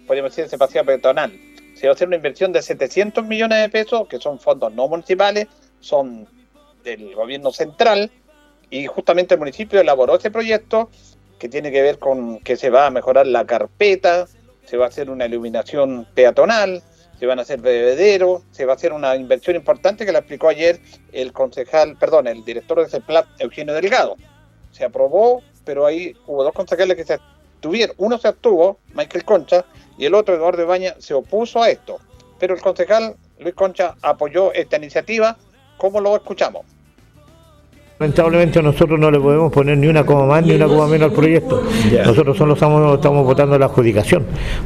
podemos 0.05 0.29
decir 0.29 0.45
ese 0.45 0.59
paseo 0.59 0.85
peatonal 0.85 1.46
se 1.77 1.87
va 1.87 1.91
a 1.91 1.95
hacer 1.95 2.07
una 2.07 2.17
inversión 2.17 2.51
de 2.51 2.61
700 2.61 3.23
millones 3.25 3.61
de 3.61 3.69
pesos, 3.69 4.07
que 4.07 4.19
son 4.19 4.39
fondos 4.39 4.73
no 4.73 4.87
municipales, 4.87 5.47
son 5.79 6.27
del 6.83 7.13
gobierno 7.13 7.51
central, 7.51 8.11
y 8.71 8.87
justamente 8.87 9.35
el 9.35 9.39
municipio 9.39 9.79
elaboró 9.79 10.15
ese 10.15 10.31
proyecto 10.31 10.89
que 11.37 11.49
tiene 11.49 11.71
que 11.71 11.83
ver 11.83 11.99
con 11.99 12.39
que 12.39 12.55
se 12.55 12.71
va 12.71 12.87
a 12.87 12.89
mejorar 12.89 13.27
la 13.27 13.45
carpeta, 13.45 14.27
se 14.65 14.75
va 14.75 14.85
a 14.85 14.87
hacer 14.87 15.11
una 15.11 15.27
iluminación 15.27 16.07
peatonal, 16.15 16.81
se 17.19 17.25
van 17.27 17.37
a 17.37 17.43
hacer 17.43 17.61
bebederos, 17.61 18.41
se 18.51 18.65
va 18.65 18.73
a 18.73 18.75
hacer 18.75 18.91
una 18.91 19.15
inversión 19.15 19.55
importante 19.55 20.03
que 20.03 20.11
la 20.11 20.19
explicó 20.19 20.49
ayer 20.49 20.79
el 21.11 21.31
concejal, 21.31 21.95
perdón, 21.97 22.27
el 22.27 22.43
director 22.43 22.81
de 22.81 22.89
CEPLAT, 22.89 23.27
Eugenio 23.39 23.75
Delgado. 23.75 24.15
Se 24.71 24.83
aprobó, 24.83 25.43
pero 25.63 25.85
ahí 25.85 26.15
hubo 26.25 26.43
dos 26.43 26.53
concejales 26.53 26.97
que 26.97 27.05
se 27.05 27.13
abstuvieron. 27.13 27.95
Uno 27.99 28.17
se 28.17 28.27
abstuvo, 28.27 28.79
Michael 28.93 29.25
Concha, 29.25 29.65
y 29.97 30.05
el 30.05 30.13
otro, 30.13 30.35
Eduardo 30.35 30.61
Ibaña, 30.61 30.95
se 30.99 31.13
opuso 31.13 31.61
a 31.61 31.69
esto. 31.69 31.97
Pero 32.39 32.53
el 32.53 32.61
concejal 32.61 33.15
Luis 33.39 33.55
Concha 33.55 33.95
apoyó 34.01 34.53
esta 34.53 34.77
iniciativa. 34.77 35.37
¿Cómo 35.77 35.99
lo 36.01 36.15
escuchamos? 36.15 36.65
Lamentablemente 37.99 38.61
nosotros 38.61 38.99
no 38.99 39.09
le 39.09 39.19
podemos 39.19 39.51
poner 39.51 39.75
ni 39.75 39.87
una 39.87 40.05
coma 40.05 40.27
más 40.27 40.45
ni 40.45 40.53
una 40.53 40.67
coma 40.67 40.85
menos 40.85 41.09
al 41.09 41.15
proyecto. 41.15 41.63
Nosotros 42.05 42.37
solo 42.37 42.53
estamos, 42.53 42.95
estamos 42.95 43.25
votando 43.25 43.57
la 43.57 43.65
adjudicación. 43.65 44.23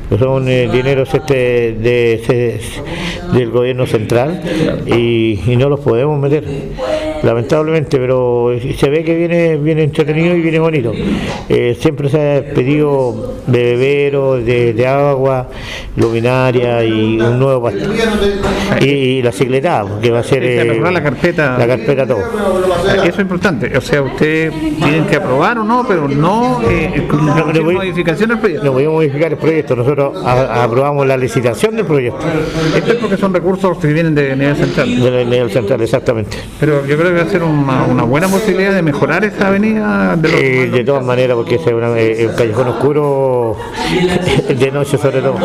Pues 0.09 0.19
son 0.19 0.49
eh, 0.49 0.67
dineros 0.69 1.13
este 1.13 1.73
de, 1.73 2.61
del 3.31 3.49
gobierno 3.51 3.87
central 3.87 4.41
y, 4.85 5.39
y 5.49 5.55
no 5.55 5.69
los 5.69 5.79
podemos 5.79 6.19
meter. 6.19 6.43
Lamentablemente, 7.23 7.97
pero 7.97 8.51
se 8.77 8.89
ve 8.89 9.03
que 9.03 9.15
viene, 9.15 9.57
viene 9.57 9.83
entretenido 9.83 10.35
y 10.35 10.41
viene 10.41 10.59
bonito. 10.59 10.91
Eh, 11.49 11.77
siempre 11.79 12.09
se 12.09 12.37
ha 12.37 12.53
pedido 12.53 13.35
de 13.47 13.63
bebero, 13.63 14.37
de, 14.37 14.87
agua, 14.87 15.47
luminaria 15.95 16.83
y 16.83 17.19
un 17.19 17.39
nuevo 17.39 17.69
y, 18.81 18.85
y, 18.85 19.21
la 19.21 19.31
cicletada, 19.31 19.99
que 20.01 20.11
va 20.11 20.19
a 20.19 20.23
ser 20.23 20.43
eh, 20.43 20.79
la 20.79 21.03
carpeta. 21.03 21.57
La 21.57 21.67
carpeta 21.67 22.07
todo. 22.07 22.23
Eso 22.95 23.03
es 23.03 23.19
importante. 23.19 23.77
O 23.77 23.81
sea, 23.81 24.01
ustedes 24.01 24.53
tienen 24.77 25.05
que 25.05 25.17
aprobar 25.17 25.59
o 25.59 25.63
no, 25.63 25.85
pero 25.87 26.07
no, 26.07 26.61
eh, 26.63 27.07
no, 27.11 27.71
modificación 27.71 28.29
del 28.29 28.39
proyecto. 28.39 28.65
No 28.65 28.71
voy 28.73 28.85
a 28.85 28.89
modificar 28.89 29.31
el 29.31 29.37
proyecto. 29.37 29.75
Nosotros 29.75 30.17
aprobamos 30.25 31.05
la 31.05 31.17
licitación 31.17 31.75
del 31.75 31.85
proyecto. 31.85 32.25
Esto 32.75 32.91
es 32.91 32.97
porque 32.97 33.17
son 33.17 33.33
recursos 33.33 33.77
que 33.77 33.87
vienen 33.87 34.15
de 34.15 34.35
nivel 34.35 34.55
central. 34.55 34.99
De 34.99 35.25
nivel 35.25 35.51
central, 35.51 35.81
exactamente. 35.81 36.37
Pero 36.59 36.85
yo 36.85 36.97
creo 36.97 37.10
a 37.19 37.25
ser 37.25 37.43
una, 37.43 38.03
buena 38.03 38.27
posibilidad 38.27 38.73
de 38.73 38.81
mejorar 38.81 39.23
esta 39.25 39.47
avenida. 39.47 40.15
De, 40.15 40.63
eh, 40.63 40.69
de 40.69 40.83
todas 40.83 41.03
maneras, 41.03 41.35
porque 41.35 41.55
es 41.55 41.67
eh, 41.67 42.27
un 42.29 42.35
callejón 42.35 42.67
oscuro 42.69 43.57
de 44.47 44.71
noche 44.71 44.97
sobre 44.97 45.21
todo. 45.21 45.37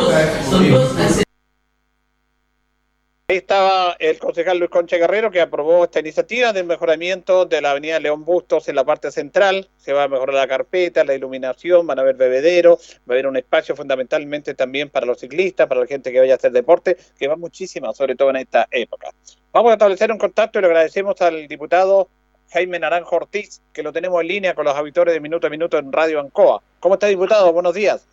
Ahí 3.29 3.39
estaba 3.39 3.97
el 3.99 4.21
concejal 4.21 4.59
Luis 4.59 4.71
Concha 4.71 4.99
Guerrero 4.99 5.33
que 5.33 5.41
aprobó 5.41 5.83
esta 5.83 5.99
iniciativa 5.99 6.53
del 6.53 6.65
mejoramiento 6.65 7.45
de 7.45 7.61
la 7.61 7.73
avenida 7.73 7.99
León 7.99 8.25
Bustos 8.25 8.69
en 8.69 8.77
la 8.77 8.85
parte 8.85 9.11
central. 9.11 9.69
Se 9.79 9.93
va 9.93 10.05
a 10.05 10.09
mejorar 10.09 10.37
la 10.37 10.47
carpeta, 10.47 11.03
la 11.03 11.13
iluminación, 11.13 11.89
van 11.89 11.99
a 11.99 12.03
haber 12.03 12.15
bebedero, 12.15 12.79
va 12.99 13.09
a 13.09 13.13
haber 13.15 13.27
un 13.27 13.37
espacio 13.37 13.75
fundamentalmente 13.75 14.55
también 14.55 14.91
para 14.91 15.07
los 15.07 15.19
ciclistas, 15.19 15.67
para 15.67 15.81
la 15.81 15.89
gente 15.89 16.13
que 16.13 16.21
vaya 16.21 16.35
a 16.35 16.37
hacer 16.37 16.53
deporte, 16.53 16.97
que 17.19 17.27
va 17.27 17.35
muchísimo, 17.35 17.93
sobre 17.95 18.15
todo 18.15 18.31
en 18.31 18.37
esta 18.37 18.69
época. 18.71 19.11
Vamos 19.53 19.71
a 19.71 19.73
establecer 19.73 20.13
un 20.13 20.19
contacto 20.19 20.61
y 20.61 20.63
le 20.63 20.69
agradecemos 20.69 21.21
al 21.21 21.49
diputado 21.49 22.09
Jaime 22.53 22.79
Naranjo 22.79 23.17
Ortiz, 23.17 23.61
que 23.73 23.83
lo 23.83 23.93
tenemos 23.93 24.21
en 24.21 24.29
línea 24.29 24.55
con 24.55 24.67
los 24.67 24.77
auditores 24.77 25.13
de 25.13 25.19
Minuto 25.19 25.49
a 25.49 25.51
Minuto 25.51 25.79
en 25.79 25.91
Radio 25.91 26.21
Ancoa. 26.21 26.63
¿Cómo 26.79 26.95
está, 26.95 27.09
diputado? 27.09 27.53
Buenos 27.53 27.75
días. 27.75 28.07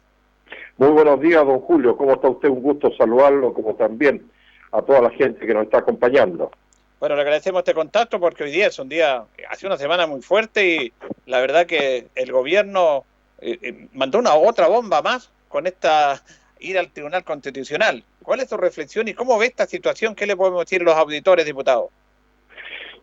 Muy 0.78 0.90
buenos 0.90 1.22
días, 1.22 1.46
don 1.46 1.60
Julio. 1.60 1.96
¿Cómo 1.96 2.14
está 2.14 2.30
usted? 2.30 2.50
Un 2.50 2.64
gusto 2.64 2.92
saludarlo, 2.98 3.54
como 3.54 3.76
también 3.76 4.28
a 4.74 4.82
toda 4.82 5.02
la 5.02 5.10
gente 5.12 5.46
que 5.46 5.54
nos 5.54 5.66
está 5.66 5.80
acompañando. 5.80 6.52
Bueno, 7.00 7.16
le 7.16 7.22
agradecemos 7.22 7.60
este 7.60 7.74
contacto 7.74 8.20
porque 8.20 8.44
hoy 8.44 8.52
día 8.52 8.68
es 8.68 8.80
un 8.80 8.90
día, 8.90 9.24
hace 9.50 9.68
una 9.68 9.78
semana 9.78 10.08
muy 10.08 10.22
fuerte 10.22 10.66
y 10.66 10.94
la 11.26 11.40
verdad 11.40 11.66
que 11.66 12.08
el 12.16 12.32
gobierno 12.32 13.04
eh, 13.40 13.60
eh, 13.62 13.88
mandó 13.94 14.20
una 14.20 14.36
otra 14.36 14.68
bomba 14.68 15.02
más 15.02 15.30
con 15.48 15.68
esta 15.68 16.22
ir 16.60 16.78
al 16.80 16.90
Tribunal 16.92 17.24
Constitucional. 17.24 18.04
¿Cuál 18.24 18.40
es 18.40 18.50
su 18.50 18.58
reflexión 18.58 19.08
y 19.08 19.14
cómo 19.14 19.38
ve 19.38 19.48
esta 19.48 19.68
situación? 19.68 20.16
¿Qué 20.16 20.26
le 20.26 20.38
podemos 20.38 20.62
decir 20.62 20.82
a 20.82 20.86
los 20.86 20.96
auditores, 20.96 21.46
diputados? 21.46 21.90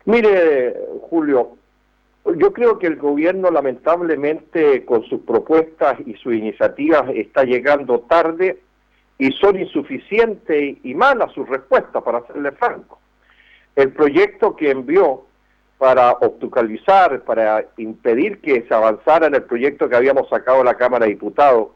Mire, 0.07 0.75
Julio, 1.11 1.59
yo 2.25 2.53
creo 2.53 2.79
que 2.79 2.87
el 2.87 2.97
gobierno 2.97 3.51
lamentablemente 3.51 4.85
con 4.87 5.05
sus 5.05 5.21
propuestas 5.21 5.99
y 6.07 6.15
sus 6.15 6.35
iniciativas 6.35 7.05
está 7.15 7.45
llegando 7.45 8.01
tarde 8.01 8.61
y 9.21 9.31
son 9.33 9.61
insuficientes 9.61 10.79
y 10.83 10.95
malas 10.95 11.31
sus 11.33 11.47
respuestas, 11.47 12.03
para 12.03 12.27
serle 12.27 12.53
franco. 12.53 12.99
El 13.77 13.93
proyecto 13.93 14.57
que 14.57 14.71
envió 14.71 15.27
para 15.77 16.13
obstaculizar, 16.13 17.21
para 17.25 17.67
impedir 17.77 18.41
que 18.41 18.63
se 18.67 18.75
avanzara 18.75 19.27
en 19.27 19.35
el 19.35 19.43
proyecto 19.43 19.91
que 19.91 19.97
habíamos 19.97 20.27
sacado 20.31 20.59
de 20.59 20.65
la 20.65 20.75
Cámara 20.75 21.05
de 21.05 21.13
Diputados 21.13 21.69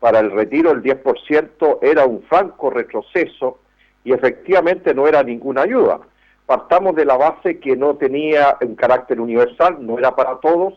para 0.00 0.18
el 0.18 0.32
retiro 0.32 0.74
del 0.74 0.82
10% 0.82 1.78
era 1.80 2.06
un 2.06 2.24
franco 2.24 2.70
retroceso 2.70 3.60
y 4.02 4.12
efectivamente 4.12 4.92
no 4.92 5.06
era 5.06 5.22
ninguna 5.22 5.62
ayuda. 5.62 6.00
Partamos 6.44 6.96
de 6.96 7.04
la 7.04 7.16
base 7.16 7.60
que 7.60 7.76
no 7.76 7.94
tenía 7.94 8.56
un 8.60 8.74
carácter 8.74 9.20
universal, 9.20 9.76
no 9.78 9.96
era 9.96 10.16
para 10.16 10.40
todos. 10.40 10.74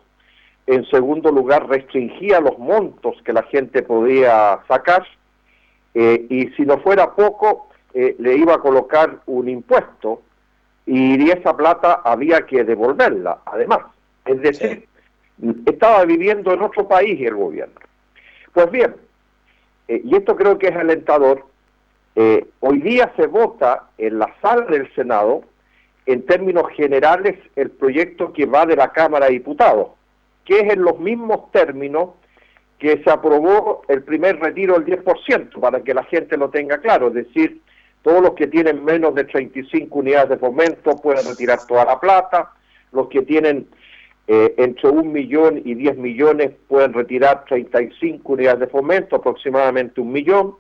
En 0.68 0.86
segundo 0.92 1.32
lugar, 1.32 1.68
restringía 1.68 2.40
los 2.40 2.60
montos 2.60 3.16
que 3.26 3.34
la 3.34 3.42
gente 3.44 3.82
podía 3.82 4.60
sacar 4.68 5.04
eh, 5.94 6.26
y 6.30 6.48
si 6.50 6.64
no 6.64 6.80
fuera 6.80 7.12
poco, 7.14 7.70
eh, 7.94 8.16
le 8.20 8.36
iba 8.36 8.56
a 8.56 8.60
colocar 8.60 9.20
un 9.28 9.48
impuesto 9.48 10.22
y 10.86 11.30
esa 11.30 11.56
plata 11.56 12.02
había 12.04 12.46
que 12.46 12.64
devolverla, 12.64 13.40
además. 13.46 13.80
Es 14.26 14.42
decir, 14.42 14.88
estaba 15.66 16.04
viviendo 16.06 16.52
en 16.54 16.62
otro 16.62 16.88
país 16.88 17.20
el 17.22 17.36
gobierno. 17.36 17.80
Pues 18.54 18.72
bien, 18.72 18.96
eh, 19.88 20.02
y 20.04 20.16
esto 20.16 20.36
creo 20.36 20.58
que 20.58 20.68
es 20.68 20.76
alentador, 20.76 21.46
hoy 22.60 22.80
día 22.82 23.12
se 23.16 23.26
vota 23.26 23.90
en 23.98 24.20
la 24.20 24.32
sala 24.40 24.68
del 24.68 24.94
Senado, 24.94 25.42
en 26.06 26.24
términos 26.28 26.66
generales, 26.76 27.40
el 27.56 27.72
proyecto 27.72 28.34
que 28.34 28.46
va 28.46 28.68
de 28.68 28.76
la 28.76 28.92
Cámara 28.92 29.26
de 29.26 29.34
Diputados, 29.34 29.88
que 30.46 30.60
es 30.60 30.74
en 30.74 30.84
los 30.84 31.00
mismos 31.00 31.52
términos 31.52 32.10
que 32.80 33.02
se 33.04 33.10
aprobó 33.10 33.84
el 33.88 34.04
primer 34.04 34.40
retiro 34.40 34.80
del 34.80 35.04
10%, 35.04 35.60
para 35.60 35.82
que 35.84 35.94
la 35.94 36.04
gente 36.04 36.38
lo 36.38 36.50
tenga 36.50 36.80
claro, 36.80 37.08
es 37.08 37.14
decir, 37.14 37.62
todos 38.02 38.22
los 38.22 38.34
que 38.34 38.48
tienen 38.48 38.84
menos 38.84 39.16
de 39.16 39.24
35 39.24 40.00
unidades 40.00 40.30
de 40.30 40.38
fomento 40.38 40.96
pueden 40.98 41.26
retirar 41.26 41.60
toda 41.66 41.86
la 41.86 42.00
plata, 42.00 42.52
los 42.92 43.08
que 43.08 43.22
tienen 43.22 43.68
eh, 44.28 44.54
entre 44.58 44.90
un 44.90 45.12
millón 45.12 45.62
y 45.66 45.74
10 45.74 45.98
millones 45.98 46.52
pueden 46.68 46.94
retirar 46.94 47.46
35 47.46 48.34
unidades 48.34 48.60
de 48.62 48.68
fomento, 48.68 49.16
aproximadamente 49.16 50.02
un 50.02 50.12
millón, 50.12 50.56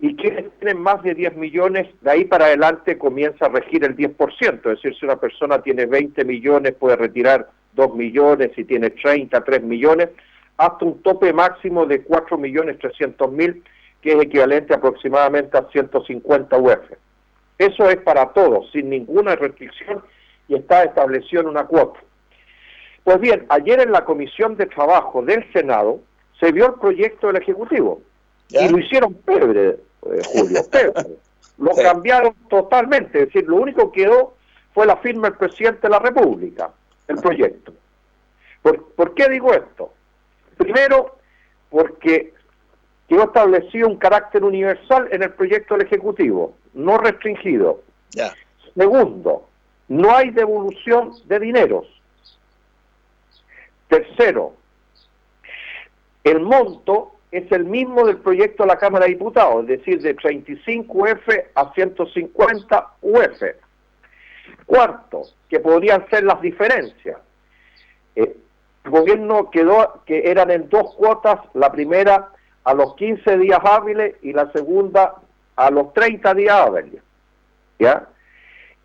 y 0.00 0.16
quienes 0.16 0.50
tienen 0.58 0.82
más 0.82 1.02
de 1.02 1.14
10 1.14 1.36
millones, 1.36 1.88
de 2.02 2.10
ahí 2.10 2.24
para 2.24 2.46
adelante 2.46 2.98
comienza 2.98 3.46
a 3.46 3.48
regir 3.48 3.84
el 3.84 3.96
10%, 3.96 4.56
es 4.56 4.62
decir, 4.62 4.94
si 4.98 5.04
una 5.04 5.16
persona 5.16 5.62
tiene 5.62 5.86
20 5.86 6.24
millones 6.24 6.74
puede 6.74 6.96
retirar 6.96 7.48
2 7.74 7.94
millones, 7.94 8.52
si 8.54 8.64
tiene 8.64 8.90
30, 8.90 9.42
3 9.42 9.62
millones, 9.62 10.10
hasta 10.56 10.84
un 10.84 11.02
tope 11.02 11.32
máximo 11.32 11.86
de 11.86 12.04
4.300.000, 12.04 13.62
que 14.00 14.12
es 14.12 14.22
equivalente 14.22 14.74
aproximadamente 14.74 15.56
a 15.56 15.68
150 15.70 16.56
UF. 16.56 16.92
Eso 17.58 17.88
es 17.88 17.96
para 17.98 18.32
todos, 18.32 18.70
sin 18.72 18.90
ninguna 18.90 19.36
restricción, 19.36 20.02
y 20.48 20.54
está 20.56 20.84
establecido 20.84 21.42
en 21.42 21.48
una 21.48 21.64
cuota. 21.64 22.00
Pues 23.02 23.20
bien, 23.20 23.46
ayer 23.48 23.80
en 23.80 23.92
la 23.92 24.04
Comisión 24.04 24.56
de 24.56 24.66
Trabajo 24.66 25.22
del 25.22 25.50
Senado 25.52 26.00
se 26.40 26.52
vio 26.52 26.66
el 26.66 26.74
proyecto 26.74 27.28
del 27.28 27.36
Ejecutivo 27.36 28.00
y 28.48 28.68
lo 28.68 28.78
hicieron 28.78 29.14
pebre, 29.14 29.68
eh, 29.68 30.22
Julio, 30.32 30.60
pebre. 30.70 31.16
Lo 31.58 31.70
cambiaron 31.70 32.34
totalmente, 32.48 33.20
es 33.20 33.26
decir, 33.26 33.48
lo 33.48 33.56
único 33.56 33.92
que 33.92 34.02
quedó 34.02 34.34
fue 34.72 34.86
la 34.86 34.96
firma 34.96 35.28
del 35.28 35.38
presidente 35.38 35.82
de 35.82 35.90
la 35.90 36.00
República, 36.00 36.70
el 37.06 37.16
proyecto. 37.16 37.72
¿Por 38.62 39.14
qué 39.14 39.28
digo 39.28 39.52
esto? 39.52 39.92
Primero, 40.56 41.18
porque 41.70 42.32
quedó 43.08 43.24
establecido 43.24 43.88
un 43.88 43.96
carácter 43.96 44.44
universal 44.44 45.08
en 45.10 45.22
el 45.22 45.30
proyecto 45.30 45.74
del 45.74 45.86
Ejecutivo, 45.86 46.56
no 46.72 46.98
restringido. 46.98 47.82
Segundo, 48.76 49.48
no 49.88 50.14
hay 50.14 50.30
devolución 50.30 51.12
de 51.26 51.38
dineros. 51.40 51.86
Tercero, 53.88 54.54
el 56.24 56.40
monto 56.40 57.12
es 57.30 57.50
el 57.52 57.64
mismo 57.64 58.06
del 58.06 58.18
proyecto 58.18 58.62
de 58.62 58.68
la 58.68 58.78
Cámara 58.78 59.04
de 59.04 59.12
Diputados, 59.12 59.62
es 59.62 59.78
decir, 59.78 60.00
de 60.00 60.14
35 60.14 60.98
UF 60.98 61.28
a 61.54 61.72
150 61.74 62.92
UF. 63.02 63.42
Cuarto, 64.66 65.22
que 65.48 65.60
podrían 65.60 66.08
ser 66.08 66.24
las 66.24 66.40
diferencias. 66.40 67.18
Eh, 68.16 68.36
el 68.84 68.90
gobierno 68.90 69.50
quedó 69.50 70.02
que 70.04 70.30
eran 70.30 70.50
en 70.50 70.68
dos 70.68 70.94
cuotas, 70.94 71.40
la 71.54 71.72
primera 71.72 72.28
a 72.64 72.74
los 72.74 72.94
15 72.96 73.38
días 73.38 73.60
hábiles 73.62 74.16
y 74.22 74.32
la 74.32 74.50
segunda 74.52 75.14
a 75.56 75.70
los 75.70 75.92
30 75.94 76.34
días 76.34 76.54
hábiles. 76.54 77.02
¿Ya? 77.78 78.08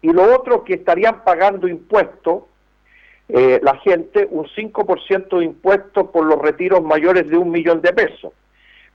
Y 0.02 0.12
lo 0.12 0.34
otro 0.36 0.64
que 0.64 0.76
estarían 0.76 1.24
pagando 1.24 1.68
impuestos, 1.68 2.44
eh, 3.28 3.60
la 3.62 3.76
gente, 3.78 4.28
un 4.32 4.46
5% 4.46 5.38
de 5.38 5.46
impuestos 5.46 6.08
por 6.10 6.26
los 6.26 6.40
retiros 6.40 6.82
mayores 6.82 7.30
de 7.30 7.38
un 7.38 7.52
millón 7.52 7.82
de 7.82 7.94
pesos. 7.94 8.34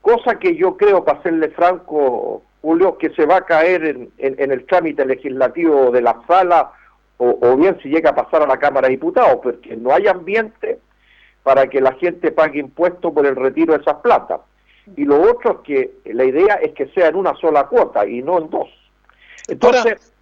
Cosa 0.01 0.39
que 0.39 0.57
yo 0.57 0.77
creo, 0.77 1.05
para 1.05 1.23
serle 1.23 1.51
franco, 1.51 2.43
Julio, 2.63 2.97
que 2.99 3.11
se 3.11 3.27
va 3.27 3.37
a 3.37 3.45
caer 3.45 3.85
en, 3.85 4.11
en 4.19 4.51
el 4.51 4.65
trámite 4.67 5.05
legislativo 5.05 5.91
de 5.91 6.03
la 6.03 6.21
sala 6.27 6.73
o, 7.19 7.39
o, 7.41 7.57
bien 7.57 7.79
si 7.83 7.89
llega 7.89 8.11
a 8.11 8.15
pasar 8.15 8.43
a 8.43 8.47
la 8.47 8.59
Cámara 8.59 8.89
de 8.89 8.93
Diputados, 8.95 9.39
porque 9.43 9.77
no 9.77 9.95
hay 9.95 10.07
ambiente 10.09 10.79
para 11.45 11.69
que 11.69 11.81
la 11.81 11.93
gente 11.93 12.33
pague 12.33 12.59
impuestos 12.59 13.13
por 13.13 13.25
el 13.25 13.37
retiro 13.37 13.75
de 13.75 13.83
esas 13.83 13.97
plata. 13.97 14.41
Y 14.97 15.05
lo 15.05 15.21
otro 15.21 15.53
es 15.53 15.59
que 15.65 15.91
la 16.13 16.25
idea 16.25 16.55
es 16.57 16.73
que 16.73 16.89
sea 16.89 17.09
en 17.09 17.17
una 17.17 17.35
sola 17.37 17.67
cuota 17.67 18.05
y 18.07 18.23
no 18.23 18.39
en 18.39 18.51
dos. 18.51 18.69
Entonces, 19.47 20.13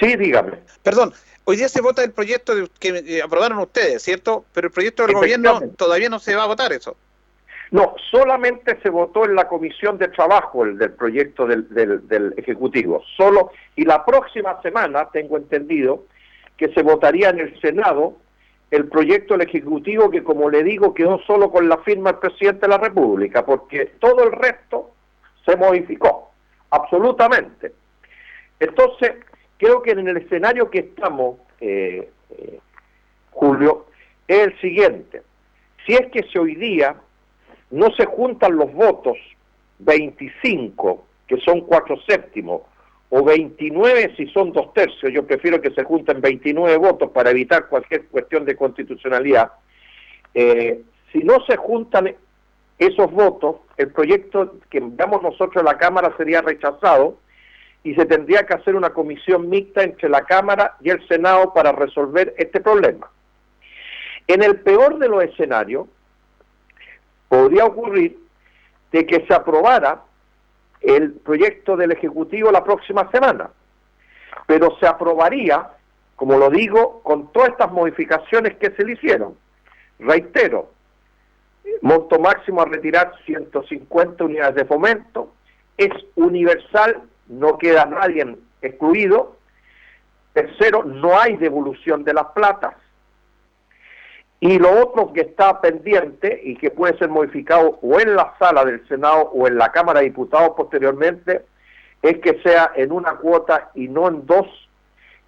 sí, 0.00 0.16
dígame. 0.16 0.58
Perdón, 0.82 1.12
hoy 1.44 1.56
día 1.56 1.68
se 1.68 1.82
vota 1.82 2.02
el 2.04 2.12
proyecto 2.12 2.54
que 2.78 2.88
eh, 2.88 3.22
aprobaron 3.22 3.58
ustedes, 3.58 4.02
¿cierto? 4.02 4.44
Pero 4.54 4.68
el 4.68 4.72
proyecto 4.72 5.04
del 5.04 5.16
gobierno 5.16 5.60
todavía 5.76 6.08
no 6.08 6.20
se 6.20 6.34
va 6.36 6.44
a 6.44 6.46
votar 6.46 6.72
eso. 6.72 6.96
No, 7.70 7.94
solamente 8.10 8.78
se 8.80 8.88
votó 8.90 9.24
en 9.24 9.34
la 9.34 9.48
comisión 9.48 9.98
de 9.98 10.08
trabajo 10.08 10.64
el 10.64 10.78
del 10.78 10.92
proyecto 10.92 11.46
del, 11.46 11.68
del, 11.68 12.06
del 12.08 12.32
Ejecutivo, 12.38 13.02
solo, 13.16 13.50
y 13.76 13.84
la 13.84 14.06
próxima 14.06 14.62
semana, 14.62 15.10
tengo 15.10 15.36
entendido, 15.36 16.04
que 16.56 16.72
se 16.72 16.82
votaría 16.82 17.28
en 17.28 17.40
el 17.40 17.60
Senado 17.60 18.16
el 18.70 18.88
proyecto 18.88 19.34
del 19.34 19.48
Ejecutivo 19.48 20.10
que, 20.10 20.22
como 20.22 20.50
le 20.50 20.62
digo, 20.62 20.92
quedó 20.92 21.18
solo 21.20 21.50
con 21.50 21.68
la 21.68 21.78
firma 21.78 22.12
del 22.12 22.20
presidente 22.20 22.62
de 22.62 22.68
la 22.68 22.78
República, 22.78 23.44
porque 23.44 23.86
todo 23.98 24.24
el 24.24 24.32
resto 24.32 24.90
se 25.46 25.56
modificó, 25.56 26.30
absolutamente. 26.70 27.72
Entonces, 28.60 29.12
creo 29.56 29.82
que 29.82 29.92
en 29.92 30.08
el 30.08 30.18
escenario 30.18 30.70
que 30.70 30.80
estamos, 30.80 31.38
eh, 31.60 32.10
eh, 32.30 32.60
Julio, 33.30 33.86
es 34.26 34.38
el 34.38 34.60
siguiente. 34.60 35.22
Si 35.86 35.94
es 35.94 36.10
que 36.10 36.22
si 36.24 36.38
hoy 36.38 36.54
día 36.54 36.96
no 37.70 37.90
se 37.92 38.04
juntan 38.04 38.56
los 38.56 38.72
votos 38.72 39.16
25, 39.78 41.04
que 41.26 41.38
son 41.38 41.62
cuatro 41.62 41.96
séptimos, 42.06 42.62
o 43.10 43.24
29 43.24 44.14
si 44.16 44.26
son 44.28 44.52
dos 44.52 44.72
tercios, 44.74 45.12
yo 45.12 45.26
prefiero 45.26 45.60
que 45.60 45.70
se 45.70 45.84
junten 45.84 46.20
29 46.20 46.76
votos 46.76 47.10
para 47.10 47.30
evitar 47.30 47.68
cualquier 47.68 48.06
cuestión 48.06 48.44
de 48.44 48.56
constitucionalidad, 48.56 49.52
eh, 50.34 50.82
si 51.12 51.20
no 51.20 51.44
se 51.46 51.56
juntan 51.56 52.14
esos 52.78 53.10
votos, 53.10 53.56
el 53.76 53.90
proyecto 53.92 54.56
que 54.70 54.78
enviamos 54.78 55.22
nosotros 55.22 55.62
a 55.62 55.64
la 55.64 55.78
Cámara 55.78 56.14
sería 56.16 56.42
rechazado 56.42 57.18
y 57.82 57.94
se 57.94 58.06
tendría 58.06 58.44
que 58.44 58.54
hacer 58.54 58.76
una 58.76 58.90
comisión 58.90 59.48
mixta 59.48 59.82
entre 59.82 60.08
la 60.08 60.22
Cámara 60.22 60.76
y 60.80 60.90
el 60.90 61.06
Senado 61.08 61.52
para 61.54 61.72
resolver 61.72 62.34
este 62.36 62.60
problema. 62.60 63.10
En 64.26 64.42
el 64.42 64.60
peor 64.60 64.98
de 64.98 65.08
los 65.08 65.24
escenarios, 65.24 65.86
podría 67.28 67.64
ocurrir 67.64 68.18
de 68.92 69.06
que 69.06 69.24
se 69.26 69.34
aprobara 69.34 70.02
el 70.80 71.12
proyecto 71.12 71.76
del 71.76 71.92
Ejecutivo 71.92 72.50
la 72.50 72.64
próxima 72.64 73.10
semana, 73.10 73.50
pero 74.46 74.76
se 74.78 74.86
aprobaría, 74.86 75.68
como 76.16 76.36
lo 76.38 76.50
digo, 76.50 77.00
con 77.02 77.32
todas 77.32 77.50
estas 77.50 77.72
modificaciones 77.72 78.56
que 78.56 78.70
se 78.70 78.84
le 78.84 78.92
hicieron. 78.92 79.36
Reitero, 79.98 80.70
monto 81.82 82.18
máximo 82.18 82.62
a 82.62 82.66
retirar 82.66 83.12
150 83.24 84.24
unidades 84.24 84.54
de 84.54 84.64
fomento, 84.64 85.32
es 85.76 85.90
universal, 86.16 87.02
no 87.28 87.58
queda 87.58 87.84
nadie 87.86 88.36
excluido. 88.62 89.36
Tercero, 90.32 90.84
no 90.84 91.18
hay 91.18 91.36
devolución 91.36 92.04
de 92.04 92.14
las 92.14 92.26
platas. 92.26 92.74
Y 94.40 94.58
lo 94.58 94.70
otro 94.82 95.12
que 95.12 95.22
está 95.22 95.60
pendiente 95.60 96.40
y 96.44 96.56
que 96.56 96.70
puede 96.70 96.96
ser 96.98 97.08
modificado 97.08 97.78
o 97.82 97.98
en 97.98 98.14
la 98.14 98.34
sala 98.38 98.64
del 98.64 98.86
Senado 98.86 99.30
o 99.34 99.48
en 99.48 99.58
la 99.58 99.72
Cámara 99.72 100.00
de 100.00 100.06
Diputados 100.06 100.52
posteriormente 100.56 101.42
es 102.02 102.18
que 102.18 102.40
sea 102.42 102.70
en 102.76 102.92
una 102.92 103.16
cuota 103.16 103.70
y 103.74 103.88
no 103.88 104.06
en 104.06 104.24
dos 104.26 104.46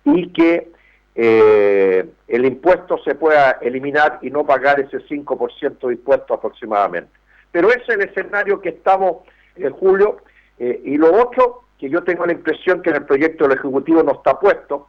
y 0.04 0.32
que 0.32 0.70
eh, 1.16 2.08
el 2.28 2.44
impuesto 2.44 2.98
se 2.98 3.16
pueda 3.16 3.58
eliminar 3.60 4.20
y 4.22 4.30
no 4.30 4.46
pagar 4.46 4.78
ese 4.78 4.98
5% 4.98 5.88
de 5.88 5.94
impuesto 5.94 6.34
aproximadamente. 6.34 7.10
Pero 7.50 7.68
ese 7.70 7.82
es 7.82 7.88
el 7.88 8.02
escenario 8.02 8.60
que 8.60 8.68
estamos 8.68 9.18
en 9.56 9.72
julio 9.72 10.18
eh, 10.58 10.80
y 10.84 10.96
lo 10.96 11.12
otro 11.20 11.64
que 11.78 11.90
yo 11.90 12.04
tengo 12.04 12.26
la 12.26 12.32
impresión 12.32 12.80
que 12.80 12.90
en 12.90 12.96
el 12.96 13.06
proyecto 13.06 13.44
del 13.44 13.58
Ejecutivo 13.58 14.04
no 14.04 14.12
está 14.12 14.38
puesto 14.38 14.86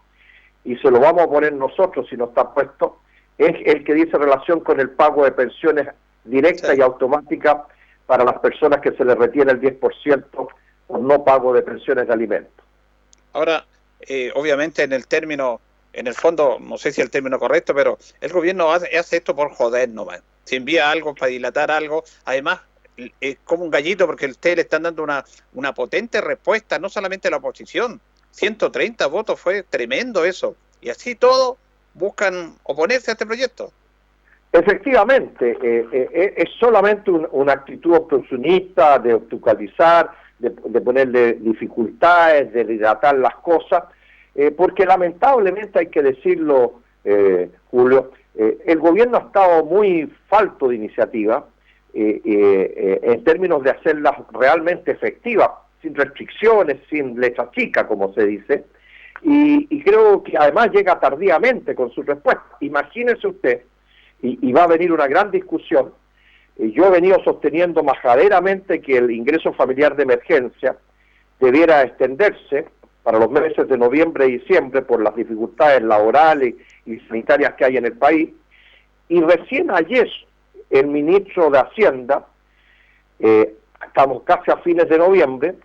y 0.64 0.76
se 0.76 0.92
lo 0.92 1.00
vamos 1.00 1.24
a 1.24 1.30
poner 1.30 1.54
nosotros 1.54 2.08
si 2.08 2.16
no 2.16 2.26
está 2.26 2.54
puesto 2.54 2.98
es 3.42 3.56
el 3.66 3.84
que 3.84 3.94
dice 3.94 4.18
relación 4.18 4.60
con 4.60 4.80
el 4.80 4.92
pago 4.92 5.26
de 5.26 5.32
pensiones 5.32 5.88
directa 6.24 6.76
y 6.76 6.82
automática 6.82 7.66
para 8.06 8.24
las 8.24 8.40
personas 8.40 8.82
que 8.82 8.92
se 8.92 9.04
les 9.04 9.18
retiene 9.18 9.52
el 9.52 9.62
10% 9.62 10.26
por 10.88 11.00
no 11.00 11.24
pago 11.24 11.54
de 11.54 11.62
pensiones 11.62 12.08
de 12.08 12.14
alimentos. 12.14 12.66
Ahora, 13.34 13.66
eh, 14.02 14.32
obviamente 14.36 14.84
en 14.84 14.94
el 14.94 15.08
término, 15.08 15.60
en 15.94 16.08
el 16.08 16.14
fondo, 16.14 16.58
no 16.60 16.78
sé 16.78 16.92
si 16.92 17.02
el 17.02 17.10
término 17.10 17.40
correcto, 17.40 17.74
pero 17.74 17.98
el 18.20 18.32
gobierno 18.32 18.72
hace, 18.72 18.90
esto 18.92 19.36
por 19.36 19.52
joder 19.52 19.90
nomás. 19.90 20.22
Si 20.44 20.58
envía 20.58 20.92
algo 20.92 21.16
para 21.16 21.32
dilatar 21.32 21.72
algo, 21.72 22.04
además 22.26 22.62
es 23.20 23.38
como 23.44 23.64
un 23.64 23.72
gallito 23.72 24.06
porque 24.06 24.28
ustedes 24.28 24.58
le 24.58 24.62
están 24.64 24.84
dando 24.84 25.02
una, 25.02 25.26
una 25.54 25.74
potente 25.74 26.22
respuesta, 26.22 26.78
no 26.78 26.90
solamente 26.90 27.30
a 27.30 27.32
la 27.32 27.38
oposición. 27.38 28.00
130 28.32 29.08
votos 29.08 29.40
fue 29.40 29.64
tremendo 29.64 30.26
eso. 30.26 30.56
Y 30.82 30.90
así 30.90 31.16
todo, 31.16 31.58
buscan 31.94 32.56
oponerse 32.64 33.12
a 33.12 33.14
este 33.14 33.26
proyecto. 33.26 33.72
Efectivamente, 34.54 35.52
eh, 35.52 35.88
eh, 35.94 36.10
eh, 36.12 36.34
es 36.36 36.50
solamente 36.60 37.10
una 37.10 37.54
actitud 37.54 37.96
oportunista 37.96 39.00
de 39.00 39.14
obstaculizar, 39.14 40.12
de, 40.40 40.52
ponerle 40.82 41.34
dificultades, 41.34 42.52
de 42.52 42.66
dilatar 42.66 43.18
las 43.18 43.36
cosas, 43.36 43.84
porque 44.58 44.86
lamentablemente 44.86 45.78
hay 45.78 45.88
que 45.88 46.02
decirlo, 46.02 46.82
Julio, 47.70 48.12
el 48.34 48.80
gobierno 48.80 49.18
ha 49.18 49.22
estado 49.28 49.66
muy 49.66 50.12
falto 50.28 50.70
de 50.70 50.76
iniciativa 50.78 51.46
en 51.94 53.24
términos 53.24 53.62
de 53.62 53.72
hacerlas 53.72 54.16
realmente 54.32 54.92
efectivas, 54.92 55.52
sin 55.82 55.94
restricciones, 55.94 56.80
sin 56.90 57.20
letra 57.20 57.52
chica, 57.52 57.86
como 57.86 58.14
se 58.14 58.26
dice, 58.26 58.64
y, 59.24 59.84
creo 59.84 60.24
que 60.24 60.38
además 60.38 60.72
llega 60.72 61.00
tardíamente 61.00 61.76
con 61.76 61.92
su 61.92 62.02
respuesta. 62.02 62.44
Imagínese 62.60 63.28
usted, 63.28 63.62
y, 64.22 64.52
va 64.52 64.64
a 64.64 64.68
venir 64.68 64.92
una 64.92 65.08
gran 65.08 65.32
discusión, 65.32 65.94
y 66.58 66.72
yo 66.72 66.86
he 66.86 66.92
venido 66.92 67.24
sosteniendo 67.24 67.84
majaderamente 67.84 68.82
que 68.82 68.98
el 68.98 69.12
ingreso 69.12 69.54
familiar 69.54 69.96
de 69.96 70.04
emergencia 70.04 70.76
debiera 71.40 71.84
extenderse 71.84 72.68
para 73.04 73.18
los 73.18 73.32
meses 73.32 73.68
de 73.68 73.78
noviembre 73.78 74.28
y 74.28 74.38
diciembre 74.38 74.82
por 74.84 75.02
las 75.02 75.16
dificultades 75.16 75.82
laborales 75.82 76.56
y 76.86 77.00
sanitarias 77.00 77.56
que 77.56 77.66
hay 77.66 77.78
en 77.78 77.86
el 77.86 77.98
país. 77.98 78.30
Y 79.10 79.22
recién 79.22 79.72
ayer 79.72 80.10
el 80.70 80.88
ministro 80.88 81.50
de 81.50 81.60
Hacienda, 81.60 82.28
eh, 83.20 83.56
estamos 83.86 84.24
casi 84.24 84.52
a 84.52 84.58
fines 84.58 84.88
de 84.88 84.98
noviembre, 84.98 85.56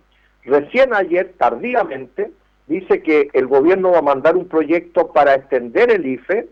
recién 0.43 0.93
ayer, 0.93 1.33
tardíamente, 1.37 2.31
dice 2.67 3.01
que 3.01 3.29
el 3.33 3.47
gobierno 3.47 3.91
va 3.91 3.99
a 3.99 4.03
mandar 4.03 4.35
un 4.35 4.47
proyecto 4.47 5.11
para 5.11 5.35
extender 5.35 5.91
el 5.91 6.05
IFE, 6.05 6.47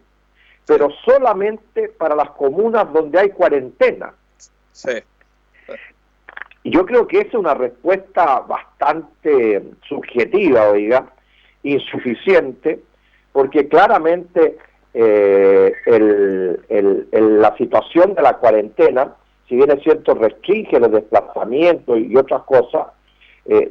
pero 0.66 0.90
solamente 1.04 1.90
para 1.90 2.16
las 2.16 2.32
comunas 2.32 2.92
donde 2.92 3.20
hay 3.20 3.30
cuarentena. 3.30 4.14
Sí. 4.72 4.92
Yo 6.64 6.86
creo 6.86 7.08
que 7.08 7.20
esa 7.20 7.28
es 7.28 7.34
una 7.36 7.54
respuesta 7.54 8.40
bastante 8.40 9.62
subjetiva, 9.88 10.70
oiga, 10.70 11.06
insuficiente, 11.62 12.80
porque 13.32 13.68
claramente 13.68 14.58
eh, 14.94 15.74
la 17.12 17.56
situación 17.58 18.16
de 18.16 18.22
la 18.24 18.38
cuarentena, 18.38 19.14
si 19.48 19.58
bien 19.58 19.70
es 19.72 19.84
cierto, 19.84 20.16
restringe 20.16 20.80
los 20.80 20.92
desplazamientos 20.92 22.00
y 22.00 22.16
otras 22.16 22.44
cosas, 22.44 22.88
eh, 23.46 23.70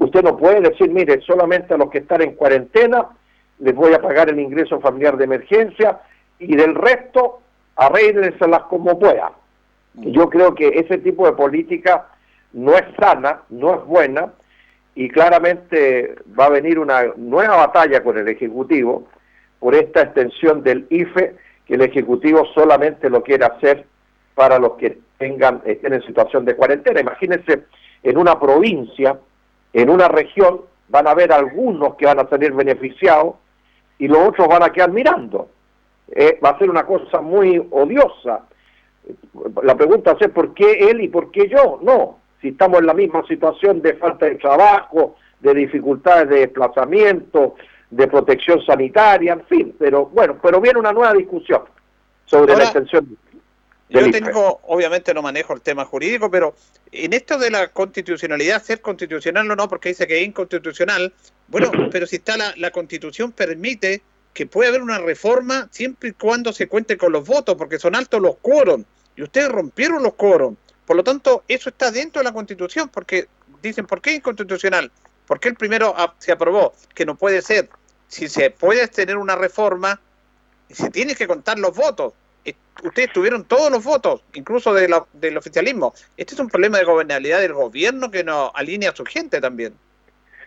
usted 0.00 0.22
no 0.22 0.36
puede 0.36 0.60
decir, 0.60 0.90
mire, 0.90 1.20
solamente 1.20 1.74
a 1.74 1.76
los 1.76 1.90
que 1.90 1.98
están 1.98 2.22
en 2.22 2.34
cuarentena 2.34 3.06
les 3.60 3.74
voy 3.74 3.94
a 3.94 4.02
pagar 4.02 4.28
el 4.28 4.40
ingreso 4.40 4.80
familiar 4.80 5.16
de 5.16 5.24
emergencia 5.24 6.00
y 6.38 6.56
del 6.56 6.74
resto 6.74 7.40
arréglenselas 7.76 8.62
como 8.64 8.98
pueda. 8.98 9.32
Mm. 9.94 10.08
Yo 10.10 10.28
creo 10.28 10.54
que 10.54 10.68
ese 10.68 10.98
tipo 10.98 11.26
de 11.26 11.32
política 11.32 12.08
no 12.52 12.74
es 12.74 12.84
sana, 12.98 13.42
no 13.50 13.74
es 13.74 13.84
buena 13.84 14.32
y 14.94 15.08
claramente 15.08 16.16
va 16.38 16.46
a 16.46 16.50
venir 16.50 16.78
una 16.78 17.12
nueva 17.16 17.56
batalla 17.56 18.02
con 18.02 18.18
el 18.18 18.28
Ejecutivo 18.28 19.06
por 19.60 19.74
esta 19.74 20.02
extensión 20.02 20.62
del 20.62 20.86
IFE 20.90 21.36
que 21.66 21.74
el 21.74 21.82
Ejecutivo 21.82 22.44
solamente 22.54 23.08
lo 23.08 23.22
quiere 23.22 23.44
hacer 23.44 23.86
para 24.34 24.58
los 24.58 24.72
que 24.72 24.98
tengan 25.18 25.62
estén 25.64 25.92
en 25.92 26.02
situación 26.02 26.44
de 26.44 26.56
cuarentena. 26.56 27.00
Imagínense 27.00 27.62
en 28.02 28.18
una 28.18 28.38
provincia, 28.38 29.18
en 29.72 29.90
una 29.90 30.08
región, 30.08 30.62
van 30.88 31.06
a 31.06 31.12
haber 31.12 31.32
algunos 31.32 31.94
que 31.94 32.06
van 32.06 32.20
a 32.20 32.28
salir 32.28 32.52
beneficiados 32.52 33.36
y 33.98 34.08
los 34.08 34.28
otros 34.28 34.48
van 34.48 34.62
a 34.62 34.70
quedar 34.70 34.90
mirando. 34.90 35.48
Eh, 36.10 36.38
va 36.44 36.50
a 36.50 36.58
ser 36.58 36.68
una 36.68 36.84
cosa 36.84 37.20
muy 37.20 37.64
odiosa. 37.70 38.44
La 39.62 39.74
pregunta 39.74 40.16
es 40.20 40.28
por 40.28 40.52
qué 40.52 40.90
él 40.90 41.00
y 41.00 41.08
por 41.08 41.30
qué 41.30 41.48
yo. 41.48 41.78
No, 41.82 42.18
si 42.40 42.48
estamos 42.48 42.80
en 42.80 42.86
la 42.86 42.94
misma 42.94 43.26
situación 43.26 43.80
de 43.80 43.94
falta 43.94 44.26
de 44.26 44.34
trabajo, 44.34 45.16
de 45.40 45.54
dificultades 45.54 46.28
de 46.28 46.40
desplazamiento, 46.40 47.54
de 47.90 48.08
protección 48.08 48.64
sanitaria, 48.64 49.34
en 49.34 49.44
fin, 49.44 49.74
pero 49.78 50.06
bueno, 50.06 50.36
pero 50.42 50.60
viene 50.60 50.78
una 50.78 50.92
nueva 50.92 51.12
discusión 51.12 51.62
sobre 52.24 52.56
la 52.56 52.64
extensión 52.64 53.16
yo 53.92 54.10
tengo, 54.10 54.60
obviamente 54.64 55.12
no 55.12 55.22
manejo 55.22 55.52
el 55.52 55.60
tema 55.60 55.84
jurídico, 55.84 56.30
pero 56.30 56.54
en 56.90 57.12
esto 57.12 57.38
de 57.38 57.50
la 57.50 57.68
constitucionalidad, 57.68 58.62
ser 58.62 58.80
constitucional 58.80 59.50
o 59.50 59.56
no, 59.56 59.68
porque 59.68 59.90
dice 59.90 60.06
que 60.06 60.20
es 60.20 60.26
inconstitucional, 60.26 61.12
bueno, 61.48 61.70
pero 61.90 62.06
si 62.06 62.16
está 62.16 62.36
la, 62.56 62.70
constitución 62.70 63.32
permite 63.32 64.02
que 64.32 64.46
puede 64.46 64.70
haber 64.70 64.82
una 64.82 64.98
reforma 64.98 65.68
siempre 65.70 66.10
y 66.10 66.12
cuando 66.12 66.52
se 66.52 66.68
cuente 66.68 66.96
con 66.96 67.12
los 67.12 67.26
votos, 67.26 67.56
porque 67.56 67.78
son 67.78 67.94
altos 67.94 68.20
los 68.20 68.36
quórum, 68.36 68.84
y 69.14 69.22
ustedes 69.22 69.50
rompieron 69.50 70.02
los 70.02 70.14
quórum. 70.14 70.56
Por 70.86 70.96
lo 70.96 71.04
tanto, 71.04 71.44
eso 71.48 71.68
está 71.68 71.90
dentro 71.90 72.20
de 72.20 72.24
la 72.24 72.32
constitución, 72.32 72.88
porque 72.88 73.28
dicen, 73.62 73.86
¿por 73.86 74.00
qué 74.00 74.14
inconstitucional? 74.14 74.90
¿Por 75.26 75.38
qué 75.38 75.50
el 75.50 75.54
primero 75.54 75.94
se 76.18 76.32
aprobó? 76.32 76.72
Que 76.94 77.04
no 77.04 77.14
puede 77.14 77.42
ser. 77.42 77.68
si 78.08 78.28
se 78.28 78.50
puede 78.50 78.88
tener 78.88 79.16
una 79.16 79.36
reforma, 79.36 80.00
se 80.70 80.90
tiene 80.90 81.14
que 81.14 81.26
contar 81.26 81.58
los 81.58 81.74
votos. 81.74 82.12
Ustedes 82.82 83.12
tuvieron 83.12 83.44
todos 83.44 83.70
los 83.70 83.84
votos, 83.84 84.24
incluso 84.34 84.74
de 84.74 84.92
del 85.12 85.36
oficialismo. 85.36 85.94
Este 86.16 86.34
es 86.34 86.40
un 86.40 86.48
problema 86.48 86.78
de 86.78 86.84
gobernabilidad 86.84 87.40
del 87.40 87.52
gobierno 87.52 88.10
que 88.10 88.24
no 88.24 88.50
alinea 88.54 88.90
a 88.90 88.96
su 88.96 89.04
gente 89.04 89.40
también. 89.40 89.74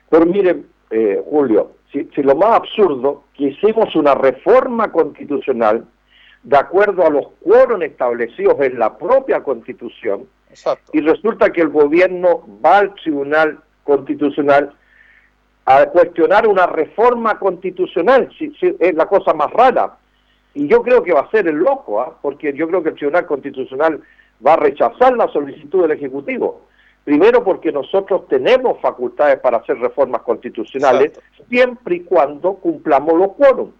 Pero 0.09 0.25
miren, 0.25 0.67
eh, 0.89 1.21
Julio, 1.29 1.71
si, 1.91 2.09
si, 2.13 2.21
lo 2.23 2.35
más 2.35 2.57
absurdo, 2.57 3.23
que 3.35 3.45
hicimos 3.45 3.95
una 3.95 4.15
reforma 4.15 4.91
constitucional 4.91 5.85
de 6.43 6.57
acuerdo 6.57 7.05
a 7.05 7.09
los 7.09 7.27
quórum 7.41 7.81
establecidos 7.81 8.59
en 8.59 8.79
la 8.79 8.97
propia 8.97 9.41
constitución, 9.41 10.27
y 10.93 11.01
resulta 11.01 11.51
que 11.51 11.61
el 11.61 11.69
gobierno 11.69 12.45
va 12.63 12.79
al 12.79 12.95
tribunal 12.95 13.59
constitucional 13.83 14.73
a 15.65 15.85
cuestionar 15.87 16.47
una 16.47 16.67
reforma 16.67 17.37
constitucional, 17.39 18.29
si, 18.37 18.53
es 18.79 18.93
la 18.93 19.07
cosa 19.07 19.33
más 19.33 19.51
rara. 19.51 19.97
Y 20.55 20.67
yo 20.67 20.81
creo 20.81 21.03
que 21.03 21.13
va 21.13 21.21
a 21.21 21.31
ser 21.31 21.47
el 21.47 21.57
loco, 21.57 22.01
¿ah? 22.01 22.17
porque 22.21 22.53
yo 22.53 22.67
creo 22.67 22.81
que 22.81 22.89
el 22.89 22.95
Tribunal 22.95 23.25
Constitucional 23.25 24.01
va 24.45 24.53
a 24.53 24.57
rechazar 24.57 25.15
la 25.15 25.27
solicitud 25.27 25.81
del 25.81 25.91
Ejecutivo. 25.91 26.61
Primero 27.03 27.43
porque 27.43 27.71
nosotros 27.71 28.27
tenemos 28.29 28.79
facultades 28.81 29.39
para 29.39 29.57
hacer 29.57 29.77
reformas 29.77 30.21
constitucionales 30.23 31.11
siempre 31.49 31.97
y 31.97 31.99
cuando 31.99 32.55
cumplamos 32.55 33.13
los 33.13 33.33
quórum, 33.33 33.71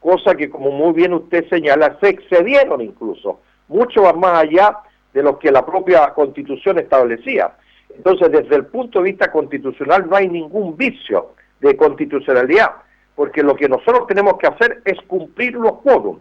cosa 0.00 0.34
que 0.34 0.50
como 0.50 0.70
muy 0.72 0.92
bien 0.92 1.14
usted 1.14 1.48
señala, 1.48 1.96
se 2.00 2.10
excedieron 2.10 2.82
incluso, 2.82 3.40
mucho 3.68 4.02
más 4.14 4.42
allá 4.42 4.76
de 5.14 5.22
lo 5.22 5.38
que 5.38 5.50
la 5.50 5.64
propia 5.64 6.12
constitución 6.12 6.78
establecía. 6.78 7.52
Entonces, 7.96 8.30
desde 8.30 8.56
el 8.56 8.66
punto 8.66 8.98
de 8.98 9.10
vista 9.10 9.32
constitucional 9.32 10.06
no 10.10 10.16
hay 10.16 10.28
ningún 10.28 10.76
vicio 10.76 11.30
de 11.60 11.76
constitucionalidad, 11.76 12.72
porque 13.16 13.42
lo 13.42 13.56
que 13.56 13.68
nosotros 13.68 14.06
tenemos 14.06 14.36
que 14.38 14.46
hacer 14.46 14.82
es 14.84 15.00
cumplir 15.06 15.54
los 15.54 15.80
quórum, 15.80 16.20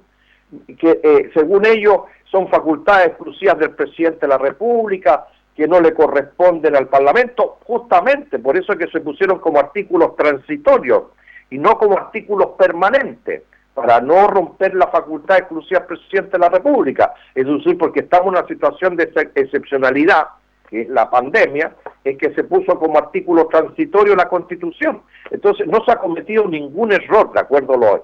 que 0.80 1.00
eh, 1.04 1.30
según 1.34 1.66
ellos 1.66 2.00
son 2.32 2.48
facultades 2.48 3.08
exclusivas 3.08 3.60
del 3.60 3.72
presidente 3.72 4.22
de 4.22 4.30
la 4.30 4.38
República, 4.38 5.28
que 5.56 5.68
no 5.68 5.80
le 5.80 5.94
corresponden 5.94 6.76
al 6.76 6.88
Parlamento, 6.88 7.60
justamente 7.66 8.40
por 8.40 8.58
eso 8.58 8.74
es 8.74 8.80
que 8.80 8.92
se 8.92 9.02
pusieron 9.02 9.40
como 9.40 9.60
artículos 9.60 10.16
transitorios 10.16 11.04
y 11.50 11.58
no 11.58 11.78
como 11.78 11.98
artículos 11.98 12.52
permanentes, 12.58 13.44
para 13.74 14.00
no 14.00 14.28
romper 14.28 14.74
la 14.74 14.88
facultad 14.88 15.38
exclusiva 15.38 15.82
del 15.82 15.88
presidente 15.90 16.32
de 16.32 16.40
la 16.40 16.50
República, 16.50 17.14
es 17.36 17.46
decir, 17.46 17.78
porque 17.78 18.00
estamos 18.00 18.28
en 18.28 18.40
una 18.40 18.48
situación 18.48 18.96
de 18.96 19.12
excepcionalidad 19.36 20.28
que 20.70 20.82
es 20.82 20.90
la 20.90 21.10
pandemia, 21.10 21.76
es 22.04 22.18
que 22.18 22.34
se 22.34 22.44
puso 22.44 22.78
como 22.80 22.98
artículo 22.98 23.48
transitorio 23.48 24.16
la 24.16 24.28
Constitución. 24.28 25.02
Entonces, 25.32 25.68
no 25.68 25.84
se 25.86 25.92
ha 25.92 25.98
cometido 25.98 26.48
ningún 26.48 26.92
error, 26.92 27.32
de 27.34 27.40
acuerdo 27.40 27.74
a 27.74 27.78
los 27.78 28.02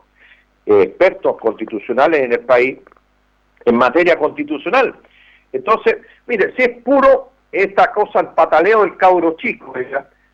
eh, 0.65 0.83
expertos 0.83 1.37
constitucionales 1.39 2.21
en 2.21 2.33
el 2.33 2.41
país, 2.41 2.77
en 3.65 3.75
materia 3.75 4.17
constitucional. 4.17 4.95
Entonces, 5.53 5.97
mire, 6.27 6.53
si 6.55 6.63
es 6.63 6.83
puro 6.83 7.31
esta 7.51 7.91
cosa, 7.91 8.21
el 8.21 8.27
pataleo 8.29 8.81
del 8.81 8.97
cabro 8.97 9.35
chico, 9.37 9.73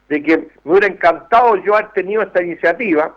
de 0.09 0.23
que 0.23 0.38
me 0.63 0.71
hubiera 0.71 0.88
encantado 0.88 1.55
yo 1.57 1.75
haber 1.75 1.91
tenido 1.91 2.21
esta 2.21 2.41
iniciativa, 2.41 3.15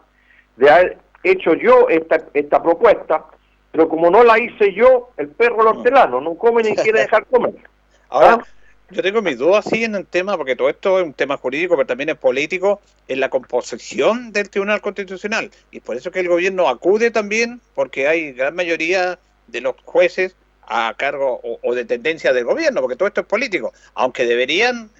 de 0.56 0.70
haber 0.70 0.98
hecho 1.22 1.54
yo 1.54 1.88
esta, 1.88 2.18
esta 2.34 2.62
propuesta, 2.62 3.24
pero 3.72 3.88
como 3.88 4.10
no 4.10 4.24
la 4.24 4.38
hice 4.38 4.72
yo, 4.72 5.10
el 5.16 5.28
perro 5.28 5.62
el 5.62 5.78
hortelano 5.78 6.20
no 6.20 6.34
come 6.34 6.62
ni 6.62 6.74
quiere 6.74 7.00
dejar 7.00 7.26
comer. 7.26 7.54
Ahora, 8.08 8.38
¿Ah? 8.40 8.44
Yo 8.90 9.02
tengo 9.02 9.22
mis 9.22 9.38
dudas 9.38 9.64
sí 9.70 9.84
en 9.84 9.94
el 9.94 10.04
tema, 10.04 10.36
porque 10.36 10.56
todo 10.56 10.68
esto 10.68 10.98
es 10.98 11.04
un 11.04 11.12
tema 11.12 11.36
jurídico, 11.36 11.76
pero 11.76 11.86
también 11.86 12.08
es 12.08 12.16
político, 12.16 12.80
en 13.06 13.20
la 13.20 13.28
composición 13.28 14.32
del 14.32 14.50
Tribunal 14.50 14.80
Constitucional. 14.80 15.50
Y 15.70 15.80
por 15.80 15.96
eso 15.96 16.10
que 16.10 16.20
el 16.20 16.28
gobierno 16.28 16.68
acude 16.68 17.12
también, 17.12 17.60
porque 17.74 18.08
hay 18.08 18.32
gran 18.32 18.56
mayoría 18.56 19.18
de 19.46 19.60
los 19.60 19.76
jueces 19.84 20.34
a 20.66 20.92
cargo 20.96 21.40
o, 21.42 21.74
de 21.74 21.84
tendencia 21.84 22.32
del 22.32 22.44
gobierno, 22.44 22.80
porque 22.80 22.96
todo 22.96 23.08
esto 23.08 23.20
es 23.20 23.26
político, 23.26 23.72
aunque 23.94 24.24
deberían 24.24 24.90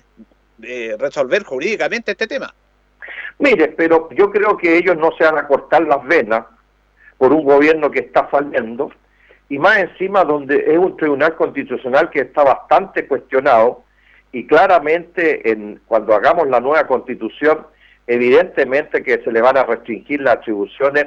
eh, 0.62 0.96
resolver 0.98 1.42
jurídicamente 1.42 2.12
este 2.12 2.26
tema. 2.26 2.54
Mire, 3.38 3.68
pero 3.68 4.08
yo 4.12 4.30
creo 4.30 4.56
que 4.56 4.76
ellos 4.76 4.96
no 4.96 5.10
se 5.16 5.24
van 5.24 5.38
a 5.38 5.46
cortar 5.46 5.82
las 5.82 6.04
venas 6.04 6.44
por 7.18 7.32
un 7.32 7.44
gobierno 7.44 7.90
que 7.90 8.00
está 8.00 8.24
fallando 8.24 8.92
y 9.50 9.58
más 9.58 9.78
encima 9.78 10.24
donde 10.24 10.64
es 10.66 10.78
un 10.78 10.96
tribunal 10.96 11.34
constitucional 11.34 12.08
que 12.08 12.20
está 12.20 12.44
bastante 12.44 13.06
cuestionado 13.06 13.82
y 14.32 14.46
claramente 14.46 15.50
en, 15.50 15.80
cuando 15.86 16.14
hagamos 16.14 16.48
la 16.48 16.60
nueva 16.60 16.86
constitución, 16.86 17.66
evidentemente 18.06 19.02
que 19.02 19.18
se 19.18 19.32
le 19.32 19.42
van 19.42 19.56
a 19.56 19.64
restringir 19.64 20.20
las 20.20 20.36
atribuciones 20.36 21.06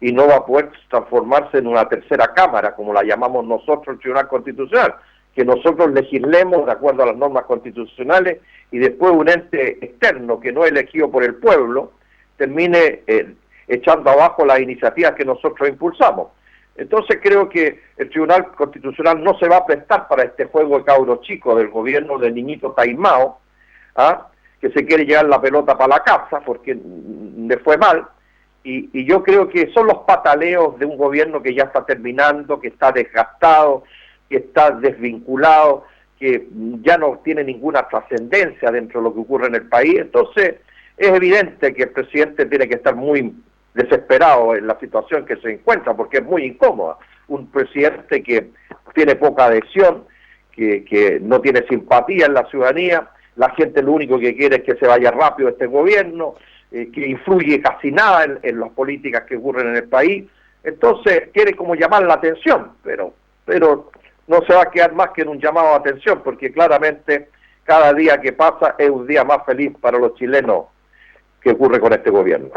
y 0.00 0.10
no 0.10 0.26
va 0.26 0.36
a 0.36 0.46
poder 0.46 0.70
transformarse 0.88 1.58
en 1.58 1.66
una 1.66 1.86
tercera 1.86 2.32
cámara, 2.34 2.74
como 2.74 2.94
la 2.94 3.04
llamamos 3.04 3.44
nosotros 3.44 3.88
el 3.88 3.98
Tribunal 4.00 4.26
Constitucional, 4.26 4.94
que 5.34 5.44
nosotros 5.44 5.92
legislemos 5.92 6.64
de 6.64 6.72
acuerdo 6.72 7.02
a 7.02 7.06
las 7.06 7.16
normas 7.16 7.44
constitucionales 7.44 8.38
y 8.70 8.78
después 8.78 9.12
un 9.12 9.28
ente 9.28 9.84
externo 9.84 10.40
que 10.40 10.50
no 10.50 10.64
es 10.64 10.72
elegido 10.72 11.10
por 11.10 11.24
el 11.24 11.34
pueblo 11.34 11.92
termine 12.38 13.02
eh, 13.06 13.34
echando 13.68 14.10
abajo 14.10 14.46
las 14.46 14.60
iniciativas 14.60 15.12
que 15.12 15.26
nosotros 15.26 15.68
impulsamos. 15.68 16.28
Entonces 16.76 17.18
creo 17.22 17.48
que 17.48 17.82
el 17.96 18.08
Tribunal 18.08 18.52
Constitucional 18.52 19.22
no 19.22 19.38
se 19.38 19.48
va 19.48 19.58
a 19.58 19.66
prestar 19.66 20.08
para 20.08 20.24
este 20.24 20.46
juego 20.46 20.78
de 20.78 20.84
cabro 20.84 21.20
chico 21.22 21.54
del 21.54 21.68
gobierno 21.68 22.18
de 22.18 22.30
niñito 22.30 22.72
taimao, 22.72 23.40
¿ah? 23.96 24.28
que 24.60 24.70
se 24.70 24.86
quiere 24.86 25.04
llevar 25.04 25.26
la 25.26 25.40
pelota 25.40 25.76
para 25.76 25.96
la 25.96 26.02
casa 26.02 26.40
porque 26.40 26.74
le 26.74 27.58
fue 27.58 27.76
mal. 27.76 28.06
Y, 28.64 28.88
y, 28.92 29.04
yo 29.04 29.24
creo 29.24 29.48
que 29.48 29.72
son 29.72 29.88
los 29.88 29.98
pataleos 30.06 30.78
de 30.78 30.86
un 30.86 30.96
gobierno 30.96 31.42
que 31.42 31.52
ya 31.52 31.64
está 31.64 31.84
terminando, 31.84 32.60
que 32.60 32.68
está 32.68 32.92
desgastado, 32.92 33.82
que 34.30 34.36
está 34.36 34.70
desvinculado, 34.70 35.84
que 36.18 36.46
ya 36.82 36.96
no 36.96 37.20
tiene 37.24 37.42
ninguna 37.42 37.88
trascendencia 37.88 38.70
dentro 38.70 39.00
de 39.00 39.08
lo 39.08 39.14
que 39.14 39.20
ocurre 39.20 39.48
en 39.48 39.56
el 39.56 39.68
país. 39.68 39.96
Entonces 39.98 40.54
es 40.96 41.08
evidente 41.08 41.74
que 41.74 41.82
el 41.82 41.90
presidente 41.90 42.46
tiene 42.46 42.68
que 42.68 42.76
estar 42.76 42.94
muy 42.94 43.34
desesperado 43.74 44.54
en 44.54 44.66
la 44.66 44.78
situación 44.78 45.24
que 45.24 45.36
se 45.36 45.52
encuentra, 45.52 45.94
porque 45.94 46.18
es 46.18 46.24
muy 46.24 46.44
incómoda. 46.44 46.98
Un 47.28 47.50
presidente 47.50 48.22
que 48.22 48.50
tiene 48.94 49.16
poca 49.16 49.46
adhesión, 49.46 50.04
que, 50.52 50.84
que 50.84 51.18
no 51.20 51.40
tiene 51.40 51.66
simpatía 51.68 52.26
en 52.26 52.34
la 52.34 52.44
ciudadanía, 52.46 53.08
la 53.36 53.50
gente 53.50 53.82
lo 53.82 53.92
único 53.92 54.18
que 54.18 54.36
quiere 54.36 54.56
es 54.56 54.62
que 54.62 54.76
se 54.76 54.86
vaya 54.86 55.10
rápido 55.10 55.48
este 55.48 55.66
gobierno, 55.66 56.34
eh, 56.70 56.90
que 56.92 57.06
influye 57.06 57.60
casi 57.60 57.90
nada 57.90 58.24
en, 58.42 58.60
las 58.60 58.70
políticas 58.70 59.24
que 59.24 59.36
ocurren 59.36 59.68
en 59.68 59.76
el 59.76 59.88
país. 59.88 60.24
Entonces 60.62 61.28
quiere 61.32 61.54
como 61.54 61.74
llamar 61.74 62.02
la 62.04 62.14
atención, 62.14 62.72
pero, 62.82 63.14
pero 63.44 63.90
no 64.26 64.42
se 64.46 64.54
va 64.54 64.62
a 64.62 64.70
quedar 64.70 64.94
más 64.94 65.10
que 65.10 65.22
en 65.22 65.28
un 65.28 65.40
llamado 65.40 65.68
de 65.68 65.90
atención, 65.90 66.22
porque 66.22 66.52
claramente 66.52 67.28
cada 67.64 67.92
día 67.94 68.20
que 68.20 68.32
pasa 68.32 68.74
es 68.78 68.90
un 68.90 69.06
día 69.06 69.24
más 69.24 69.44
feliz 69.44 69.72
para 69.80 69.98
los 69.98 70.14
chilenos 70.14 70.66
que 71.40 71.50
ocurre 71.50 71.80
con 71.80 71.92
este 71.92 72.10
gobierno. 72.10 72.50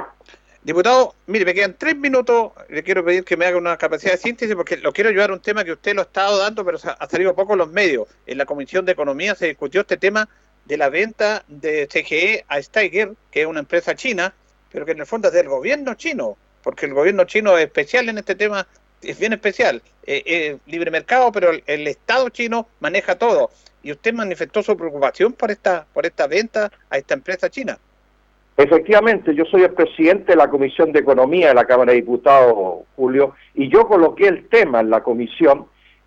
Diputado, 0.66 1.13
mire, 1.28 1.45
me 1.45 1.53
quedan 1.53 1.76
tres 1.78 1.95
minutos. 1.95 2.51
Le 2.70 2.82
quiero 2.82 3.05
pedir 3.05 3.24
que 3.24 3.38
me 3.38 3.45
haga 3.45 3.55
una 3.55 3.78
capacidad 3.78 4.13
de 4.13 4.18
síntesis 4.18 4.55
porque 4.55 4.78
lo 4.78 4.91
quiero 4.93 5.11
llevar 5.11 5.30
a 5.30 5.34
un 5.34 5.39
tema 5.39 5.63
que 5.63 5.74
usted 5.74 5.93
lo 5.93 6.01
ha 6.01 6.05
estado 6.05 6.39
dando, 6.39 6.66
pero 6.66 6.80
ha 6.84 7.07
salido 7.07 7.36
poco 7.36 7.53
en 7.53 7.59
los 7.59 7.70
medios. 7.70 8.07
En 8.26 8.39
la 8.39 8.47
Comisión 8.47 8.84
de 8.84 8.93
Economía 8.93 9.36
se 9.36 9.45
discutió 9.45 9.82
este 9.82 9.97
tema 9.97 10.28
de 10.66 10.78
la 10.78 10.89
venta 10.89 11.45
de 11.47 11.86
CGE 11.86 12.45
a 12.47 12.59
Steiger, 12.59 13.13
que 13.30 13.41
es 13.41 13.47
una 13.47 13.59
empresa 13.59 13.93
china, 13.93 14.34
pero 14.72 14.88
que 14.88 14.93
en 14.93 15.01
el 15.01 15.05
fondo 15.05 15.28
es 15.28 15.36
del 15.36 15.47
gobierno 15.47 15.93
chino, 15.93 16.36
porque 16.63 16.88
el 16.88 16.95
gobierno 16.95 17.26
chino 17.26 17.55
es 17.59 17.66
especial 17.66 18.09
en 18.09 18.18
este 18.18 18.34
tema, 18.34 18.68
es 19.03 19.20
bien 19.20 19.34
especial. 19.34 19.84
Eh, 20.07 20.57
libre 20.66 20.89
mercado, 20.89 21.32
pero 21.32 21.51
el, 21.51 21.63
el, 21.68 21.86
Estado 21.88 22.30
chino 22.30 22.68
maneja 22.80 23.20
todo. 23.20 23.51
Y 23.84 23.91
usted 23.91 24.16
manifestó 24.16 24.63
su 24.63 24.76
preocupación 24.76 25.34
por 25.34 25.51
esta, 25.51 25.86
por 25.93 26.07
esta 26.07 26.26
venta 26.26 26.72
a 26.89 26.97
esta 26.97 27.13
empresa 27.13 27.51
china. 27.51 27.78
Efectivamente, 28.57 29.35
yo 29.35 29.43
soy 29.45 29.63
el 29.63 29.73
presidente 29.73 30.31
de 30.31 30.37
la 30.37 30.49
Comisión 30.49 30.93
de 30.93 30.99
Economía 30.99 31.49
de 31.49 31.55
la 31.55 31.65
Cámara 31.65 31.91
de 31.91 31.97
Diputados, 31.99 32.85
Julio, 32.95 33.35
y 33.53 33.67
yo 33.67 33.85
coloqué 33.85 34.27
el 34.27 34.47
tema 34.47 34.79
en 34.79 34.89
la 34.89 35.03
comisión 35.03 35.65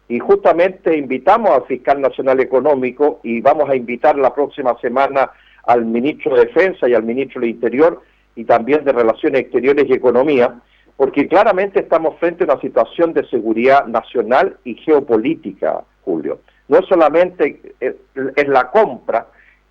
y 0.08 0.18
justamente 0.18 0.96
invitamos 0.96 1.50
al 1.50 1.64
fiscal 1.64 2.00
nacional 2.00 2.40
económico 2.40 3.20
y 3.22 3.42
vamos 3.42 3.68
a 3.68 3.76
invitar 3.76 4.16
la 4.16 4.34
próxima 4.34 4.78
semana 4.80 5.30
al 5.66 5.84
ministro 5.84 6.34
de 6.34 6.46
Defensa 6.46 6.88
y 6.88 6.94
al 6.94 7.02
ministro 7.02 7.42
del 7.42 7.50
Interior 7.50 8.00
y 8.34 8.44
también 8.44 8.82
de 8.82 8.92
Relaciones 8.92 9.42
Exteriores 9.42 9.84
y 9.86 9.92
Economía, 9.92 10.54
porque 10.96 11.28
claramente 11.28 11.80
estamos 11.80 12.18
frente 12.18 12.44
a 12.44 12.46
una 12.52 12.60
situación 12.62 13.12
de 13.12 13.28
seguridad 13.28 13.84
nacional 13.86 14.56
y 14.64 14.74
geopolítica, 14.76 15.82
Julio. 16.02 16.40
No 16.68 16.80
solamente 16.82 17.60
es 17.80 18.48
la 18.48 18.70
compra, 18.70 19.26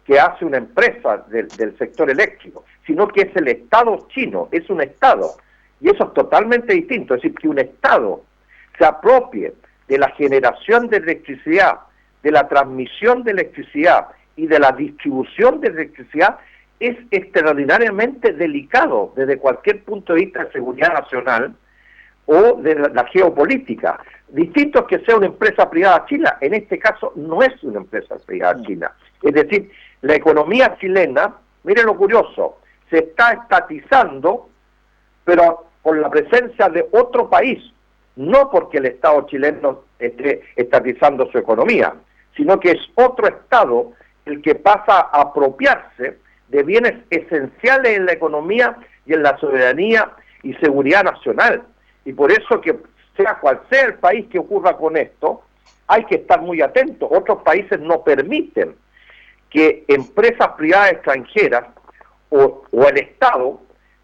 que 0.07 0.17
hace 0.17 0.45
una 0.45 0.57
empresa 0.57 1.25
del, 1.27 1.77
sector 1.77 2.09
eléctrico, 2.09 2.63
sino 2.85 3.09
que 3.09 3.23
es 3.23 3.35
el 3.35 3.49
Estado 3.49 4.07
chino, 4.09 4.47
es 4.53 4.67
un 4.69 4.81
Estado. 4.81 5.31
Y 5.81 5.89
eso 5.89 6.05
es 6.05 6.13
totalmente 6.13 6.73
distinto, 6.73 7.13
es 7.13 7.21
decir, 7.21 7.37
que 7.37 7.49
un 7.49 7.59
Estado 7.59 8.23
se 8.79 8.85
apropie 8.85 9.53
de 9.89 9.97
la 9.97 10.09
generación 10.11 10.87
de 10.87 10.97
electricidad, 10.97 11.79
de 12.23 12.31
la 12.31 12.47
transmisión 12.47 13.23
de 13.23 13.31
electricidad 13.31 14.07
y 14.37 14.47
de 14.47 14.59
la 14.59 14.71
distribución 14.71 15.59
de 15.59 15.67
electricidad, 15.67 16.37
es 16.79 16.95
extraordinariamente 17.11 18.31
delicado 18.31 19.11
desde 19.15 19.37
cualquier 19.37 19.83
punto 19.83 20.13
de 20.13 20.21
vista 20.21 20.45
de 20.45 20.51
seguridad 20.53 20.93
nacional 20.93 21.53
o 22.27 22.53
de 22.61 22.75
la, 22.75 23.05
geopolítica. 23.05 23.99
Distinto 24.29 24.79
es 24.79 24.85
que 24.85 25.05
sea 25.05 25.17
una 25.17 25.25
empresa 25.25 25.69
privada 25.69 26.05
china, 26.05 26.37
en 26.39 26.53
este 26.53 26.79
caso 26.79 27.11
no 27.15 27.41
es 27.41 27.61
una 27.63 27.79
empresa 27.79 28.15
privada 28.25 28.59
mm. 28.59 28.65
china. 28.65 28.91
Es 29.23 29.33
decir, 29.33 29.71
la 30.01 30.15
economía 30.15 30.77
chilena, 30.79 31.35
miren 31.63 31.85
lo 31.85 31.97
curioso, 31.97 32.57
se 32.89 32.99
está 32.99 33.33
estatizando, 33.33 34.49
pero 35.23 35.65
con 35.81 36.01
la 36.01 36.09
presencia 36.09 36.69
de 36.69 36.87
otro 36.91 37.29
país, 37.29 37.63
no 38.15 38.49
porque 38.49 38.77
el 38.77 38.85
Estado 38.85 39.25
chileno 39.27 39.83
esté 39.99 40.41
estatizando 40.55 41.29
su 41.31 41.37
economía, 41.37 41.93
sino 42.35 42.59
que 42.59 42.71
es 42.71 42.79
otro 42.95 43.27
Estado 43.27 43.91
el 44.25 44.41
que 44.41 44.55
pasa 44.55 45.09
a 45.11 45.21
apropiarse 45.21 46.17
de 46.49 46.63
bienes 46.63 46.93
esenciales 47.09 47.97
en 47.97 48.05
la 48.05 48.13
economía 48.13 48.77
y 49.05 49.13
en 49.13 49.23
la 49.23 49.37
soberanía 49.37 50.11
y 50.43 50.53
seguridad 50.55 51.03
nacional. 51.03 51.63
Y 52.05 52.13
por 52.13 52.31
eso 52.31 52.61
que 52.61 52.77
sea 53.15 53.39
cual 53.39 53.61
sea 53.69 53.85
el 53.85 53.95
país 53.95 54.27
que 54.27 54.39
ocurra 54.39 54.77
con 54.77 54.95
esto, 54.97 55.41
hay 55.87 56.03
que 56.05 56.15
estar 56.15 56.41
muy 56.41 56.61
atentos. 56.61 57.09
Otros 57.11 57.41
países 57.43 57.79
no 57.79 58.03
permiten 58.03 58.75
que 59.49 59.85
empresas 59.87 60.49
privadas 60.57 60.93
extranjeras 60.93 61.65
o, 62.29 62.63
el 62.87 62.97
Estado 62.97 63.61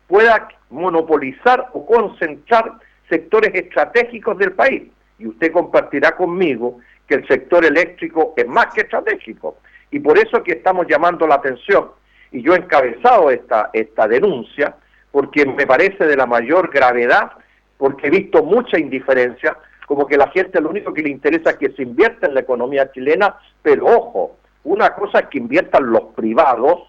pueda 0.07 0.47
monopolizar 0.69 1.69
o 1.73 1.85
concentrar 1.85 2.73
sectores 3.09 3.53
estratégicos 3.53 4.37
del 4.37 4.53
país. 4.53 4.83
Y 5.19 5.27
usted 5.27 5.51
compartirá 5.51 6.15
conmigo 6.15 6.79
que 7.07 7.15
el 7.15 7.27
sector 7.27 7.65
eléctrico 7.65 8.33
es 8.35 8.47
más 8.47 8.67
que 8.73 8.81
estratégico. 8.81 9.57
Y 9.91 9.99
por 9.99 10.17
eso 10.17 10.43
que 10.43 10.53
estamos 10.53 10.87
llamando 10.87 11.27
la 11.27 11.35
atención. 11.35 11.89
Y 12.31 12.41
yo 12.41 12.53
he 12.53 12.57
encabezado 12.57 13.29
esta, 13.29 13.69
esta 13.73 14.07
denuncia 14.07 14.75
porque 15.13 15.45
me 15.45 15.67
parece 15.67 16.07
de 16.07 16.17
la 16.17 16.25
mayor 16.25 16.71
gravedad, 16.73 17.33
porque 17.77 18.07
he 18.07 18.09
visto 18.09 18.43
mucha 18.43 18.79
indiferencia, 18.79 19.55
como 19.85 20.07
que 20.07 20.17
la 20.17 20.27
gente 20.29 20.59
lo 20.59 20.71
único 20.71 20.91
que 20.91 21.03
le 21.03 21.09
interesa 21.09 21.51
es 21.51 21.57
que 21.57 21.69
se 21.73 21.83
invierta 21.83 22.25
en 22.25 22.33
la 22.33 22.39
economía 22.39 22.91
chilena, 22.91 23.37
pero 23.61 23.85
ojo, 23.85 24.37
una 24.63 24.93
cosa 24.95 25.19
es 25.19 25.27
que 25.27 25.37
inviertan 25.37 25.91
los 25.91 26.03
privados 26.15 26.83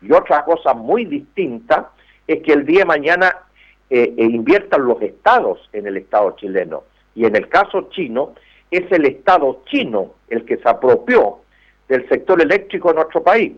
y 0.00 0.12
otra 0.12 0.44
cosa 0.44 0.74
muy 0.74 1.04
distinta 1.04 1.90
es 2.26 2.42
que 2.42 2.52
el 2.52 2.66
día 2.66 2.80
de 2.80 2.84
mañana 2.86 3.36
eh, 3.90 4.14
eh, 4.16 4.24
inviertan 4.24 4.84
los 4.86 5.00
estados 5.02 5.68
en 5.72 5.86
el 5.86 5.96
Estado 5.96 6.34
chileno. 6.36 6.84
Y 7.14 7.26
en 7.26 7.36
el 7.36 7.48
caso 7.48 7.88
chino, 7.90 8.34
es 8.70 8.90
el 8.90 9.04
Estado 9.04 9.62
chino 9.66 10.14
el 10.28 10.44
que 10.44 10.56
se 10.56 10.68
apropió 10.68 11.40
del 11.88 12.08
sector 12.08 12.40
eléctrico 12.40 12.88
de 12.88 12.94
nuestro 12.94 13.22
país. 13.22 13.52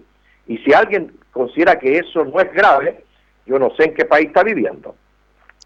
Y 0.47 0.59
si 0.59 0.73
alguien 0.73 1.13
considera 1.31 1.79
que 1.79 1.99
eso 1.99 2.25
no 2.25 2.41
es 2.41 2.53
grave, 2.53 3.05
yo 3.47 3.59
no 3.59 3.71
sé 3.77 3.85
en 3.85 3.95
qué 3.95 4.05
país 4.05 4.27
está 4.27 4.43
viviendo. 4.43 4.97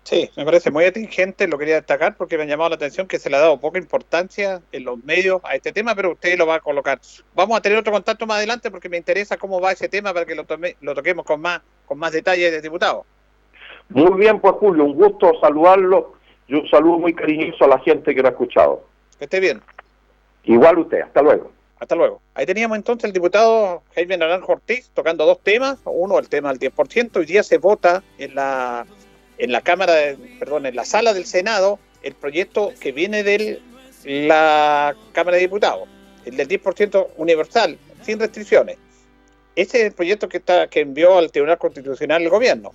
Sí, 0.05 0.31
me 0.37 0.45
parece 0.45 0.71
muy 0.71 0.87
atingente, 0.87 1.47
lo 1.47 1.59
quería 1.59 1.75
destacar 1.75 2.17
porque 2.17 2.39
me 2.39 2.45
ha 2.45 2.47
llamado 2.47 2.71
la 2.71 2.77
atención 2.77 3.07
que 3.07 3.19
se 3.19 3.29
le 3.29 3.37
ha 3.37 3.41
dado 3.41 3.61
poca 3.61 3.79
importancia 3.79 4.63
en 4.73 4.85
los 4.85 5.05
medios 5.05 5.43
a 5.45 5.55
este 5.55 5.71
tema, 5.71 5.95
pero 5.95 6.13
usted 6.13 6.39
lo 6.39 6.47
va 6.47 6.55
a 6.55 6.61
colocar. 6.61 6.99
Vamos 7.35 7.59
a 7.59 7.61
tener 7.61 7.77
otro 7.77 7.93
contacto 7.93 8.27
más 8.27 8.39
adelante 8.39 8.71
porque 8.71 8.89
me 8.89 8.97
interesa 8.97 9.37
cómo 9.37 9.61
va 9.61 9.73
ese 9.73 9.89
tema 9.89 10.15
para 10.15 10.25
que 10.25 10.35
lo, 10.35 10.47
lo 10.81 10.95
toquemos 10.95 11.27
con 11.27 11.43
más, 11.43 11.61
con 11.85 11.99
más 11.99 12.13
detalle 12.13 12.51
de 12.51 12.63
diputado. 12.63 13.05
Muy 13.91 14.19
bien, 14.19 14.41
pues 14.41 14.55
Julio, 14.55 14.85
un 14.85 14.95
gusto 14.95 15.33
saludarlo 15.41 16.15
y 16.47 16.55
un 16.55 16.69
saludo 16.69 16.99
muy 16.99 17.15
cariñoso 17.15 17.65
a 17.65 17.69
la 17.69 17.79
gente 17.81 18.15
que 18.15 18.23
lo 18.23 18.29
ha 18.29 18.31
escuchado. 18.31 18.85
Que 19.19 19.25
esté 19.25 19.41
bien. 19.41 19.61
Igual 20.45 20.79
usted, 20.79 21.03
hasta 21.03 21.21
luego. 21.21 21.53
Hasta 21.79 21.95
luego. 21.95 22.21
Ahí 22.35 22.47
teníamos 22.47 22.77
entonces 22.77 23.05
el 23.05 23.13
diputado 23.13 23.83
Jaime 23.95 24.17
Naranjo 24.17 24.53
Ortiz 24.53 24.91
tocando 24.95 25.27
dos 25.27 25.41
temas. 25.41 25.79
Uno, 25.85 26.19
el 26.19 26.29
tema 26.29 26.53
del 26.53 26.73
10%. 26.73 27.17
Hoy 27.17 27.27
día 27.27 27.43
se 27.43 27.59
vota 27.59 28.03
en 28.19 28.35
la, 28.35 28.85
en 29.39 29.53
la 29.53 29.61
Cámara, 29.61 29.95
perdón, 30.39 30.67
en 30.67 30.77
la 30.77 30.85
sala 30.85 31.15
del 31.15 31.27
Senado 31.27 31.79
el 32.03 32.15
proyecto 32.15 32.73
que 32.81 32.93
viene 32.93 33.23
de 33.23 33.61
la 34.05 34.97
Cámara 35.13 35.37
de 35.37 35.43
Diputados, 35.43 35.89
el 36.25 36.37
del 36.37 36.49
10% 36.49 37.09
universal, 37.17 37.79
sin 38.03 38.19
restricciones. 38.19 38.77
Ese 39.57 39.79
es 39.79 39.85
el 39.87 39.93
proyecto 39.93 40.29
que, 40.29 40.37
está, 40.37 40.69
que 40.69 40.81
envió 40.81 41.19
al 41.19 41.33
Tribunal 41.33 41.59
Constitucional 41.59 42.23
el 42.23 42.29
gobierno. 42.29 42.73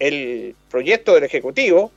El 0.00 0.56
proyecto 0.70 1.14
del 1.14 1.24
Ejecutivo 1.24 1.92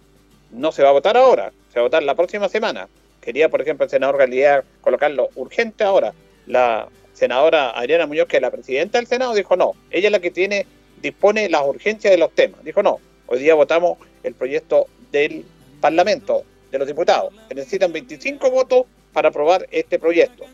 no 0.51 0.71
se 0.71 0.83
va 0.83 0.89
a 0.89 0.93
votar 0.93 1.17
ahora, 1.17 1.51
se 1.73 1.79
va 1.79 1.81
a 1.81 1.87
votar 1.87 2.03
la 2.03 2.15
próxima 2.15 2.47
semana. 2.47 2.87
Quería, 3.19 3.49
por 3.49 3.61
ejemplo, 3.61 3.85
el 3.85 3.89
senador 3.89 4.17
Galilea 4.17 4.63
colocarlo 4.81 5.29
urgente 5.35 5.83
ahora 5.83 6.13
la 6.47 6.87
senadora 7.13 7.71
Adriana 7.71 8.07
Muñoz, 8.07 8.27
que 8.27 8.37
es 8.37 8.41
la 8.41 8.51
presidenta 8.51 8.97
del 8.97 9.07
Senado, 9.07 9.33
dijo 9.33 9.55
no. 9.55 9.73
Ella 9.91 10.07
es 10.07 10.11
la 10.11 10.19
que 10.19 10.31
tiene, 10.31 10.65
dispone 11.01 11.49
las 11.49 11.63
urgencias 11.65 12.11
de 12.11 12.17
los 12.17 12.33
temas. 12.33 12.63
Dijo 12.63 12.81
no. 12.81 12.99
Hoy 13.27 13.39
día 13.39 13.55
votamos 13.55 13.97
el 14.23 14.33
proyecto 14.33 14.87
del 15.11 15.45
Parlamento, 15.81 16.43
de 16.71 16.79
los 16.79 16.87
diputados. 16.87 17.33
Se 17.49 17.55
necesitan 17.55 17.91
25 17.91 18.49
votos 18.49 18.85
para 19.13 19.29
aprobar 19.29 19.67
este 19.71 19.99
proyecto. 19.99 20.45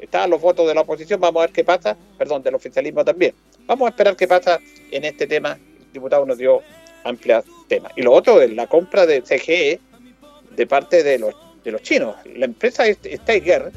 Están 0.00 0.30
los 0.30 0.40
votos 0.40 0.66
de 0.66 0.74
la 0.74 0.82
oposición, 0.82 1.20
vamos 1.20 1.42
a 1.42 1.46
ver 1.46 1.52
qué 1.52 1.64
pasa, 1.64 1.96
perdón, 2.16 2.42
del 2.42 2.54
oficialismo 2.54 3.04
también. 3.04 3.34
Vamos 3.66 3.86
a 3.86 3.90
esperar 3.90 4.16
qué 4.16 4.26
pasa 4.26 4.60
en 4.90 5.04
este 5.04 5.26
tema. 5.26 5.58
El 5.78 5.92
diputado 5.92 6.24
nos 6.24 6.38
dio 6.38 6.62
amplias 7.04 7.44
temas. 7.68 7.92
Y 7.96 8.02
lo 8.02 8.12
otro 8.12 8.40
es 8.40 8.52
la 8.52 8.66
compra 8.66 9.06
de 9.06 9.22
CGE 9.22 9.80
de 10.56 10.66
parte 10.66 11.02
de 11.02 11.18
los, 11.18 11.34
chinos. 11.82 12.16
La 12.34 12.46
empresa 12.46 12.86
es 12.86 12.98
Steiger 13.04 13.72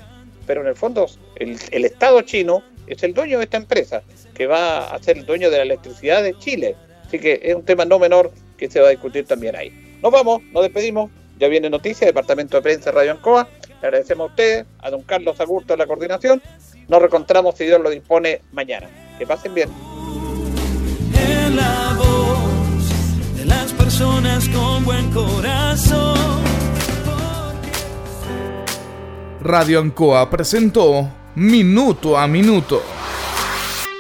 pero 0.45 0.61
en 0.61 0.67
el 0.67 0.75
fondo 0.75 1.07
el, 1.35 1.85
Estado 1.85 2.21
chino 2.21 2.63
es 2.87 3.03
el 3.03 3.13
dueño 3.13 3.37
de 3.37 3.45
esta 3.45 3.57
empresa, 3.57 4.03
que 4.33 4.47
va 4.47 4.93
a 4.93 5.01
ser 5.01 5.17
el 5.17 5.25
dueño 5.25 5.49
de 5.49 5.57
la 5.57 5.63
electricidad 5.63 6.23
de 6.23 6.37
Chile. 6.37 6.75
Así 7.13 7.19
que 7.19 7.39
es 7.43 7.53
un 7.53 7.63
tema 7.63 7.85
no 7.85 7.99
menor 7.99 8.31
que 8.57 8.67
se 8.67 8.79
va 8.79 8.87
a 8.87 8.89
discutir 8.89 9.27
también 9.27 9.55
ahí. 9.55 9.71
Nos 10.01 10.11
vamos, 10.11 10.41
nos 10.51 10.63
despedimos. 10.63 11.11
Ya 11.37 11.47
viene 11.47 11.69
noticia, 11.69 12.07
Departamento 12.07 12.57
de 12.57 12.63
Prensa 12.63 12.91
Radio 12.91 13.11
Ancoa. 13.11 13.47
Le 13.69 13.87
agradecemos 13.87 14.29
a 14.29 14.29
ustedes, 14.31 14.65
a 14.79 14.89
don 14.89 15.03
Carlos 15.03 15.39
Agurto 15.39 15.73
de 15.73 15.77
la 15.77 15.85
coordinación. 15.85 16.41
Nos 16.87 16.99
reencontramos, 16.99 17.53
si 17.55 17.65
Dios 17.65 17.79
lo 17.79 17.91
dispone, 17.91 18.41
mañana. 18.51 18.89
Que 19.19 19.27
pasen 19.27 19.53
bien. 19.53 19.69
la 21.55 21.95
voz 21.99 23.37
de 23.37 23.45
las 23.45 23.71
personas 23.73 24.49
con 24.49 24.83
buen 24.83 25.11
corazón. 25.11 26.17
Radio 29.39 29.81
Ancoa 29.81 30.31
presentó 30.31 31.11
Minuto 31.35 32.17
a 32.17 32.25
Minuto. 32.27 32.81